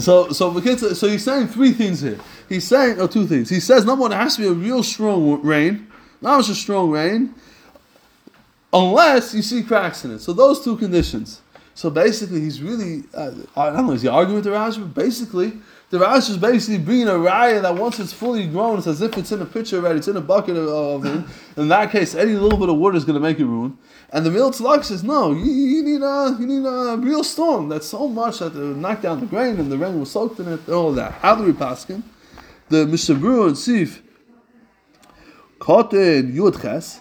So, 0.00 0.32
so, 0.32 0.60
so 0.60 1.08
he's 1.08 1.24
saying 1.24 1.48
three 1.48 1.72
things 1.72 2.00
here. 2.00 2.18
He's 2.48 2.66
saying, 2.66 3.00
or 3.00 3.06
two 3.06 3.26
things. 3.26 3.48
He 3.48 3.60
says, 3.60 3.84
number 3.84 4.02
one, 4.02 4.12
it 4.12 4.16
has 4.16 4.36
to 4.36 4.42
be 4.42 4.48
a 4.48 4.52
real 4.52 4.82
strong 4.82 5.40
rain, 5.42 5.86
not 6.20 6.38
just 6.38 6.50
a 6.50 6.54
strong 6.54 6.90
rain, 6.90 7.34
unless 8.74 9.32
you 9.32 9.40
see 9.40 9.62
cracks 9.62 10.04
in 10.04 10.10
it. 10.10 10.18
So 10.18 10.34
those 10.34 10.62
two 10.62 10.76
conditions. 10.76 11.40
So 11.76 11.90
basically, 11.90 12.40
he's 12.40 12.62
really, 12.62 13.04
uh, 13.14 13.32
I 13.56 13.70
don't 13.70 13.86
know, 13.86 13.92
is 13.92 14.02
he 14.02 14.08
arguing 14.08 14.36
with 14.36 14.44
the 14.44 14.50
Rashi? 14.50 14.80
But 14.80 14.94
basically, 14.94 15.54
the 15.90 15.98
Rash 15.98 16.28
is 16.28 16.36
basically 16.36 16.78
bringing 16.78 17.08
a 17.08 17.12
raya 17.12 17.62
that 17.62 17.74
once 17.74 18.00
it's 18.00 18.12
fully 18.12 18.46
grown, 18.46 18.78
it's 18.78 18.86
as 18.86 19.00
if 19.00 19.16
it's 19.18 19.32
in 19.32 19.40
a 19.40 19.44
pitcher 19.44 19.76
already, 19.76 19.98
it's 19.98 20.08
in 20.08 20.16
a 20.16 20.20
bucket 20.20 20.56
of, 20.56 20.68
of 20.68 21.04
it. 21.04 21.24
In 21.56 21.68
that 21.68 21.90
case, 21.90 22.14
any 22.14 22.32
little 22.32 22.58
bit 22.58 22.68
of 22.68 22.76
water 22.76 22.96
is 22.96 23.04
going 23.04 23.14
to 23.14 23.20
make 23.20 23.38
it 23.38 23.44
ruin. 23.44 23.76
And 24.10 24.24
the 24.24 24.30
Milt 24.30 24.54
Tzlak 24.54 24.84
says, 24.84 25.02
no, 25.04 25.32
you, 25.32 25.44
you 25.44 25.82
need 25.82 26.02
a 26.02 26.36
you 26.38 26.46
need 26.46 26.66
a 26.66 26.96
real 26.96 27.24
storm. 27.24 27.68
That's 27.68 27.86
so 27.86 28.08
much 28.08 28.38
that 28.38 28.56
it 28.56 28.58
would 28.58 28.76
knock 28.76 29.02
down 29.02 29.20
the 29.20 29.26
grain 29.26 29.58
and 29.58 29.70
the 29.70 29.78
rain 29.78 29.98
was 29.98 30.10
soaked 30.10 30.38
in 30.40 30.48
it, 30.48 30.60
and 30.66 30.74
all 30.74 30.92
that. 30.92 31.12
How 31.12 31.34
do 31.34 31.44
we 31.44 31.52
him 31.52 32.04
The 32.68 32.86
Mishnah 32.86 33.16
Berurah 33.16 33.48
and 33.48 33.58
Sif, 33.58 34.02
Koten 35.58 36.34
Yudches, 36.34 37.00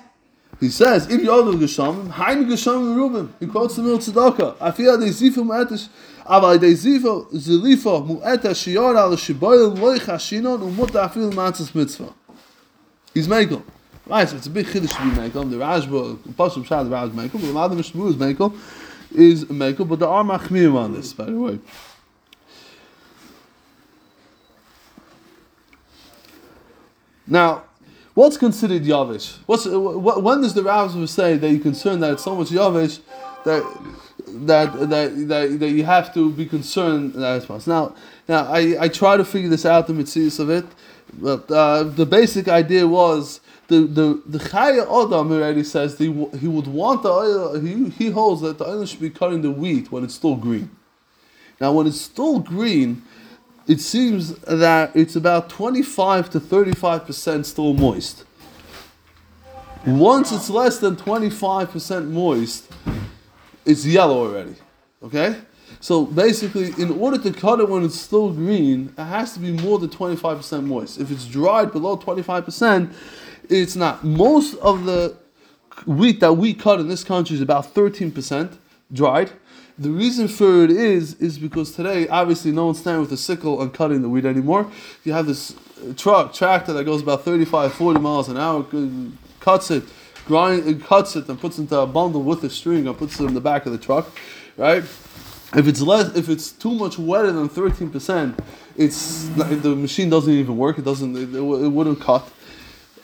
he 0.63 0.69
says, 0.69 1.07
"If 1.11 1.21
Yodel 1.21 1.53
Geshamim, 1.55 2.09
Hein 2.09 2.45
Geshamim 2.45 2.95
Rubim." 2.95 3.29
He 3.39 3.47
quotes 3.47 3.75
the 3.75 3.83
Mil 3.83 3.99
Tzedakah. 3.99 4.55
Afia 4.57 4.97
de 4.97 5.07
Zifu 5.07 5.43
Mu'etish, 5.43 5.89
Aval 6.25 6.59
de 6.59 6.73
Zifu 6.73 7.29
Zilifa 7.33 8.07
Mu'eta 8.07 8.55
Shior 8.55 8.95
Al 8.95 9.11
Shiboyel 9.11 9.77
Loy 9.77 9.99
Chashinon 9.99 10.59
Umut 10.61 10.91
Afil 10.91 11.31
Matzes 11.33 11.75
Mitzvah. 11.75 12.13
He's 13.13 13.27
Mekel. 13.27 13.61
Right, 14.05 14.27
so 14.27 14.35
it's 14.35 14.47
a 14.47 14.49
big 14.49 14.65
chiddush 14.65 14.95
to 14.95 15.03
be 15.03 15.29
Mekel. 15.29 15.49
The 15.49 15.57
Rashba, 15.57 16.17
Pasuk 16.33 16.65
Shad, 16.65 16.87
Rashba 16.87 17.11
Mekel, 17.11 17.33
but 17.33 17.41
the 17.41 17.53
Madam 17.53 17.77
Mishmu 17.79 18.09
is 18.09 18.15
Mekel, 18.15 18.57
is 19.13 19.45
Mekel, 19.45 19.87
but 19.87 19.99
there 19.99 20.09
are 20.09 20.23
Machmirim 20.23 20.75
on 20.75 20.93
this, 20.93 21.13
by 21.13 21.25
the 21.25 21.37
way. 21.37 21.59
Now, 27.25 27.63
what's 28.13 28.37
considered 28.37 28.83
yavish? 28.83 29.37
What's 29.45 29.65
wh- 29.65 30.23
when 30.23 30.41
does 30.41 30.53
the 30.53 30.63
rabbis 30.63 31.11
say 31.11 31.37
that 31.37 31.49
you're 31.49 31.59
concerned 31.59 32.03
that 32.03 32.13
it's 32.13 32.23
so 32.23 32.35
much 32.35 32.49
yavish 32.49 32.99
that 33.45 33.63
that 34.27 34.89
that 34.89 35.27
that, 35.27 35.59
that 35.59 35.69
you 35.69 35.83
have 35.83 36.13
to 36.13 36.31
be 36.31 36.45
concerned 36.45 37.13
that 37.13 37.47
possible? 37.47 37.73
Now, 38.27 38.43
now 38.45 38.51
I, 38.51 38.75
I 38.81 38.87
try 38.87 39.17
to 39.17 39.25
figure 39.25 39.49
this 39.49 39.65
out 39.65 39.87
the 39.87 39.93
mitzvahs 39.93 40.39
of 40.39 40.49
it, 40.49 40.65
but 41.13 41.49
uh, 41.51 41.83
the 41.83 42.05
basic 42.05 42.47
idea 42.47 42.87
was 42.87 43.41
the 43.67 43.81
the 43.81 44.21
the 44.25 44.39
Chaya 44.39 44.83
Adam 44.83 45.31
already 45.31 45.63
says 45.63 45.97
the, 45.97 46.05
he 46.39 46.47
would 46.47 46.67
want 46.67 47.03
the 47.03 47.09
oil. 47.09 47.59
He 47.59 47.89
he 47.89 48.11
holds 48.11 48.41
that 48.41 48.57
the 48.57 48.67
oil 48.67 48.85
should 48.85 49.01
be 49.01 49.09
cutting 49.09 49.41
the 49.41 49.51
wheat 49.51 49.91
when 49.91 50.03
it's 50.03 50.15
still 50.15 50.35
green. 50.35 50.69
Now, 51.59 51.71
when 51.71 51.87
it's 51.87 52.01
still 52.01 52.39
green, 52.39 53.03
it 53.67 53.79
seems 53.79 54.35
that 54.39 54.95
it's 54.95 55.15
about 55.15 55.49
25 55.49 56.29
to 56.31 56.39
35% 56.39 57.45
still 57.45 57.73
moist. 57.73 58.25
Once 59.85 60.31
it's 60.31 60.49
less 60.49 60.77
than 60.79 60.95
25% 60.95 62.09
moist, 62.09 62.71
it's 63.65 63.85
yellow 63.85 64.27
already. 64.27 64.55
Okay? 65.01 65.37
So 65.79 66.05
basically, 66.05 66.73
in 66.81 66.91
order 66.91 67.17
to 67.17 67.31
cut 67.33 67.59
it 67.59 67.67
when 67.67 67.83
it's 67.83 67.99
still 67.99 68.31
green, 68.31 68.93
it 68.97 69.03
has 69.03 69.33
to 69.33 69.39
be 69.39 69.51
more 69.51 69.79
than 69.79 69.89
25% 69.89 70.63
moist. 70.65 70.99
If 70.99 71.11
it's 71.11 71.25
dried 71.25 71.71
below 71.71 71.97
25%, 71.97 72.93
it's 73.49 73.75
not. 73.75 74.03
Most 74.03 74.55
of 74.55 74.85
the 74.85 75.17
wheat 75.85 76.19
that 76.21 76.33
we 76.33 76.53
cut 76.53 76.79
in 76.79 76.87
this 76.87 77.03
country 77.03 77.35
is 77.35 77.41
about 77.41 77.73
13% 77.73 78.57
dried. 78.91 79.31
The 79.79 79.89
reason 79.89 80.27
for 80.27 80.63
it 80.63 80.69
is 80.69 81.15
is 81.15 81.39
because 81.39 81.71
today, 81.71 82.07
obviously, 82.07 82.51
no 82.51 82.67
one's 82.67 82.79
standing 82.79 83.01
with 83.01 83.11
a 83.11 83.17
sickle 83.17 83.59
and 83.59 83.73
cutting 83.73 84.03
the 84.03 84.09
wheat 84.09 84.23
anymore. 84.23 84.69
You 85.03 85.13
have 85.13 85.25
this 85.25 85.55
uh, 85.55 85.93
truck 85.97 86.31
tractor 86.31 86.73
that 86.73 86.83
goes 86.83 87.01
about 87.01 87.25
35, 87.25 87.73
40 87.73 87.99
miles 87.99 88.29
an 88.29 88.37
hour, 88.37 88.63
cuts 89.39 89.71
it, 89.71 89.83
grind, 90.27 90.83
cuts 90.83 91.15
it, 91.15 91.27
and 91.27 91.39
puts 91.39 91.57
it 91.57 91.63
into 91.63 91.79
a 91.79 91.87
bundle 91.87 92.21
with 92.21 92.43
a 92.43 92.51
string 92.51 92.87
and 92.87 92.95
puts 92.95 93.19
it 93.19 93.25
in 93.25 93.33
the 93.33 93.41
back 93.41 93.65
of 93.65 93.71
the 93.71 93.79
truck, 93.79 94.07
right? 94.57 94.83
If 95.55 95.67
it's 95.67 95.81
less, 95.81 96.15
if 96.15 96.29
it's 96.29 96.51
too 96.51 96.73
much 96.75 96.99
wetter 96.99 97.31
than 97.31 97.49
13 97.49 97.89
percent, 97.89 98.39
it's 98.75 99.25
the 99.29 99.75
machine 99.75 100.09
doesn't 100.09 100.31
even 100.31 100.55
work. 100.55 100.77
It 100.77 100.85
doesn't. 100.85 101.15
It, 101.15 101.33
it, 101.33 101.41
it 101.41 101.69
wouldn't 101.69 101.99
cut. 101.99 102.31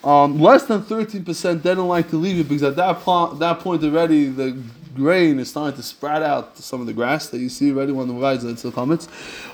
Um, 0.04 0.40
less 0.40 0.64
than 0.64 0.82
13%, 0.82 1.62
they 1.62 1.76
don't 1.76 1.90
like 1.90 2.10
to 2.10 2.16
leave 2.16 2.40
it 2.40 2.44
because 2.48 2.64
at 2.64 2.76
that, 2.78 3.00
po- 3.00 3.34
that 3.36 3.60
point 3.60 3.84
already 3.84 4.28
the 4.28 4.62
grain 4.96 5.40
is 5.40 5.50
starting 5.50 5.76
to 5.76 5.84
sprout 5.84 6.24
out 6.24 6.58
some 6.58 6.82
of 6.82 6.88
the 6.88 6.94
grass 6.94 7.30
that 7.30 7.40
you 7.40 7.50
see 7.50 7.72
already 7.72 7.92
when 7.92 8.08
the 8.08 8.14
rise 8.14 8.44
that 8.44 8.58
still 8.60 8.72
comments. 8.72 9.08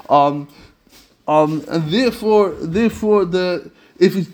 Um, 0.09 0.47
um, 1.27 1.63
and 1.67 1.89
therefore, 1.89 2.51
therefore 2.51 3.25
the 3.25 3.71
if 3.97 4.15
it, 4.15 4.27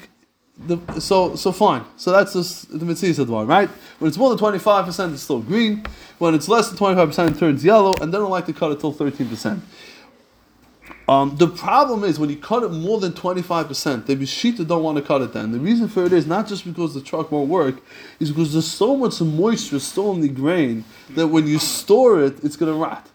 the 0.67 0.99
so 0.99 1.35
so 1.35 1.51
fine. 1.51 1.85
So 1.97 2.11
that's 2.11 2.33
just 2.33 2.77
the 2.77 2.85
mitzvah 2.85 3.23
one, 3.25 3.47
right? 3.47 3.69
When 3.99 4.09
it's 4.09 4.17
more 4.17 4.29
than 4.29 4.37
twenty 4.37 4.59
five 4.59 4.85
percent, 4.85 5.13
it's 5.13 5.23
still 5.23 5.41
green. 5.41 5.85
When 6.17 6.35
it's 6.35 6.49
less 6.49 6.67
than 6.67 6.77
twenty 6.77 6.95
five 6.95 7.07
percent, 7.07 7.35
it 7.35 7.39
turns 7.39 7.63
yellow, 7.63 7.93
and 8.01 8.13
they 8.13 8.17
don't 8.17 8.29
like 8.29 8.45
to 8.47 8.53
cut 8.53 8.71
it 8.71 8.79
till 8.79 8.91
thirteen 8.91 9.29
percent. 9.29 9.63
Um, 11.11 11.35
the 11.35 11.47
problem 11.47 12.05
is 12.05 12.17
when 12.17 12.29
you 12.29 12.37
cut 12.37 12.63
it 12.63 12.69
more 12.69 12.97
than 12.97 13.11
25%, 13.11 14.05
the 14.05 14.15
Bishita 14.15 14.65
don't 14.65 14.81
want 14.81 14.97
to 14.97 15.03
cut 15.03 15.21
it 15.21 15.33
then. 15.33 15.51
The 15.51 15.59
reason 15.59 15.89
for 15.89 16.05
it 16.05 16.13
is 16.13 16.25
not 16.25 16.47
just 16.47 16.63
because 16.63 16.93
the 16.93 17.01
truck 17.01 17.33
won't 17.33 17.49
work, 17.49 17.81
is 18.21 18.29
because 18.29 18.53
there's 18.53 18.71
so 18.71 18.95
much 18.95 19.19
moisture 19.19 19.79
still 19.79 20.13
in 20.13 20.21
the 20.21 20.29
grain 20.29 20.85
that 21.09 21.27
when 21.27 21.47
you 21.47 21.59
store 21.59 22.23
it, 22.23 22.41
it's 22.45 22.55
going 22.55 22.71
to 22.71 22.79
rot. 22.79 23.09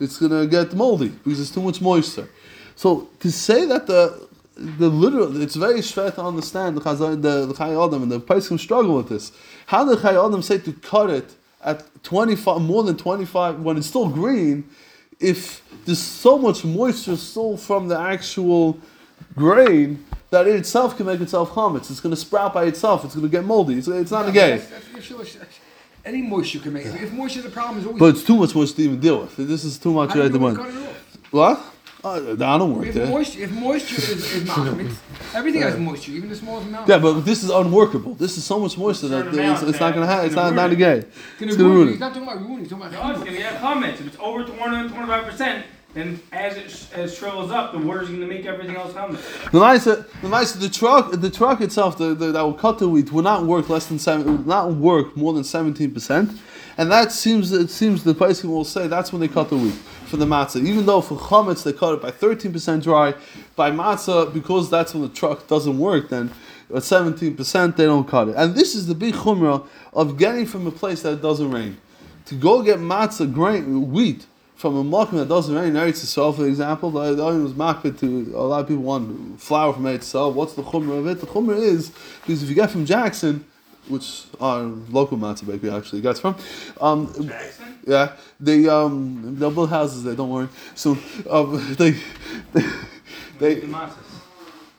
It's 0.00 0.16
going 0.18 0.32
to 0.32 0.46
get 0.46 0.72
moldy 0.72 1.08
because 1.08 1.40
there's 1.40 1.50
too 1.50 1.60
much 1.60 1.82
moisture. 1.82 2.30
So 2.74 3.10
to 3.20 3.30
say 3.30 3.66
that 3.66 3.86
the 3.86 4.28
the 4.56 4.88
literal, 4.88 5.40
it's 5.42 5.56
very 5.56 5.80
schwer 5.80 6.14
to 6.14 6.22
understand 6.22 6.78
the 6.78 6.80
Chazal, 6.80 7.20
the, 7.20 7.46
the 7.46 7.62
Adam 7.62 8.02
and 8.02 8.12
the 8.12 8.20
Paiskim 8.20 8.58
struggle 8.58 8.96
with 8.96 9.10
this. 9.10 9.30
How 9.66 9.84
did 9.84 10.00
Chai 10.00 10.12
Adam 10.12 10.40
say 10.40 10.56
to 10.58 10.72
cut 10.72 11.10
it 11.10 11.34
at 11.62 12.02
25, 12.02 12.62
more 12.62 12.82
than 12.82 12.96
25, 12.96 13.60
when 13.60 13.76
it's 13.76 13.88
still 13.88 14.08
green, 14.08 14.64
if 15.22 15.62
there's 15.84 15.98
so 15.98 16.38
much 16.38 16.64
moisture 16.64 17.16
still 17.16 17.56
from 17.56 17.88
the 17.88 17.98
actual 17.98 18.78
grain 19.36 20.04
that 20.30 20.46
it 20.46 20.56
itself 20.56 20.96
can 20.96 21.06
make 21.06 21.20
itself 21.20 21.50
chametz. 21.50 21.90
It's 21.90 22.00
going 22.00 22.14
to 22.14 22.20
sprout 22.20 22.54
by 22.54 22.64
itself. 22.64 23.04
It's 23.04 23.14
going 23.14 23.26
to 23.26 23.30
get 23.30 23.44
moldy. 23.44 23.78
It's, 23.78 23.88
it's 23.88 24.10
not 24.10 24.28
a 24.28 24.32
gay. 24.32 24.62
Any 26.04 26.22
moisture 26.22 26.58
can 26.58 26.72
make 26.72 26.86
it. 26.86 27.00
If 27.00 27.12
moisture 27.12 27.40
is 27.40 27.46
a 27.46 27.50
problem, 27.50 27.78
it's 27.78 27.86
always. 27.86 28.00
But 28.00 28.06
it's 28.16 28.24
too 28.24 28.36
much 28.36 28.54
moisture 28.54 28.76
to 28.76 28.82
even 28.82 29.00
deal 29.00 29.20
with. 29.20 29.36
This 29.36 29.64
is 29.64 29.78
too 29.78 29.92
much 29.92 30.08
How 30.08 30.14
do 30.14 30.18
you 30.18 30.22
right 30.22 30.26
at 30.26 30.32
the 30.32 30.38
moment. 30.40 30.58
Cut 30.58 30.68
it 30.70 30.88
off. 30.88 31.32
What? 31.32 31.71
Uh, 32.04 32.32
I 32.32 32.58
don't 32.58 32.76
work 32.76 32.86
If 32.88 32.94
there. 32.94 33.06
moisture, 33.06 33.42
if 33.44 33.52
moisture 33.52 33.94
is, 33.94 34.34
is 34.34 34.42
machmitz, 34.48 34.96
everything 35.34 35.62
has 35.62 35.78
moisture, 35.78 36.10
even 36.12 36.28
the 36.30 36.34
smallest 36.34 36.66
amount. 36.66 36.88
Yeah, 36.88 36.98
but 36.98 37.20
this 37.20 37.44
is 37.44 37.50
unworkable. 37.50 38.14
This 38.14 38.36
is 38.36 38.44
so 38.44 38.58
much 38.58 38.76
moisture 38.76 39.06
that 39.08 39.18
Certain 39.24 39.28
it's, 39.38 39.38
amount, 39.38 39.68
it's 39.68 39.80
not 39.80 39.94
going 39.94 40.06
to 40.06 40.12
yeah, 40.12 40.16
have. 40.16 40.24
It's 40.24 40.32
it's 40.32 40.36
not 40.36 40.42
gonna 40.54 40.56
not 40.56 40.72
a 40.72 40.76
ruin. 40.76 40.98
It's 40.98 41.38
gonna 41.38 41.48
It's 41.52 41.56
going 41.56 41.58
to 41.58 41.64
ruin. 41.64 41.76
ruin 41.76 41.88
He's 41.88 42.00
not 42.00 42.08
talking 42.14 42.22
about 42.28 42.40
ruining. 42.40 42.58
He's 42.60 42.68
talking 42.70 42.86
about. 42.86 43.04
No, 43.06 43.10
it's 43.14 43.24
gonna 43.24 43.38
get 43.38 43.60
comments. 43.60 44.00
If 44.00 44.06
it's 44.08 44.16
over 44.18 44.44
25 44.44 45.24
percent. 45.24 45.66
then 45.94 46.20
as 46.32 46.56
it 46.56 46.70
sh- 46.70 46.86
as 46.94 47.14
shrivels 47.16 47.52
up, 47.52 47.70
the 47.72 47.78
water's 47.78 48.08
gonna 48.08 48.26
make 48.26 48.46
everything 48.46 48.74
else 48.74 48.92
comment. 48.94 49.20
The 49.52 49.60
nice, 49.60 49.84
the 49.84 50.04
nice, 50.24 50.52
the 50.52 50.68
truck, 50.68 51.12
the 51.12 51.30
truck 51.30 51.60
itself, 51.60 51.98
the, 51.98 52.14
the, 52.14 52.32
that 52.32 52.42
will 52.42 52.54
cut 52.54 52.78
the 52.80 52.88
wheat, 52.88 53.12
will 53.12 53.22
not 53.22 53.44
work 53.44 53.68
less 53.68 53.86
than 53.86 53.98
seven. 54.00 54.26
It 54.26 54.30
will 54.38 54.46
not 54.46 54.72
work 54.74 55.16
more 55.16 55.32
than 55.34 55.44
seventeen 55.44 55.92
percent, 55.92 56.32
and 56.78 56.90
that 56.90 57.12
seems 57.12 57.52
it 57.52 57.70
seems 57.70 58.02
the 58.02 58.14
person 58.14 58.50
will 58.50 58.64
say 58.64 58.88
that's 58.88 59.12
when 59.12 59.20
they 59.20 59.28
cut 59.28 59.50
the 59.50 59.56
wheat 59.56 59.74
for 60.12 60.18
the 60.18 60.26
matzah. 60.26 60.64
Even 60.64 60.84
though 60.84 61.00
for 61.00 61.16
chametz 61.16 61.64
they 61.64 61.72
cut 61.72 61.94
it 61.94 62.02
by 62.02 62.10
thirteen 62.10 62.52
percent 62.52 62.84
dry, 62.84 63.14
by 63.56 63.70
matzah 63.70 64.32
because 64.32 64.68
that's 64.68 64.92
when 64.92 65.02
the 65.02 65.08
truck 65.08 65.48
doesn't 65.48 65.78
work. 65.78 66.10
Then 66.10 66.30
at 66.74 66.82
seventeen 66.82 67.34
percent 67.34 67.78
they 67.78 67.86
don't 67.86 68.06
cut 68.06 68.28
it, 68.28 68.34
and 68.36 68.54
this 68.54 68.74
is 68.74 68.86
the 68.86 68.94
big 68.94 69.14
chumrah 69.14 69.66
of 69.94 70.18
getting 70.18 70.44
from 70.44 70.66
a 70.66 70.70
place 70.70 71.00
that 71.02 71.22
doesn't 71.22 71.50
rain 71.50 71.78
to 72.26 72.34
go 72.34 72.62
get 72.62 72.78
matzah 72.78 73.32
grain 73.32 73.90
wheat 73.90 74.26
from 74.54 74.76
a 74.76 74.84
makom 74.84 75.12
that 75.12 75.28
doesn't 75.28 75.54
rain, 75.54 75.72
Eretz 75.72 76.04
Yisrael, 76.04 76.36
for 76.36 76.46
example, 76.46 76.90
the 76.90 77.14
the 77.14 77.24
was 77.24 77.54
market 77.54 77.98
to 77.98 78.32
a 78.34 78.44
lot 78.44 78.60
of 78.60 78.68
people 78.68 78.82
want 78.82 79.40
flour 79.40 79.72
from 79.72 79.84
Eretz 79.84 80.04
Yisrael. 80.04 80.32
What's 80.34 80.52
the 80.52 80.62
chumrah 80.62 80.98
of 80.98 81.06
it? 81.06 81.20
The 81.20 81.26
chumrah 81.26 81.58
is 81.58 81.90
because 82.20 82.42
if 82.42 82.50
you 82.50 82.54
get 82.54 82.70
from 82.70 82.84
Jackson, 82.84 83.46
which 83.88 84.24
our 84.40 84.62
local 84.90 85.18
matzah 85.18 85.46
bakery 85.46 85.70
actually 85.70 86.00
gets 86.00 86.20
from, 86.20 86.36
um, 86.80 87.12
Jackson? 87.26 87.78
yeah, 87.86 88.16
they 88.38 88.68
um 88.68 89.36
they'll 89.38 89.50
build 89.50 89.70
houses 89.70 90.04
there. 90.04 90.14
Don't 90.14 90.30
worry. 90.30 90.48
So 90.74 90.96
um, 91.30 91.74
they 91.78 91.96
they. 92.52 92.64
they 93.38 93.54
The 93.60 93.94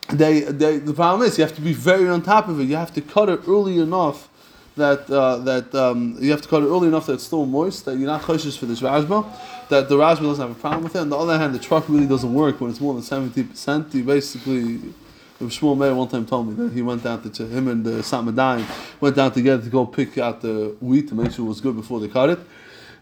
they, 0.09 0.41
they 0.41 0.77
the 0.79 0.93
problem 0.93 1.27
is 1.27 1.37
you 1.37 1.43
have 1.43 1.55
to 1.55 1.61
be 1.61 1.73
very 1.73 2.07
on 2.09 2.21
top 2.21 2.47
of 2.47 2.59
it. 2.59 2.65
You 2.65 2.75
have 2.75 2.93
to 2.93 3.01
cut 3.01 3.29
it 3.29 3.41
early 3.47 3.79
enough 3.79 4.29
that 4.75 5.09
uh, 5.09 5.37
that 5.37 5.73
um, 5.75 6.17
you 6.19 6.31
have 6.31 6.41
to 6.41 6.47
cut 6.47 6.63
it 6.63 6.67
early 6.67 6.87
enough 6.87 7.05
that 7.07 7.13
it's 7.13 7.23
still 7.23 7.45
moist 7.45 7.85
that 7.85 7.97
you're 7.97 8.07
not 8.07 8.21
cautious 8.21 8.57
for 8.57 8.65
this 8.65 8.81
Rashba. 8.81 9.25
That 9.69 9.89
the 9.89 9.95
Rashba 9.95 10.21
doesn't 10.21 10.47
have 10.47 10.57
a 10.57 10.59
problem 10.59 10.83
with 10.83 10.95
it. 10.95 10.99
On 10.99 11.09
the 11.09 11.17
other 11.17 11.37
hand, 11.37 11.55
the 11.55 11.59
truck 11.59 11.87
really 11.87 12.07
doesn't 12.07 12.33
work 12.33 12.59
when 12.59 12.69
it's 12.69 12.81
more 12.81 12.93
than 12.93 13.03
seventy 13.03 13.43
percent. 13.43 13.93
You 13.93 14.03
basically. 14.03 14.93
Shmuel 15.39 15.77
Meir 15.77 15.93
one 15.95 16.07
time 16.07 16.25
told 16.25 16.47
me 16.47 16.55
that 16.63 16.73
he 16.73 16.81
went 16.81 17.03
down 17.03 17.21
to 17.29 17.45
him 17.45 17.67
and 17.67 17.83
the 17.83 18.01
Samadine 18.03 18.65
went 19.01 19.15
down 19.15 19.31
together 19.31 19.63
to 19.63 19.69
go 19.69 19.85
pick 19.85 20.17
out 20.17 20.41
the 20.41 20.75
wheat 20.79 21.09
to 21.09 21.15
make 21.15 21.31
sure 21.31 21.45
it 21.45 21.49
was 21.49 21.61
good 21.61 21.75
before 21.75 21.99
they 21.99 22.07
cut 22.07 22.29
it, 22.29 22.39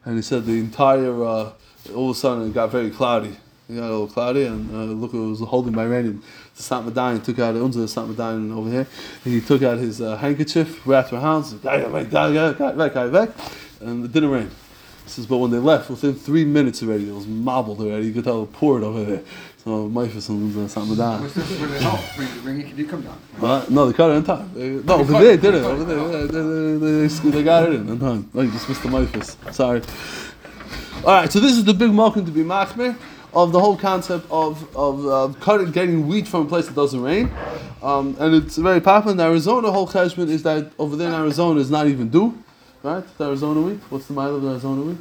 and 0.06 0.16
he 0.16 0.22
said 0.22 0.46
the 0.46 0.60
entire 0.60 1.24
uh, 1.24 1.52
all 1.96 2.10
of 2.10 2.16
a 2.16 2.20
sudden 2.20 2.48
it 2.48 2.54
got 2.54 2.72
very 2.72 2.90
cloudy. 2.90 3.36
It 3.70 3.76
got 3.76 3.84
a 3.84 3.92
little 3.92 4.08
cloudy, 4.08 4.46
and 4.46 4.70
uh, 4.72 4.94
look, 4.94 5.14
it 5.14 5.18
was 5.18 5.40
holding 5.40 5.74
by 5.74 5.86
rain. 5.86 6.06
And 6.06 6.22
the 6.56 6.82
Medallion 6.82 7.22
took 7.22 7.40
out 7.40 7.56
unser 7.56 7.88
Saint 7.88 8.10
Medallion 8.10 8.52
over 8.52 8.70
here. 8.70 8.88
He 9.24 9.40
took 9.40 9.62
out 9.64 9.78
his 9.78 10.02
uh, 10.02 10.18
handkerchief, 10.18 10.86
wrapped 10.86 11.14
around, 11.14 11.46
and 13.82 14.06
it 14.06 14.12
didn't 14.12 14.30
rain. 14.30 14.52
He 15.04 15.10
says, 15.10 15.26
but 15.26 15.38
when 15.38 15.52
they 15.52 15.58
left, 15.58 15.90
within 15.90 16.16
three 16.16 16.46
minutes 16.46 16.84
already, 16.84 17.10
it 17.10 17.14
was 17.14 17.26
mobbled 17.26 17.80
already. 17.80 18.08
You 18.08 18.14
could 18.14 18.26
tell 18.26 18.44
it 18.44 18.52
poured 18.54 18.84
over 18.84 19.04
there. 19.04 19.24
So 19.64 19.88
Maifus 19.90 20.30
and 20.30 20.58
uh, 20.58 20.68
something 20.68 20.98
down. 20.98 21.22
What's 21.22 21.36
this 21.36 21.60
for 21.60 21.68
the 21.68 21.80
help? 21.80 22.00
Bring, 22.16 22.42
bring 22.42 22.62
it, 22.62 22.76
did 22.76 22.90
come 22.90 23.04
down. 23.04 23.66
No, 23.70 23.86
they 23.86 23.94
cut 23.96 24.10
it 24.10 24.16
in 24.16 24.24
time. 24.24 24.52
They, 24.56 24.70
no, 24.70 24.96
over 24.96 25.14
there, 25.14 25.38
they 25.38 25.38
did 25.38 25.54
it. 25.54 25.64
Over 25.64 25.84
there, 25.84 26.28
they, 26.28 26.78
they, 26.80 27.08
they, 27.08 27.30
they 27.30 27.44
got 27.44 27.64
it 27.70 27.74
in 27.74 27.88
in 27.88 28.00
time. 28.00 28.30
Oh, 28.34 28.42
you 28.42 28.52
just 28.52 28.68
missed 28.68 28.82
the 28.82 28.90
Maifus. 28.90 29.54
Sorry. 29.54 29.82
All 31.06 31.14
right, 31.14 31.32
so 31.32 31.40
this 31.40 31.52
is 31.52 31.64
the 31.64 31.76
big 31.76 31.92
malkin 31.92 32.26
to 32.26 32.32
be 32.32 32.44
machmir 32.44 32.96
of 33.34 33.52
the 33.52 33.60
whole 33.60 33.78
concept 33.78 34.26
of 34.32 34.76
of 34.76 35.08
uh, 35.08 35.40
cutting, 35.40 35.72
getting 35.72 36.08
wheat 36.08 36.28
from 36.28 36.48
a 36.48 36.50
place 36.50 36.66
that 36.68 36.76
doesn't 36.76 37.02
rain, 37.02 37.32
um, 37.84 38.16
and 38.20 38.36
it's 38.36 38.58
very 38.58 38.82
popular 38.82 39.14
in 39.14 39.20
Arizona. 39.20 39.68
The 39.68 39.74
whole 39.74 39.88
cheshbon 39.88 40.28
is 40.30 40.44
that 40.44 40.72
over 40.78 40.96
there 40.96 41.08
in 41.08 41.14
Arizona 41.14 41.60
is 41.60 41.72
not 41.72 41.88
even 41.88 42.10
due, 42.10 42.38
right? 42.84 43.04
The 43.18 43.28
Arizona 43.28 43.62
wheat. 43.62 43.80
What's 43.90 44.08
the 44.08 44.14
mile 44.14 44.36
of 44.36 44.42
the 44.42 44.50
Arizona 44.50 44.82
wheat? 44.82 44.98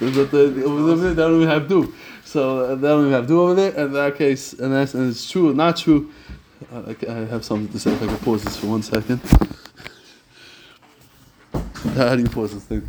Is 0.00 0.14
that 0.16 0.30
the, 0.30 0.64
over 0.64 0.96
there 0.96 1.14
they 1.14 1.22
don't 1.22 1.36
even 1.36 1.48
have 1.48 1.68
dew, 1.68 1.92
so 2.36 2.76
then 2.76 3.06
we 3.06 3.12
have 3.12 3.26
dew 3.26 3.40
over 3.40 3.54
there. 3.54 3.72
In 3.72 3.94
that 3.94 4.16
case, 4.16 4.52
and 4.52 4.70
that's 4.70 4.92
and 4.92 5.08
it's 5.08 5.30
true, 5.30 5.54
not 5.54 5.78
true. 5.78 6.12
I, 6.70 6.94
I 7.08 7.12
have 7.32 7.46
something 7.46 7.72
to 7.72 7.78
say. 7.78 7.92
If 7.92 8.02
I 8.02 8.08
can 8.08 8.18
pause 8.18 8.44
this 8.44 8.58
for 8.58 8.66
one 8.66 8.82
second. 8.82 9.22
How 11.94 12.14
do 12.14 12.20
you 12.20 12.28
pause 12.28 12.52
this 12.52 12.64
thing? 12.64 12.86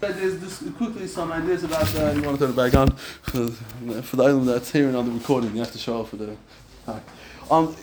There's 0.00 0.38
this, 0.38 0.64
quickly 0.78 1.06
some 1.06 1.30
ideas 1.30 1.64
about 1.64 1.94
uh, 1.94 2.12
you 2.12 2.22
want 2.22 2.38
to 2.38 2.46
turn 2.46 2.52
it 2.52 2.56
back 2.56 2.74
on 2.74 2.90
for, 2.92 3.50
for 4.00 4.16
the 4.16 4.24
item 4.24 4.46
that's 4.46 4.72
hearing 4.72 4.96
on 4.96 5.04
the 5.04 5.12
recording. 5.12 5.52
You 5.52 5.58
have 5.58 5.72
to 5.72 5.78
show 5.78 6.00
off 6.00 6.08
for 6.08 6.16
the. 6.16 6.34
Um, 7.50 7.76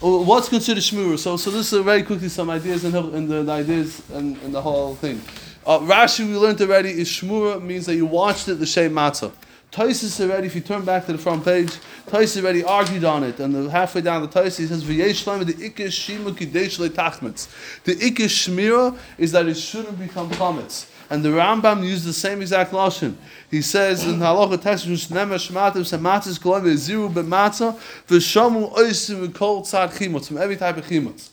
what's 0.00 0.48
considered 0.48 0.84
shmura? 0.84 1.18
So, 1.18 1.36
so 1.36 1.50
this 1.50 1.72
is 1.72 1.82
very 1.82 2.04
quickly 2.04 2.28
some 2.28 2.50
ideas 2.50 2.84
and 2.84 2.94
in 2.94 3.26
the, 3.26 3.42
the 3.42 3.52
ideas 3.52 4.00
and, 4.12 4.36
and 4.42 4.54
the 4.54 4.62
whole 4.62 4.94
thing. 4.94 5.20
Uh, 5.64 5.78
Rashi 5.78 6.26
we 6.26 6.36
learned 6.36 6.60
already 6.60 6.90
is 6.90 7.08
shmura 7.08 7.62
means 7.62 7.86
that 7.86 7.94
you 7.94 8.04
watched 8.04 8.48
it 8.48 8.56
the 8.56 8.66
same 8.66 8.92
matzah. 8.92 9.30
Taisis 9.70 10.20
already, 10.20 10.48
if 10.48 10.54
you 10.56 10.60
turn 10.60 10.84
back 10.84 11.06
to 11.06 11.12
the 11.12 11.18
front 11.18 11.44
page, 11.44 11.70
Taisis 12.06 12.42
already 12.42 12.64
argued 12.64 13.04
on 13.04 13.22
it, 13.22 13.38
and 13.38 13.54
the, 13.54 13.70
halfway 13.70 14.00
down 14.00 14.20
the 14.22 14.28
Taisis 14.28 14.58
he 14.58 14.66
says, 14.66 14.84
"V'yesh 14.84 15.24
the 15.46 15.54
ikkish 15.54 15.92
shima 15.92 16.32
kidesh 16.32 16.78
le'tachmetz." 16.78 17.48
The 17.84 17.94
ikkish 17.94 18.48
shmira 18.48 18.98
is 19.16 19.30
that 19.32 19.46
it 19.46 19.54
shouldn't 19.54 19.98
become 20.00 20.28
chametz. 20.30 20.86
And 21.08 21.24
the 21.24 21.28
Rambam 21.28 21.84
used 21.84 22.04
the 22.04 22.12
same 22.12 22.42
exact 22.42 22.72
lashon. 22.72 23.14
He 23.50 23.62
says 23.62 24.04
in 24.04 24.18
Halacha 24.18 24.60
text, 24.60 24.86
"Shnemer 24.86 25.38
shmatim 25.38 25.86
sematzis 25.86 26.40
kolam 26.40 26.64
ziru 26.64 27.10
b'matzah 27.10 27.78
v'shamu 28.08 28.74
oisim 28.74 29.28
v'kol 29.28 29.62
tzad 29.62 29.92
chimutz 29.92 30.26
from 30.26 30.38
every 30.38 30.56
type 30.56 30.76
of 30.76 30.84
chimutz." 30.84 31.31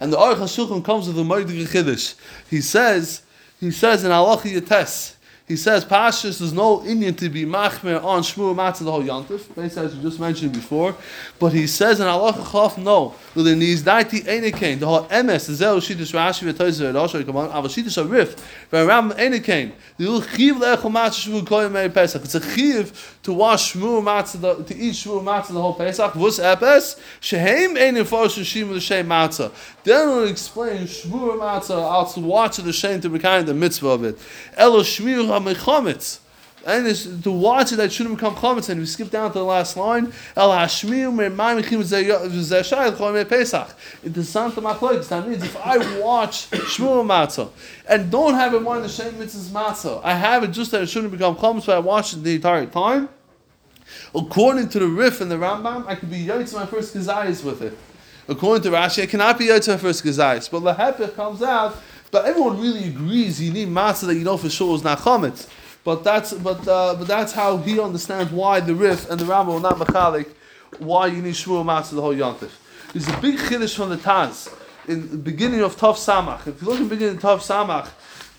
And 0.00 0.12
the 0.12 0.16
Aruch 0.16 0.36
HaShulchan 0.36 0.82
comes 0.84 1.06
with 1.06 1.16
the 1.16 1.22
Moedik 1.22 1.66
Chiddush. 1.68 2.14
He 2.48 2.62
says, 2.62 3.22
he 3.60 3.70
says 3.70 4.02
in 4.02 4.10
Halacha 4.10 4.50
Yates, 4.50 5.16
he 5.50 5.56
says 5.56 5.84
Pashas 5.84 6.38
there's 6.38 6.52
no 6.52 6.80
Indian 6.84 7.12
to 7.12 7.28
be 7.28 7.44
machmer 7.44 8.00
on 8.04 8.22
Shmura 8.22 8.54
Matzah 8.54 8.84
the 8.84 8.92
whole 8.92 9.02
Yontif, 9.02 9.52
basically 9.56 9.86
as 9.86 9.96
we 9.96 10.00
just 10.00 10.20
mentioned 10.20 10.52
before. 10.52 10.94
But 11.40 11.52
he 11.52 11.66
says 11.66 11.98
in 11.98 12.06
Halacha 12.06 12.52
Chaf 12.52 12.78
no, 12.78 13.16
that 13.34 13.44
in 13.48 13.58
these 13.58 13.82
daiti 13.82 14.22
enikein 14.22 14.78
the 14.78 14.86
whole 14.86 15.08
MS 15.08 15.48
the 15.48 15.54
Zeu 15.54 15.80
Shiddush 15.80 16.14
Rashi 16.14 16.52
v'Toizer 16.52 16.94
Rosh 16.94 17.26
come 17.26 17.36
on, 17.36 17.48
Aval 17.48 17.64
Shiddush 17.64 18.00
Arif 18.00 18.40
v'Ram 18.70 19.10
enikein 19.14 19.72
the 19.96 20.04
Yul 20.04 20.36
Chiv 20.36 20.54
le'echol 20.54 20.92
Matzah 20.92 21.28
Shmuel 21.28 21.42
Koyim 21.42 21.72
Mei 21.72 21.88
Pesach. 21.88 22.22
It's 22.22 22.36
a 22.36 22.54
chiv 22.54 23.18
to 23.24 23.32
wash 23.32 23.74
Shmura 23.74 24.04
Matzah 24.04 24.40
the 24.40 24.62
to 24.72 24.76
eat 24.76 24.94
Shmura 24.94 25.24
Matzah 25.24 25.52
the 25.52 25.60
whole 25.60 25.74
Pesach. 25.74 26.12
Vus 26.12 26.38
Epes 26.38 26.96
shehem 27.18 27.74
einin 27.74 28.06
fosh 28.06 28.38
Shim 28.38 28.70
l'shem 28.70 29.08
Matzah. 29.08 29.50
Then 29.82 30.10
we'll 30.10 30.28
explain 30.28 30.86
Shmura 30.86 31.36
Matzah 31.36 32.14
to 32.14 32.20
watch 32.20 32.58
the 32.58 32.72
shame 32.72 33.00
to 33.00 33.08
be 33.08 33.18
kind 33.18 33.40
of 33.40 33.46
the 33.46 33.54
mitzvah 33.54 33.88
of 33.88 34.04
it. 34.04 34.16
Elo 34.56 34.82
Shmuel 34.82 35.39
HaMechametz. 35.44 36.20
And 36.66 36.86
it's, 36.86 37.06
to 37.22 37.30
watch 37.30 37.72
it 37.72 37.76
that 37.76 37.90
shouldn't 37.90 38.16
become 38.16 38.34
chametz. 38.34 38.68
And 38.68 38.80
we 38.80 38.86
skip 38.86 39.10
down 39.10 39.32
to 39.32 39.38
the 39.38 39.44
last 39.44 39.76
line. 39.76 40.12
El 40.36 40.50
hashmir 40.50 41.10
me'mayim 41.10 41.66
chim 41.66 41.80
zeshayel 41.80 42.92
chol 42.92 43.28
pesach. 43.28 43.74
It 44.04 44.16
is 44.16 44.28
Santa 44.28 44.60
Machlokes. 44.60 45.08
That 45.08 45.26
means 45.26 45.42
if 45.42 45.56
I 45.56 45.78
watch 45.98 46.50
Shmura 46.50 47.04
matzah 47.04 47.50
and 47.88 48.10
don't 48.10 48.34
have 48.34 48.52
one 48.62 48.76
of 48.76 48.82
the 48.82 48.88
same 48.90 49.14
mitzvahs 49.14 49.48
matzah, 49.48 50.00
I 50.04 50.14
have 50.14 50.44
it 50.44 50.48
just 50.48 50.70
that 50.72 50.82
it 50.82 50.88
shouldn't 50.88 51.12
become 51.12 51.34
chametz, 51.36 51.64
but 51.66 51.76
I 51.76 51.78
watch 51.78 52.12
it 52.12 52.22
the 52.22 52.34
entire 52.34 52.66
time. 52.66 53.08
According 54.14 54.68
to 54.70 54.78
the 54.80 54.86
Rif 54.86 55.20
and 55.20 55.30
the 55.30 55.36
Rambam, 55.36 55.86
I 55.86 55.94
could 55.94 56.10
be 56.10 56.26
yotz 56.26 56.54
my 56.54 56.66
first 56.66 56.94
gazayas 56.94 57.42
with 57.42 57.62
it. 57.62 57.76
According 58.28 58.62
to 58.64 58.70
Rashi, 58.70 59.02
I 59.02 59.06
cannot 59.06 59.38
be 59.38 59.46
yotz 59.46 59.66
my 59.66 59.78
first 59.78 60.04
gazayas. 60.04 60.50
But 60.50 60.62
lahepech 60.62 61.14
comes 61.14 61.42
out. 61.42 61.76
But 62.10 62.24
everyone 62.26 62.60
really 62.60 62.84
agrees 62.84 63.40
you 63.40 63.52
need 63.52 63.68
matzah 63.68 64.06
that 64.06 64.14
you 64.14 64.24
know 64.24 64.36
for 64.36 64.50
sure 64.50 64.74
is 64.74 64.84
not 64.84 64.98
chametz. 64.98 65.48
But 65.84 66.04
that's 66.04 66.32
but 66.32 66.66
uh, 66.66 66.96
but 66.96 67.06
that's 67.06 67.32
how 67.32 67.56
he 67.58 67.80
understands 67.80 68.32
why 68.32 68.60
the 68.60 68.74
Rif 68.74 69.08
and 69.08 69.18
the 69.20 69.24
Rambam 69.24 69.58
are 69.58 69.60
not 69.60 69.76
machalik 69.76 70.28
why 70.78 71.06
you 71.06 71.22
need 71.22 71.34
shmura 71.34 71.64
matzah 71.64 71.94
the 71.94 72.02
whole 72.02 72.14
yontif. 72.14 72.50
There's 72.92 73.08
a 73.08 73.16
big 73.20 73.38
chiddush 73.38 73.76
from 73.76 73.90
the 73.90 73.96
Taz 73.96 74.52
in 74.88 75.10
the 75.10 75.16
beginning 75.16 75.60
of 75.60 75.76
Tov 75.76 75.94
Samach. 75.94 76.46
If 76.46 76.60
you 76.60 76.68
look 76.68 76.80
at 76.80 76.88
the 76.88 76.88
beginning 76.88 77.16
of 77.16 77.22
Tov 77.22 77.38
Samach, 77.38 77.88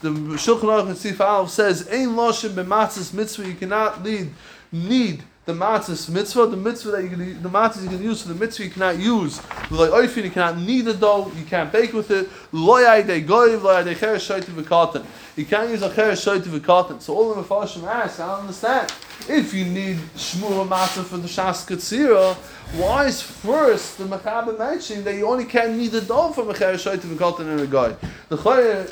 the 0.02 0.10
Shulchan 0.10 0.64
Aruch 0.64 0.88
and 0.88 0.98
Sif 0.98 1.22
Aleph 1.22 1.50
says, 1.50 1.88
"Ein 1.90 2.10
loshim 2.10 2.50
b'matzahs 2.50 3.14
mitzvah." 3.14 3.48
You 3.48 3.54
cannot 3.54 4.04
lead 4.04 4.34
need 4.72 5.24
the 5.46 5.54
matzahs 5.54 6.08
mitzvah, 6.08 6.46
the 6.48 6.58
mitzvah 6.58 6.92
that 6.92 7.04
you 7.04 7.10
can, 7.10 7.42
the 7.42 7.50
matzahs 7.50 7.82
you 7.82 7.90
can 7.90 8.04
use 8.04 8.22
for 8.22 8.28
the 8.28 8.36
mitzvah 8.36 8.64
you 8.64 8.70
cannot 8.70 9.00
use. 9.00 9.38
Like 9.72 9.90
oifin, 9.90 10.26
you 10.26 10.30
cannot 10.30 10.58
knead 10.58 10.86
the 10.86 10.94
dough, 10.94 11.32
you 11.36 11.46
can't 11.46 11.72
bake 11.72 11.94
with 11.94 12.12
it. 12.12 12.30
Loyai 12.52 13.06
de 13.06 13.24
goyiv, 13.24 13.62
loyai 13.62 13.84
de 13.84 13.96
cheresh 13.96 14.30
shoytiv 14.30 14.62
v'katan. 14.62 15.04
You 15.36 15.46
can't 15.46 15.72
use 15.72 15.82
a 15.82 15.90
cheresh 15.90 16.24
shoytiv 16.24 16.60
v'katan. 16.60 17.02
So 17.02 17.16
all 17.16 17.34
the 17.34 17.42
mefashim 17.42 17.88
ask, 17.88 18.20
I 18.20 18.28
don't 18.28 18.42
understand. 18.42 18.94
If 19.28 19.54
you 19.54 19.66
need 19.66 19.98
shmur 20.16 20.68
matzah 20.68 21.04
for 21.04 21.18
the 21.18 21.28
shas 21.28 21.66
katsira, 21.66 22.36
why 22.80 23.06
is 23.06 23.22
first 23.22 23.98
the 23.98 24.06
mechaber 24.06 24.58
mentioning 24.58 25.04
that 25.06 25.16
you 25.16 25.28
only 25.28 25.46
can 25.46 25.76
knead 25.76 25.92
the 25.92 26.02
dough 26.02 26.32
from 26.34 26.52
a 26.52 26.54
cheresh 26.54 26.86
shoytiv 26.86 27.16
v'katan 27.16 27.48
and 27.48 27.62
a 27.62 27.66
goy? 27.66 27.96
The 28.30 28.38
choyer, 28.38 28.84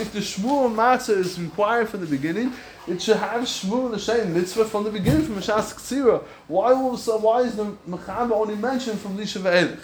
if 0.00 0.12
the 0.12 0.18
shmur 0.18 0.74
matzah 0.74 1.18
is 1.18 1.40
required 1.40 1.88
from 1.88 2.00
the 2.00 2.06
beginning, 2.06 2.52
it 2.88 3.02
should 3.02 3.16
have 3.16 3.42
Shmuel 3.42 3.90
the 3.90 3.98
same 3.98 4.32
mitzvah 4.32 4.64
from 4.64 4.84
the 4.84 4.90
beginning, 4.90 5.24
from 5.24 5.36
Mishas 5.36 5.74
Ktsira. 5.74 6.22
Why 6.46 6.72
was 6.72 7.06
why 7.06 7.42
is 7.42 7.56
the 7.56 7.66
Mechaber 7.88 8.32
only 8.32 8.56
mentioned 8.56 8.98
from 9.00 9.16
Lisha 9.16 9.40
Ve'elech? 9.40 9.80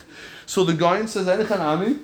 So 0.46 0.64
the 0.64 0.72
Goyin 0.72 1.08
says, 1.08 1.26
Enichanami, 1.26 1.98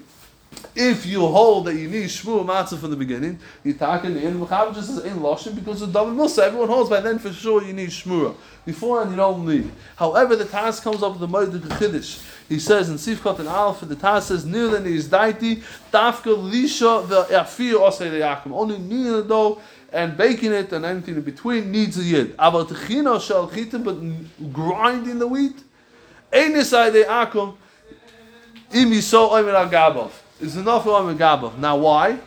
if 0.74 1.06
you 1.06 1.20
hold 1.20 1.66
that 1.66 1.74
you 1.74 1.88
need 1.88 2.06
Shmura 2.06 2.44
Matzah 2.44 2.78
from 2.78 2.90
the 2.90 2.96
beginning, 2.96 3.38
you 3.64 3.74
talk 3.74 4.04
in 4.04 4.14
the 4.14 4.20
end, 4.20 4.40
Mechaber 4.40 4.74
just 4.74 4.88
says, 4.88 5.04
in 5.04 5.18
Loshin, 5.18 5.54
because 5.54 5.82
of 5.82 5.92
double 5.92 6.12
Milsa, 6.12 6.42
everyone 6.42 6.68
holds 6.68 6.90
by 6.90 7.00
then 7.00 7.18
for 7.18 7.32
sure 7.32 7.62
you 7.62 7.72
need 7.72 7.90
Shmuel. 7.90 8.34
Before 8.64 9.02
and 9.02 9.10
you 9.10 9.16
don't 9.16 9.46
need. 9.46 9.70
However, 9.96 10.36
the 10.36 10.44
Taz 10.44 10.82
comes 10.82 11.02
up 11.02 11.18
with 11.18 11.20
the 11.20 11.28
Moedik 11.28 11.60
Chiddush. 11.78 12.22
He 12.48 12.58
says 12.58 12.90
in 12.90 12.96
Sifkot 12.96 13.38
and 13.38 13.48
Alpha, 13.48 13.86
the 13.86 13.96
Taz 13.96 14.22
says, 14.22 14.44
Near 14.44 14.68
than 14.68 14.86
is 14.86 15.08
daiti, 15.08 15.62
Dafka 15.92 16.36
Lisha 16.36 17.06
Ve'afir 17.06 17.74
Osei 17.74 18.20
Yakum. 18.20 18.52
Only 18.52 18.78
near 18.78 19.12
the 19.18 19.22
dough 19.22 19.60
and 19.92 20.16
baking 20.16 20.52
it 20.52 20.72
and 20.72 20.84
anything 20.84 21.16
in 21.16 21.22
between 21.22 21.70
needs 21.70 21.98
a 21.98 22.02
yid. 22.02 22.34
About 22.38 22.68
but 22.68 24.52
grinding 24.52 25.18
the 25.18 25.26
wheat. 25.26 25.56
Is 26.32 26.72
enough 30.56 30.84
for 30.84 30.90
oimer 30.90 31.16
gabov. 31.16 31.58
Now 31.58 31.76
why? 31.76 32.18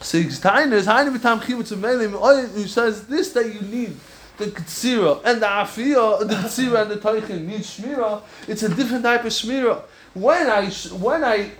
Six 0.00 0.34
is 0.34 0.40
hainu 0.40 1.16
b'tam 1.16 1.40
chivutz 1.40 1.72
melim, 1.76 2.12
who 2.52 2.66
says 2.66 3.06
this 3.06 3.32
that 3.32 3.52
you 3.52 3.60
need 3.62 3.96
the 4.38 4.46
ktsira 4.46 5.20
and 5.24 5.42
the 5.42 5.46
afia, 5.46 6.20
the 6.20 6.34
ktsira 6.34 6.82
and 6.82 6.90
the 6.90 6.96
toichin 6.96 7.46
need 7.46 7.60
shmira. 7.60 8.22
It's 8.46 8.62
a 8.62 8.68
different 8.68 9.04
type 9.04 9.24
of 9.24 9.32
shmira. 9.32 9.82
When 10.14 10.48
I 10.48 10.70
when 10.70 11.24
I 11.24 11.50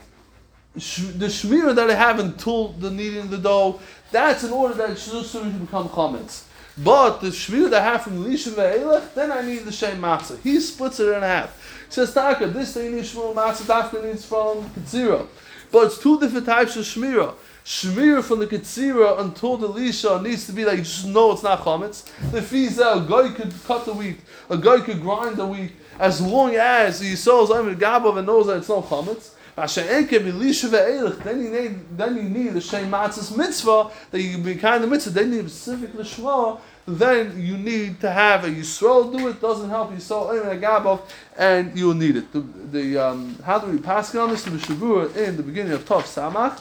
the 0.74 1.26
shmira 1.26 1.74
that 1.74 1.90
I 1.90 1.94
have 1.94 2.18
until 2.18 2.68
the 2.68 2.90
kneading 2.90 3.30
the 3.30 3.38
dough, 3.38 3.80
that's 4.11 4.45
in 4.45 4.53
order 4.53 4.75
that 4.75 4.91
it 4.91 4.99
should 4.99 5.61
become 5.61 5.89
chametz. 5.89 6.45
But 6.79 7.21
the 7.21 7.29
shmir 7.29 7.71
that 7.71 7.83
I 7.83 7.85
have 7.85 8.03
from 8.03 8.23
the 8.23 8.29
Lisha 8.29 8.51
Ve'elech, 8.53 9.15
then 9.15 9.33
I 9.33 9.41
need 9.41 9.61
the 9.61 9.73
Shem 9.73 9.99
Matzah. 10.01 10.39
He 10.43 10.61
splits 10.61 11.01
it 11.01 11.09
in 11.09 11.23
half. 11.23 11.87
He 11.87 11.93
says, 11.93 12.13
Taka, 12.13 12.49
this 12.49 12.75
thing 12.75 12.95
needs 12.95 13.15
Shmura 13.15 13.35
Matzah, 13.35 13.63
Dafka 13.63 14.05
needs 14.05 14.27
from 14.27 14.63
Ketzira. 14.71 15.27
But 15.73 15.87
it's 15.87 15.99
two 15.99 16.21
different 16.21 16.45
types 16.45 16.77
of 16.77 16.85
Shmira. 16.85 17.35
Shmir 17.65 18.23
from 18.23 18.41
the 18.41 18.47
Ketzira 18.47 19.21
until 19.21 19.57
the 19.57 19.69
Lisha 19.69 20.23
needs 20.23 20.47
to 20.47 20.53
be 20.53 20.67
like, 20.67 20.79
just 20.81 21.07
know 21.07 21.33
it's 21.33 21.43
not 21.43 21.61
chametz. 21.61 22.05
The 22.31 22.41
Fizel, 22.41 23.05
a 23.05 23.09
guy 23.09 23.35
could 23.35 23.55
cut 23.65 23.87
the 23.87 23.95
wheat, 23.95 24.21
a 24.51 24.59
guy 24.59 24.81
could 24.81 25.01
grind 25.01 25.37
the 25.37 25.47
wheat, 25.47 25.73
as 25.99 26.21
long 26.21 26.55
as 26.55 27.01
he 27.01 27.17
sells 27.17 27.51
Amir 27.51 27.75
Gabav 27.75 28.19
and 28.19 28.27
knows 28.27 28.47
that 28.49 28.59
it's 28.59 28.69
not 28.69 28.85
chametz. 28.85 29.31
Then 29.57 31.41
you 31.43 31.51
need, 31.51 31.97
then 31.97 32.17
you 32.17 32.23
need 32.25 32.53
the 32.53 32.61
Shem 32.61 32.91
Matzah's 32.91 33.35
mitzvah 33.35 33.91
that 34.11 34.21
you 34.21 34.37
be 34.37 34.55
kind 34.57 34.85
of 34.85 34.91
mitzvah. 34.91 35.11
Then 35.11 35.33
you 35.33 35.43
need 35.43 35.51
specific 35.51 35.95
lishma. 35.95 36.61
Then 36.87 37.41
you 37.41 37.57
need 37.57 37.99
to 38.03 38.11
have 38.11 38.45
a 38.45 38.49
Yisrael 38.49 39.17
do 39.17 39.29
it. 39.29 39.41
Doesn't 39.41 39.71
help 39.71 39.93
Yisrael 39.93 40.51
and 40.51 40.63
Gabov, 40.63 41.01
and 41.39 41.77
you'll 41.77 41.95
need 41.95 42.17
it. 42.17 42.31
The, 42.33 42.41
the 42.41 42.99
um, 42.99 43.39
how 43.45 43.59
do 43.59 43.69
we 43.69 43.79
pass 43.79 44.15
it 44.15 44.19
on 44.19 44.29
this? 44.29 44.45
To 44.45 44.51
the 44.51 44.59
Mishavur 44.59 45.17
in 45.17 45.39
the 45.39 45.43
beginning 45.43 45.73
of 45.73 45.87
Tov 45.87 46.03
Samach. 46.03 46.61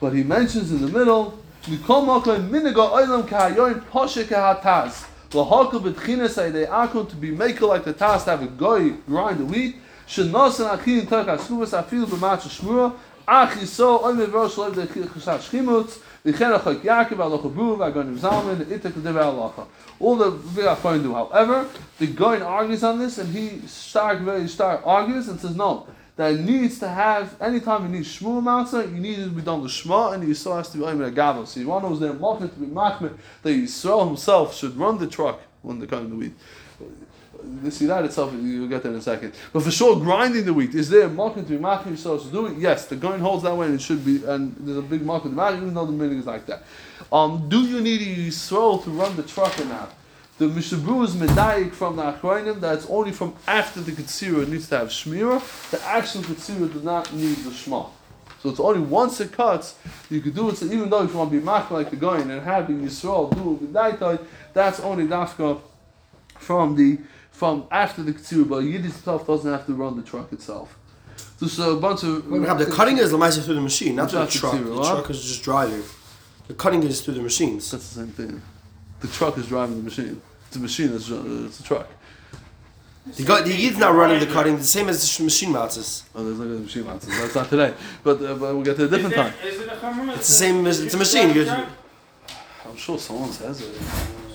But 0.00 0.14
he 0.14 0.24
mentions 0.24 0.72
in 0.72 0.80
the 0.80 0.88
middle, 0.88 1.38
oilam 1.64 3.22
kahayoin 3.28 3.84
poshe 3.84 4.24
kahataz. 4.24 5.06
To 5.30 7.16
be 7.20 7.30
maker 7.30 7.66
like 7.66 7.84
the 7.84 7.94
taz 7.94 8.24
to 8.24 8.30
have 8.30 8.42
a 8.42 8.46
goy 8.46 8.90
grind 9.06 9.38
the 9.40 9.44
wheat. 9.44 9.76
Shenosan 10.06 10.70
achin 10.72 11.06
tak 11.06 11.26
askuvas 11.26 11.72
afil 11.76 12.06
b'matcha 12.06 12.48
shmura. 12.48 12.94
Ach 13.26 13.50
yiso 13.50 14.02
oim 14.02 14.24
evro 14.24 14.48
shlev 14.48 14.74
de 14.74 14.86
chashat 14.86 15.40
shchimutz. 15.40 15.98
V'chen 16.24 16.52
achok 16.58 16.80
Yaakov 16.80 17.18
alocha 17.18 17.50
bru 17.52 17.76
v'agonim 17.76 18.18
zalman 18.18 18.64
itek 18.66 18.94
l'divrei 18.96 19.24
halacha. 19.24 19.66
All 19.98 20.16
the 20.16 20.30
Achronim 20.30 21.02
do. 21.02 21.14
However, 21.14 21.66
the 21.98 22.06
Gaon 22.06 22.42
argues 22.42 22.84
on 22.84 22.98
this, 22.98 23.18
and 23.18 23.34
he 23.34 23.66
stark 23.66 24.20
very 24.20 24.46
stark 24.46 24.82
argues 24.86 25.26
and 25.28 25.40
says 25.40 25.56
no. 25.56 25.86
That 26.16 26.40
needs 26.40 26.78
to 26.78 26.88
have 26.88 27.36
anytime 27.42 27.82
you 27.82 27.98
need 27.98 28.06
shmura 28.06 28.42
matzah, 28.42 28.90
you 28.90 29.00
need 29.00 29.18
it 29.18 29.24
to 29.24 29.30
be 29.30 29.42
done 29.42 29.62
the 29.62 29.68
shma, 29.68 30.14
and 30.14 30.24
yisrael 30.24 30.56
has 30.56 30.70
to 30.70 30.78
be 30.78 30.84
oimed 30.84 31.12
agavo. 31.12 31.46
So 31.46 31.60
you 31.60 31.68
want 31.68 31.84
those 31.84 32.00
there 32.00 32.14
mocking 32.14 32.48
to 32.48 32.54
be 32.56 32.66
machmir 32.66 33.16
that 33.42 33.50
Yisrael 33.50 34.06
himself 34.06 34.56
should 34.56 34.76
run 34.78 34.96
the 34.96 35.06
truck 35.06 35.42
when 35.60 35.78
they're 35.78 35.86
cutting 35.86 36.08
the 36.08 36.16
wheat. 36.16 36.32
See 37.70 37.84
that 37.84 38.02
itself, 38.06 38.32
you'll 38.32 38.66
get 38.66 38.82
that 38.82 38.88
in 38.88 38.94
a 38.94 39.02
second. 39.02 39.34
But 39.52 39.62
for 39.62 39.70
sure, 39.70 40.00
grinding 40.00 40.46
the 40.46 40.54
wheat, 40.54 40.74
is 40.74 40.88
there 40.88 41.06
mocking 41.06 41.44
to 41.44 41.50
be 41.50 41.58
machmir 41.58 41.92
Yisrael 41.92 42.22
to 42.22 42.28
do 42.30 42.46
it? 42.46 42.56
Yes, 42.56 42.86
the 42.86 42.96
Gaon 42.96 43.20
holds 43.20 43.42
that 43.42 43.54
way, 43.54 43.66
and 43.66 43.74
it 43.74 43.82
should 43.82 44.02
be, 44.02 44.24
and 44.24 44.56
there's 44.58 44.78
a 44.78 44.82
big 44.82 45.02
market 45.02 45.28
to 45.28 45.34
machmir, 45.34 45.58
even 45.58 45.74
though 45.74 45.84
the 45.84 45.92
meaning 45.92 46.18
is 46.18 46.26
like 46.26 46.46
that. 46.46 46.62
Um, 47.12 47.46
do 47.50 47.60
you 47.60 47.82
need 47.82 48.00
a 48.00 48.28
Yisrael 48.28 48.82
to 48.84 48.90
run 48.90 49.14
the 49.16 49.22
truck 49.22 49.60
or 49.60 49.66
not? 49.66 49.92
The 50.38 50.46
Mishabru 50.48 51.02
is 51.04 51.14
medayik 51.14 51.72
from 51.72 51.96
the 51.96 52.02
Achronim 52.02 52.60
that's 52.60 52.84
only 52.90 53.10
from 53.10 53.34
after 53.46 53.80
the 53.80 53.92
Ketzira 53.92 54.42
it 54.42 54.50
needs 54.50 54.68
to 54.68 54.76
have 54.78 54.88
Shmira. 54.88 55.40
The 55.70 55.82
actual 55.82 56.22
Ketzira 56.22 56.70
does 56.70 56.82
not 56.82 57.10
need 57.14 57.38
the 57.38 57.52
Shema. 57.52 57.86
So 58.42 58.50
it's 58.50 58.60
only 58.60 58.80
once 58.80 59.18
it 59.20 59.32
cuts, 59.32 59.76
you 60.10 60.20
could 60.20 60.34
do 60.34 60.50
it. 60.50 60.58
So 60.58 60.66
even 60.66 60.90
though 60.90 61.02
if 61.04 61.12
you 61.12 61.18
want 61.18 61.30
to 61.30 61.38
be 61.38 61.42
mach 61.42 61.70
like 61.70 61.88
the 61.88 61.96
Gaon 61.96 62.30
and 62.30 62.42
having 62.42 62.82
Yisrael 62.82 63.34
do 63.34 63.58
it 63.62 64.20
that's 64.52 64.78
only 64.80 65.06
dafka 65.06 65.58
from 66.38 66.76
the 66.76 66.98
from 67.30 67.64
after 67.70 68.02
the 68.02 68.12
Ketzira. 68.12 68.46
But 68.46 68.58
Yiddish 68.58 68.90
itself 68.90 69.26
doesn't 69.26 69.50
have 69.50 69.64
to 69.64 69.72
run 69.72 69.96
the 69.96 70.02
truck 70.02 70.34
itself. 70.34 70.76
So, 71.38 71.46
so 71.46 71.76
a 71.78 71.80
bunch 71.80 72.02
of 72.02 72.28
The 72.28 72.70
cutting 72.70 72.98
is 72.98 73.10
lemaisa 73.10 73.42
through 73.42 73.54
the 73.54 73.60
machine, 73.62 73.96
not 73.96 74.10
through 74.10 74.26
the 74.26 74.30
truck. 74.30 74.52
zero, 74.52 74.76
The 74.76 74.82
truck 74.82 75.10
is 75.10 75.24
just 75.24 75.42
driving. 75.42 75.82
The 76.48 76.54
cutting 76.54 76.82
is 76.82 77.00
through 77.00 77.14
the 77.14 77.22
machines. 77.22 77.70
That's 77.70 77.88
the 77.88 78.00
same 78.00 78.08
thing. 78.08 78.42
The 79.00 79.08
truck 79.08 79.36
is 79.38 79.46
driving 79.48 79.76
the 79.78 79.82
machine. 79.82 80.20
It's 80.48 80.56
a 80.56 80.60
machine. 80.60 80.94
It's, 80.94 81.10
uh, 81.10 81.22
it's 81.46 81.60
a 81.60 81.62
truck. 81.62 81.88
The, 83.14 83.22
guy, 83.24 83.42
the 83.42 83.54
Yid's 83.54 83.78
not 83.78 83.94
running 83.94 84.18
the 84.18 84.26
cutting, 84.26 84.56
the 84.56 84.64
same 84.64 84.88
as 84.88 85.16
the 85.16 85.22
machine 85.24 85.50
matzahs. 85.52 86.02
Oh, 86.14 86.24
there's 86.24 86.38
not 86.38 86.44
a 86.46 86.60
machine 86.60 86.86
answer. 86.88 87.08
That's 87.10 87.34
not 87.36 87.48
today. 87.48 87.72
But, 88.02 88.16
uh, 88.20 88.34
but 88.34 88.40
we'll 88.54 88.62
get 88.62 88.76
to 88.78 88.86
a 88.86 88.88
different 88.88 89.14
is 89.14 89.20
time. 89.20 89.32
there, 89.42 89.52
Is 89.52 89.60
it 89.60 89.68
a 89.68 89.76
chumrah? 89.76 90.16
It's 90.16 90.26
the 90.26 90.32
same 90.32 90.66
as- 90.66 90.80
it's 90.80 90.94
a 90.94 90.98
machine, 90.98 91.32
you- 91.34 91.48
I'm 91.48 92.76
sure 92.76 92.98
someone 92.98 93.30
says 93.32 93.60
it. 93.60 93.74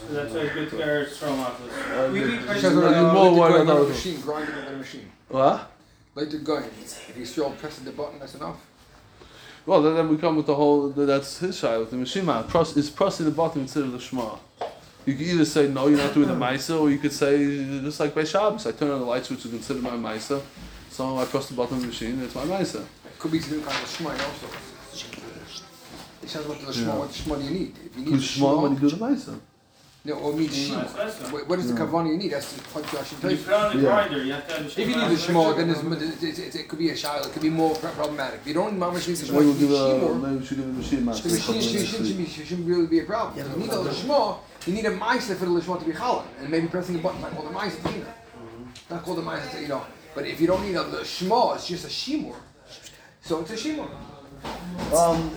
So 0.08 0.14
that's 0.14 0.34
why 0.34 0.48
good 0.54 0.70
to 0.70 0.78
go 0.78 1.06
throw 1.06 1.30
them 1.32 1.40
off. 1.42 1.62
Uh, 1.62 2.10
We 2.14 2.20
the- 2.22 2.28
need 2.28 2.34
It 2.36 2.46
places 2.46 2.62
says, 2.62 2.74
No, 2.76 2.82
you're 2.82 2.92
let 3.04 3.14
more 3.14 3.32
the 3.32 3.36
going 3.38 3.62
about 3.64 3.76
on 3.76 3.82
a 3.82 3.86
the- 3.86 3.90
machine, 3.90 4.22
grinding 4.22 4.56
on 4.56 4.68
a 4.74 4.78
machine. 4.78 5.12
What? 5.28 5.72
Like 6.16 6.30
the 6.30 6.38
Gaon. 6.38 6.64
If 7.10 7.18
you 7.18 7.26
still 7.26 7.52
pressing 7.52 7.84
the 7.84 7.92
button, 7.92 8.20
that's 8.20 8.36
enough. 8.36 8.56
Well, 9.66 9.82
then, 9.82 9.96
then 9.96 10.10
we 10.10 10.18
come 10.18 10.36
with 10.36 10.48
the 10.48 10.56
whole. 10.56 10.90
That's 10.90 11.40
his 11.40 11.60
side 11.60 11.78
with 11.80 11.92
the 11.92 11.98
machine 11.98 12.26
man. 12.26 12.44
Pros, 12.46 12.76
is 12.76 12.90
pressing 12.90 13.26
the 13.26 13.32
bottom 13.32 13.62
instead 13.62 13.84
of 13.84 13.92
the 13.92 14.00
shema. 14.00 14.38
You 15.06 15.16
can 15.16 15.26
either 15.26 15.46
say 15.46 15.68
no, 15.68 15.88
you're 15.88 15.98
not 15.98 16.14
doing 16.14 16.28
the 16.28 16.36
maisa, 16.36 16.80
or 16.80 16.92
you 16.92 17.00
could 17.00 17.14
say 17.14 17.38
just 17.82 18.00
like 18.00 18.14
by 18.14 18.24
Shabbos, 18.24 18.68
I 18.68 18.72
turn 18.72 18.92
on 18.92 19.00
the 19.00 19.06
light 19.06 19.26
switch 19.26 19.42
to 19.44 19.50
consider 19.50 19.82
my 19.82 19.92
maisa. 19.92 20.42
So 20.90 21.18
I 21.18 21.26
press 21.26 21.48
the 21.48 21.56
button 21.56 21.78
of 21.78 21.82
the 21.82 21.88
machine, 21.88 22.22
it's 22.22 22.36
my 22.36 22.44
maisa. 22.44 22.82
It 22.82 23.18
could 23.18 23.32
be 23.32 23.40
some 23.40 23.64
kind 23.64 23.84
of 23.84 23.90
shema 23.90 24.12
also. 24.12 24.48
It 26.22 26.30
says 26.30 26.46
what 26.46 26.60
the 26.60 26.74
shema, 26.74 27.00
what 27.00 27.12
shema 27.12 27.36
do 27.38 27.44
you 27.44 27.50
need? 27.50 27.76
If 27.84 27.96
you 27.98 28.06
need 28.06 28.12
Who's 28.12 28.22
the 28.22 28.28
shema 28.28 28.62
when 28.62 28.74
you 28.74 28.80
do 28.80 28.90
the 28.90 28.98
maisa? 28.98 29.40
No, 30.04 30.14
or 30.16 30.34
need 30.34 30.52
shema. 30.52 30.82
What- 31.32 31.48
What 31.48 31.60
is 31.60 31.68
the 31.72 31.80
kavanah 31.80 32.10
you 32.10 32.18
need? 32.18 32.32
That's 32.32 32.54
the 32.54 32.62
point 32.64 32.92
you 32.92 32.98
actually 33.00 33.18
When 33.22 33.32
you 33.38 33.44
put 33.44 33.54
on 33.54 33.78
the 33.78 33.84
Yeah. 33.84 33.90
grinder, 33.90 34.24
you 34.24 34.34
have 34.34 34.48
to 34.48 34.66
If 34.66 34.78
you 34.80 34.86
need 34.88 34.96
understand 34.96 35.36
the 35.38 35.42
shema, 35.44 35.54
then 35.54 35.70
it's, 35.70 36.24
it's, 36.24 36.40
it's, 36.40 36.56
it 36.56 36.68
could 36.68 36.80
be 36.80 36.90
a 36.90 36.96
child. 36.96 37.28
It 37.28 37.34
could 37.34 37.42
be 37.44 37.50
more 37.52 37.76
pro- 37.76 37.92
problematic. 37.92 38.40
If 38.42 38.48
you 38.48 38.54
don't 38.56 38.80
mamash 38.80 39.08
need 39.08 39.18
the 39.18 39.26
shema, 39.28 39.40
Maybe 39.40 39.52
you 39.52 39.54
we'll 39.54 39.62
need 39.62 39.68
give 39.68 39.72
a, 39.72 40.10
shema. 40.10 40.14
maybe 40.28 40.38
we 40.40 40.46
should 40.46 40.58
give 40.58 40.66
a 40.66 40.74
machine 40.74 41.06
master. 41.06 41.28
The 41.30 41.36
machine 41.36 41.62
shouldn't, 41.62 42.30
shouldn't, 42.30 42.68
really 42.68 42.88
be 42.88 43.00
a 43.00 43.04
problem. 43.04 43.38
you 43.38 43.58
need 43.62 43.70
a 43.70 43.76
lishma, 43.78 44.38
you 44.66 44.74
need 44.74 44.86
a 44.86 44.92
meister 44.92 45.36
for 45.36 45.46
the 45.46 45.52
lishma 45.52 45.80
to 45.80 45.86
be 45.86 45.92
challah, 45.94 46.24
and 46.40 46.50
maybe 46.50 46.68
pressing 46.68 46.96
the 46.96 47.02
button 47.02 47.22
might 47.22 47.34
call 47.36 47.44
the 47.46 47.52
meister, 47.52 47.90
you 47.92 48.00
know. 48.00 48.14
Not 48.90 49.04
call 49.04 49.16
the 49.16 49.22
meister, 49.22 49.62
you 49.62 49.68
know. 49.68 49.86
But 50.16 50.26
if 50.26 50.42
you 50.42 50.48
don't 50.48 50.64
need 50.66 50.76
a 50.76 50.84
lishma, 50.84 51.56
it's 51.56 51.68
just 51.68 51.86
a 51.86 51.90
shimur. 51.90 52.36
So 53.22 53.42
it's 53.42 53.52
a 53.52 53.56
shimur. 53.56 53.88
Um, 54.98 55.32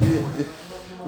yeah, 0.00 0.44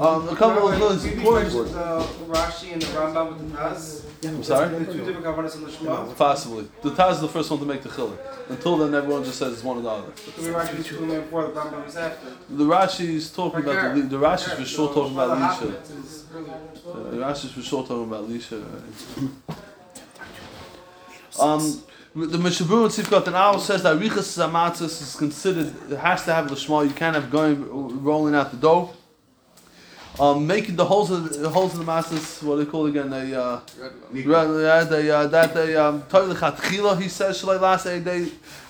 um, 0.01 0.29
a 0.29 0.37
couple 0.37 0.69
of 0.69 0.79
things 0.79 1.05
Maybe 1.05 1.19
important. 1.19 1.55
with 1.55 1.75
uh, 1.77 2.03
Rashi 2.29 2.73
and 2.73 2.83
the 2.83 2.87
Rambam 2.87 3.29
with 3.39 3.51
the 3.53 3.57
Taz. 3.59 4.05
I'm 4.25 4.43
sorry? 4.45 4.69
The 4.79 4.93
two 4.93 5.05
different 5.05 5.25
kavanas 5.25 5.57
in 5.57 5.65
the 5.65 5.71
Shema. 5.73 6.13
Possibly. 6.15 6.69
The 6.83 6.91
Taz 6.91 7.13
is 7.15 7.21
the 7.21 7.29
first 7.29 7.51
one 7.51 7.59
to 7.61 7.67
make 7.67 7.83
the 7.83 7.89
chiluk. 7.89 8.19
Until 8.49 8.77
then, 8.79 8.95
everyone 8.95 9.25
just 9.25 9.39
says 9.39 9.53
it's 9.55 9.65
one 9.65 9.79
or 9.79 9.83
the 9.83 9.91
other. 9.91 10.13
Can 10.13 10.45
we 10.45 10.51
Rashi 10.51 10.77
the 10.77 10.85
two 10.85 11.07
before 11.07 11.45
the 11.49 11.53
Rambam 11.61 11.87
is 11.89 11.97
after? 11.97 12.31
The 12.49 12.65
Rashi 12.65 13.09
is 13.09 13.31
talking 13.33 13.61
about 13.61 13.95
the, 13.97 14.03
the 14.03 14.17
Rashi 14.17 14.47
is 14.53 14.59
for 14.59 14.65
sure 14.65 14.95
talking 14.95 15.15
about 15.15 15.39
Lisha. 15.39 15.75
Is. 16.05 16.25
Uh, 16.33 17.11
The 17.11 17.17
Rashi 17.17 17.45
is 17.47 17.53
for 17.53 17.63
sure 17.63 17.83
talking 17.83 18.05
about 18.05 18.29
Lisha. 18.29 18.65
Um, 21.41 21.83
the 22.15 22.37
Mishabur 22.39 22.85
and 22.85 22.93
Sifkat 22.93 23.27
and 23.27 23.37
Al 23.37 23.59
says 23.59 23.83
that 23.85 23.99
Richas 23.99 24.37
Zamatzis 24.39 25.01
is 25.03 25.17
considered, 25.17 25.73
it 25.91 25.97
has 25.99 26.25
to 26.27 26.33
have 26.35 26.49
the 26.49 26.57
Shema, 26.57 26.83
you 26.83 26.91
can't 26.91 27.15
have 27.17 27.31
going 27.31 28.05
rolling 28.05 28.35
out 28.35 28.51
the 28.51 28.59
dough. 28.59 28.91
Um, 30.21 30.47
making 30.47 30.77
the 30.77 30.85
holes 30.85 31.11
of 31.11 31.41
the 31.41 31.49
holes 31.49 31.73
in 31.73 31.79
the 31.79 31.87
masses, 31.87 32.43
what 32.43 32.57
do 32.57 32.65
they 32.65 32.71
call 32.71 32.85
again? 32.85 33.09
They 33.09 33.35
uh, 33.35 33.61
Right, 34.11 34.27
yeah, 34.27 34.85
they, 34.85 35.11
uh, 35.11 35.27
that 35.29 35.55
they 35.55 35.75
um, 35.75 36.03
toiv 36.03 36.35
lechatchila. 36.35 37.01
He 37.01 37.09
says 37.09 37.43
shalai 37.43 37.59
last 37.59 37.85
day 37.85 38.01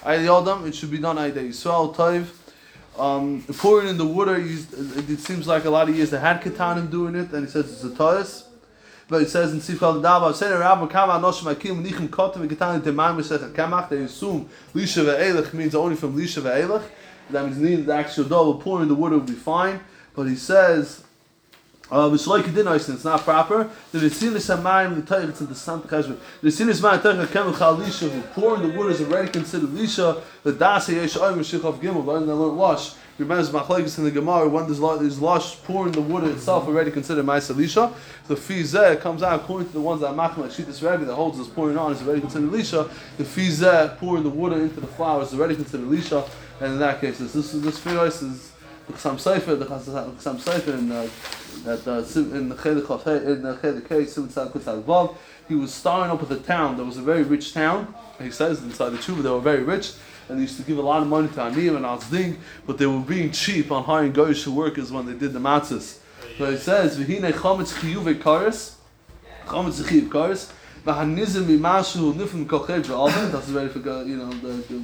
ayodam. 0.05 0.69
It 0.69 0.75
should 0.77 0.93
be 0.93 0.99
done 0.99 1.17
day 1.17 1.49
Yisrael 1.49 1.93
toiv. 1.97 2.29
Um, 2.97 3.43
pouring 3.57 3.89
in 3.89 3.99
the 3.99 4.07
water. 4.07 4.37
It, 4.37 5.11
it 5.11 5.19
seems 5.19 5.49
like 5.49 5.65
a 5.65 5.71
lot 5.71 5.89
of 5.89 5.97
years 5.97 6.11
they 6.11 6.21
had 6.21 6.41
ketanim 6.41 6.89
doing 6.89 7.17
it, 7.17 7.33
and 7.33 7.47
he 7.47 7.51
says 7.51 7.73
it's 7.73 7.83
a 7.83 7.91
tois. 7.91 8.45
But 9.09 9.23
it 9.23 9.29
says 9.29 9.53
in 9.53 9.59
Sifal 9.59 10.01
Dava, 10.01 10.33
"Say 10.35 10.49
Rabbi 10.49 10.87
Kama 10.87 11.15
Anoshim 11.15 11.51
Akim 11.51 11.83
Nichim 11.85 12.09
Kotim 12.09 12.47
Ketanim 12.49 12.83
Temam 12.83 13.17
Mesech 13.17 13.53
Kamach." 13.53 13.89
They 13.89 14.03
assume 14.05 14.49
Lisha 14.73 15.05
ve'elech 15.05 15.53
means 15.55 15.75
only 15.75 15.97
from 15.97 16.17
Lisha 16.17 16.41
ve'elech. 16.41 16.85
That 17.31 17.45
means 17.47 17.59
needing 17.59 17.85
the 17.85 17.95
actual 17.95 18.25
dough. 18.25 18.55
Pouring 18.55 18.83
in 18.83 18.89
the 18.89 18.95
water 18.95 19.17
will 19.17 19.25
be 19.25 19.33
fine. 19.33 19.81
But 20.15 20.29
he 20.29 20.37
says. 20.37 21.03
Uh, 21.93 22.09
which 22.09 22.27
like 22.27 22.49
it 22.49 22.55
didn't 22.55 22.75
it's 22.75 23.05
not 23.05 23.21
proper. 23.21 23.69
The 23.93 23.99
Ritzin 23.99 24.35
is 24.35 24.49
Samayim, 24.49 25.07
the 25.07 25.29
it's 25.29 25.43
in 25.43 25.47
the 25.47 25.55
Santa 25.55 25.87
Cheshbon. 25.87 26.17
The 26.41 26.49
Ritzin 26.49 26.71
is 26.71 26.81
Samayim, 26.81 27.03
Taych, 27.03 27.27
Kemel 27.27 27.59
Chal 27.59 27.77
Lisha, 27.77 28.09
who 28.09 28.23
pouring 28.33 28.63
the 28.63 28.75
water 28.75 28.89
is 28.89 29.03
already 29.03 29.31
considered 29.31 29.69
Lisha. 29.69 30.23
The 30.43 30.53
Das 30.53 30.89
Yesh 30.89 31.19
Oim, 31.19 31.39
of 31.65 31.81
Gimel, 31.83 32.03
learn 32.03 32.27
the 32.27 32.35
learn 32.35 32.57
Lush. 32.57 32.95
Remembers 33.19 33.51
Machlekes 33.51 33.99
in 33.99 34.05
the 34.05 34.11
Gemara, 34.11 34.49
when 34.49 34.65
there's 34.65 34.81
there's 35.01 35.21
Lush 35.21 35.63
pouring 35.65 35.93
the 35.93 36.01
water 36.01 36.31
itself 36.31 36.67
already 36.67 36.91
considered 36.91 37.27
Maisa 37.27 37.55
Lisha. 37.55 37.93
The 38.27 38.37
Fizeh 38.37 38.99
comes 39.03 39.23
out 39.23 39.39
according 39.39 39.67
to 39.67 39.75
the 39.75 39.81
ones 39.83 40.01
that 40.01 40.13
Machma, 40.13 40.47
Shittis 40.47 40.81
Rebbe, 40.81 41.05
that 41.05 41.15
holds 41.15 41.37
this 41.37 41.47
pouring 41.47 41.77
on 41.77 41.93
is 41.93 42.01
already 42.01 42.23
considered 42.23 42.49
Lisha. 42.49 42.91
The 43.19 43.25
Fizeh 43.25 43.99
pouring 43.99 44.23
the 44.23 44.31
water 44.31 44.57
into 44.57 44.81
the 44.81 44.87
flowers 44.87 45.35
is 45.35 45.39
already 45.39 45.57
considered 45.57 45.87
Lisha. 45.87 46.27
And 46.59 46.73
in 46.73 46.79
that 46.79 47.03
case, 47.03 47.19
this, 47.19 47.35
this, 47.35 47.53
this 47.53 47.87
is 48.23 48.53
the 48.87 48.93
Chasam 48.95 49.17
Sofer, 49.17 49.59
the 49.59 49.67
Chasam 49.67 50.41
Sofer, 50.41 50.75
and 50.75 50.93
uh, 50.93 51.07
that 51.65 51.87
uh, 51.87 52.21
in 52.37 52.49
the 52.49 52.55
Chelik 52.55 52.91
of 52.91 53.07
in 53.07 53.43
the 53.43 53.55
Chelik 53.57 53.89
K, 53.89 54.05
Sim 54.07 54.29
Tzad 54.29 54.53
Kutzad 54.53 54.83
Vav, 54.83 55.17
he 55.49 55.55
was 55.55 55.73
starting 55.73 56.11
up 56.11 56.21
with 56.21 56.33
a 56.33 56.43
town 56.43 56.77
that 56.77 56.85
was 56.85 56.97
a 56.97 57.03
very 57.03 57.23
rich 57.23 57.53
town. 57.55 57.95
He 58.21 58.31
says 58.31 58.63
inside 58.63 58.91
the 58.91 58.99
Tshuva 58.99 59.23
they 59.23 59.31
were 59.31 59.41
very 59.41 59.63
rich, 59.63 59.93
and 60.29 60.39
they 60.39 60.43
used 60.43 60.57
to 60.57 60.63
give 60.63 60.79
a 60.79 60.83
lot 60.83 61.03
of 61.03 61.09
money 61.09 61.29
to 61.29 61.35
Aniyim 61.35 61.77
and 61.77 61.85
Azding, 61.85 62.37
but 62.67 62.79
they 62.79 62.87
were 62.87 63.01
being 63.01 63.31
cheap 63.31 63.71
on 63.71 63.85
hiring 63.85 64.13
Goyish 64.13 64.47
workers 64.47 64.91
when 64.93 65.07
they 65.07 65.15
did 65.15 65.33
the 65.33 65.39
matzahs. 65.39 65.99
So 66.39 66.51
he 66.51 66.57
says, 66.57 66.99
"V'hinei 66.99 67.33
chametz 67.33 67.75
chiyuv 67.75 68.15
karis, 68.21 68.75
chametz 69.47 69.83
chiyuv 69.83 70.09
karis." 70.09 70.53
V'hanizim 70.85 71.45
mimashu 71.45 72.13
nifim 72.13 72.47
kochev 72.47 72.83
ve'alvin. 72.83 73.31
That's 73.31 73.47
very 73.49 73.69
for 73.69 73.79
you 73.79 74.17
know 74.17 74.31
the 74.31 74.49
the 74.49 74.75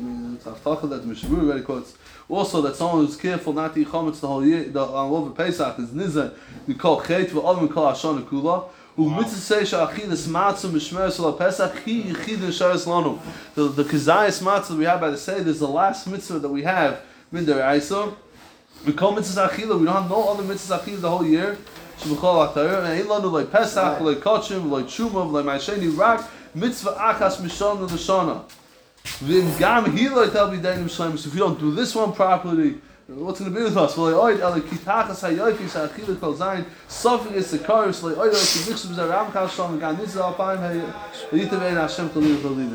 the 0.45 0.87
that 0.89 1.03
the 1.03 1.13
Mishabur 1.13 1.43
already 1.43 1.63
quotes. 1.63 1.95
Also, 2.29 2.61
that 2.61 2.77
someone 2.77 3.07
who's 3.07 3.17
careful 3.17 3.55
not 3.55 3.73
to 3.73 3.81
eat 3.81 3.89
chametz 3.89 4.21
the 4.21 4.27
whole 4.27 4.45
year, 4.45 4.65
the 4.65 4.81
on 4.81 5.11
over 5.11 5.31
Pesach 5.31 5.79
is 5.79 5.89
nizah. 5.91 6.35
We 6.67 6.75
call 6.75 7.01
chet 7.01 7.29
ve'alvin 7.31 7.73
kol 7.73 7.91
hashana 7.91 8.23
kula. 8.23 8.69
U'mitzvah 8.99 9.63
seisha 9.63 9.89
achilas 9.89 10.27
matzah 10.27 10.69
mishmer 10.71 11.11
sol 11.11 11.33
pesach 11.33 11.73
hi 11.73 12.03
yichid 12.03 12.39
sharis 12.49 12.85
lanu. 12.85 13.19
The 13.55 13.69
the 13.69 13.85
kazayas 13.85 14.43
matzah 14.43 14.77
we 14.77 14.85
have 14.85 15.01
by 15.01 15.11
the 15.11 15.17
Seder 15.17 15.49
is 15.49 15.61
the 15.61 15.69
last 15.69 16.07
mitzvah 16.07 16.41
that 16.41 16.49
we 16.49 16.65
have. 16.65 17.01
Min 17.33 17.47
deraisa. 17.47 18.15
We 18.85 18.93
call 18.93 19.15
mitzvahs 19.15 19.49
achila. 19.49 19.79
We 19.79 19.87
don't 19.87 19.95
have 19.95 20.11
no 20.11 20.29
other 20.29 20.43
mitzvahs 20.43 20.81
achila 20.81 21.01
the 21.01 21.11
whole 21.11 21.25
year. 21.25 21.57
Shemachol 22.01 22.53
atayir. 22.53 22.85
And 22.85 23.01
ain't 23.01 23.09
lanu 23.09 23.31
like 23.33 23.51
Pesach, 23.51 24.01
like 24.01 24.19
Kachim, 24.19 24.69
like 24.69 24.87
Truma, 24.87 25.31
like 25.33 25.45
Ma'asheni 25.47 25.97
Rak. 25.97 26.29
Mitzvah 26.55 26.95
achas 26.95 27.37
mishana 27.37 27.89
l'shana. 27.91 28.43
Shleimus. 30.89 31.27
If 31.27 31.35
you 31.35 31.41
don't 31.41 31.59
do 31.59 31.75
this 31.75 31.95
one 31.95 32.13
properly, 32.13 32.81
what's 33.09 33.41
going 33.41 33.53
to 33.53 33.59
be 33.59 33.65
with 33.65 33.77
us? 33.77 33.95
The 33.95 34.03
the 34.03 34.17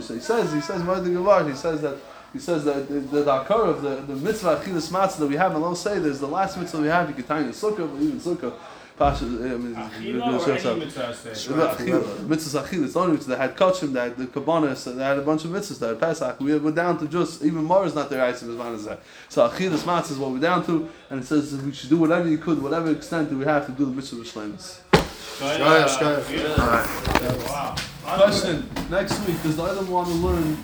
So 0.01 0.13
he 0.13 0.19
says 0.19 0.53
he 0.53 0.61
says 0.61 0.84
what 0.84 1.03
the 1.03 1.45
he 1.47 1.55
says 1.55 1.81
that 1.81 1.97
he 2.34 2.39
says 2.39 2.65
that 2.65 2.89
the, 2.89 2.99
the 2.99 3.31
of 3.31 3.81
the, 3.84 3.95
the 4.11 4.15
mitzvah 4.15 4.57
achilas 4.57 4.89
matzah 4.91 5.17
that 5.17 5.27
we 5.27 5.36
have, 5.36 5.55
and 5.55 5.63
I'll 5.63 5.75
say 5.75 5.99
there's 5.99 6.19
the 6.19 6.27
last 6.27 6.57
mitzvah 6.57 6.81
we 6.81 6.88
have, 6.88 7.07
you 7.07 7.13
can 7.13 7.25
tie 7.25 7.41
in 7.41 7.47
the 7.47 7.53
sukkah, 7.53 7.88
but 7.88 8.01
even 8.01 8.19
sukkah, 8.19 8.53
Pasha, 8.97 9.25
I 9.25 9.27
mean, 9.27 9.75
Achila 9.75 10.47
or 10.47 10.69
any 10.69 10.79
mitzvah 10.85 11.13
say? 11.15 11.33
mitzvahs 11.33 12.63
achil. 12.63 12.85
It's 12.85 12.95
only 12.95 13.17
mitzvahs 13.17 13.25
that 13.25 13.39
had 13.39 13.57
kachim, 13.57 13.93
that 13.93 14.03
had 14.09 14.17
the 14.17 14.25
kabbanis, 14.27 14.83
that 14.83 15.03
had 15.03 15.17
a 15.17 15.21
bunch 15.23 15.45
of 15.45 15.51
mitzvahs 15.51 15.79
that 15.79 15.89
had 15.89 15.99
Pesach. 15.99 16.39
We 16.39 16.55
we're 16.57 16.71
down 16.71 16.99
to 16.99 17.07
just 17.07 17.43
even 17.43 17.63
more 17.63 17.85
is 17.85 17.95
not 17.95 18.11
their 18.11 18.23
item 18.23 18.51
as 18.51 18.55
man 18.55 18.75
as 18.75 18.85
that. 18.85 19.01
So 19.29 19.49
achilas 19.49 19.79
matzah 19.79 20.11
is 20.11 20.17
what 20.17 20.31
we're 20.31 20.39
down 20.39 20.63
to, 20.67 20.87
and 21.09 21.21
it 21.21 21.25
says 21.25 21.55
we 21.55 21.71
should 21.73 21.89
do 21.89 21.97
whatever 21.97 22.29
you 22.29 22.37
could, 22.37 22.61
whatever 22.61 22.91
extent 22.91 23.29
that 23.29 23.35
we 23.35 23.45
have 23.45 23.65
to 23.65 23.71
do 23.71 23.85
the 23.85 23.91
mitzvah 23.91 24.21
of 24.21 24.27
shlemus. 24.27 24.81
Shkaya, 24.91 25.87
shkaya. 25.87 27.49
Wow. 27.49 27.75
Question 28.03 28.69
next 28.91 29.19
week: 29.25 29.41
Does 29.41 29.55
the 29.55 29.63
item 29.63 29.89
want 29.89 30.07
to 30.09 30.13
learn? 30.13 30.57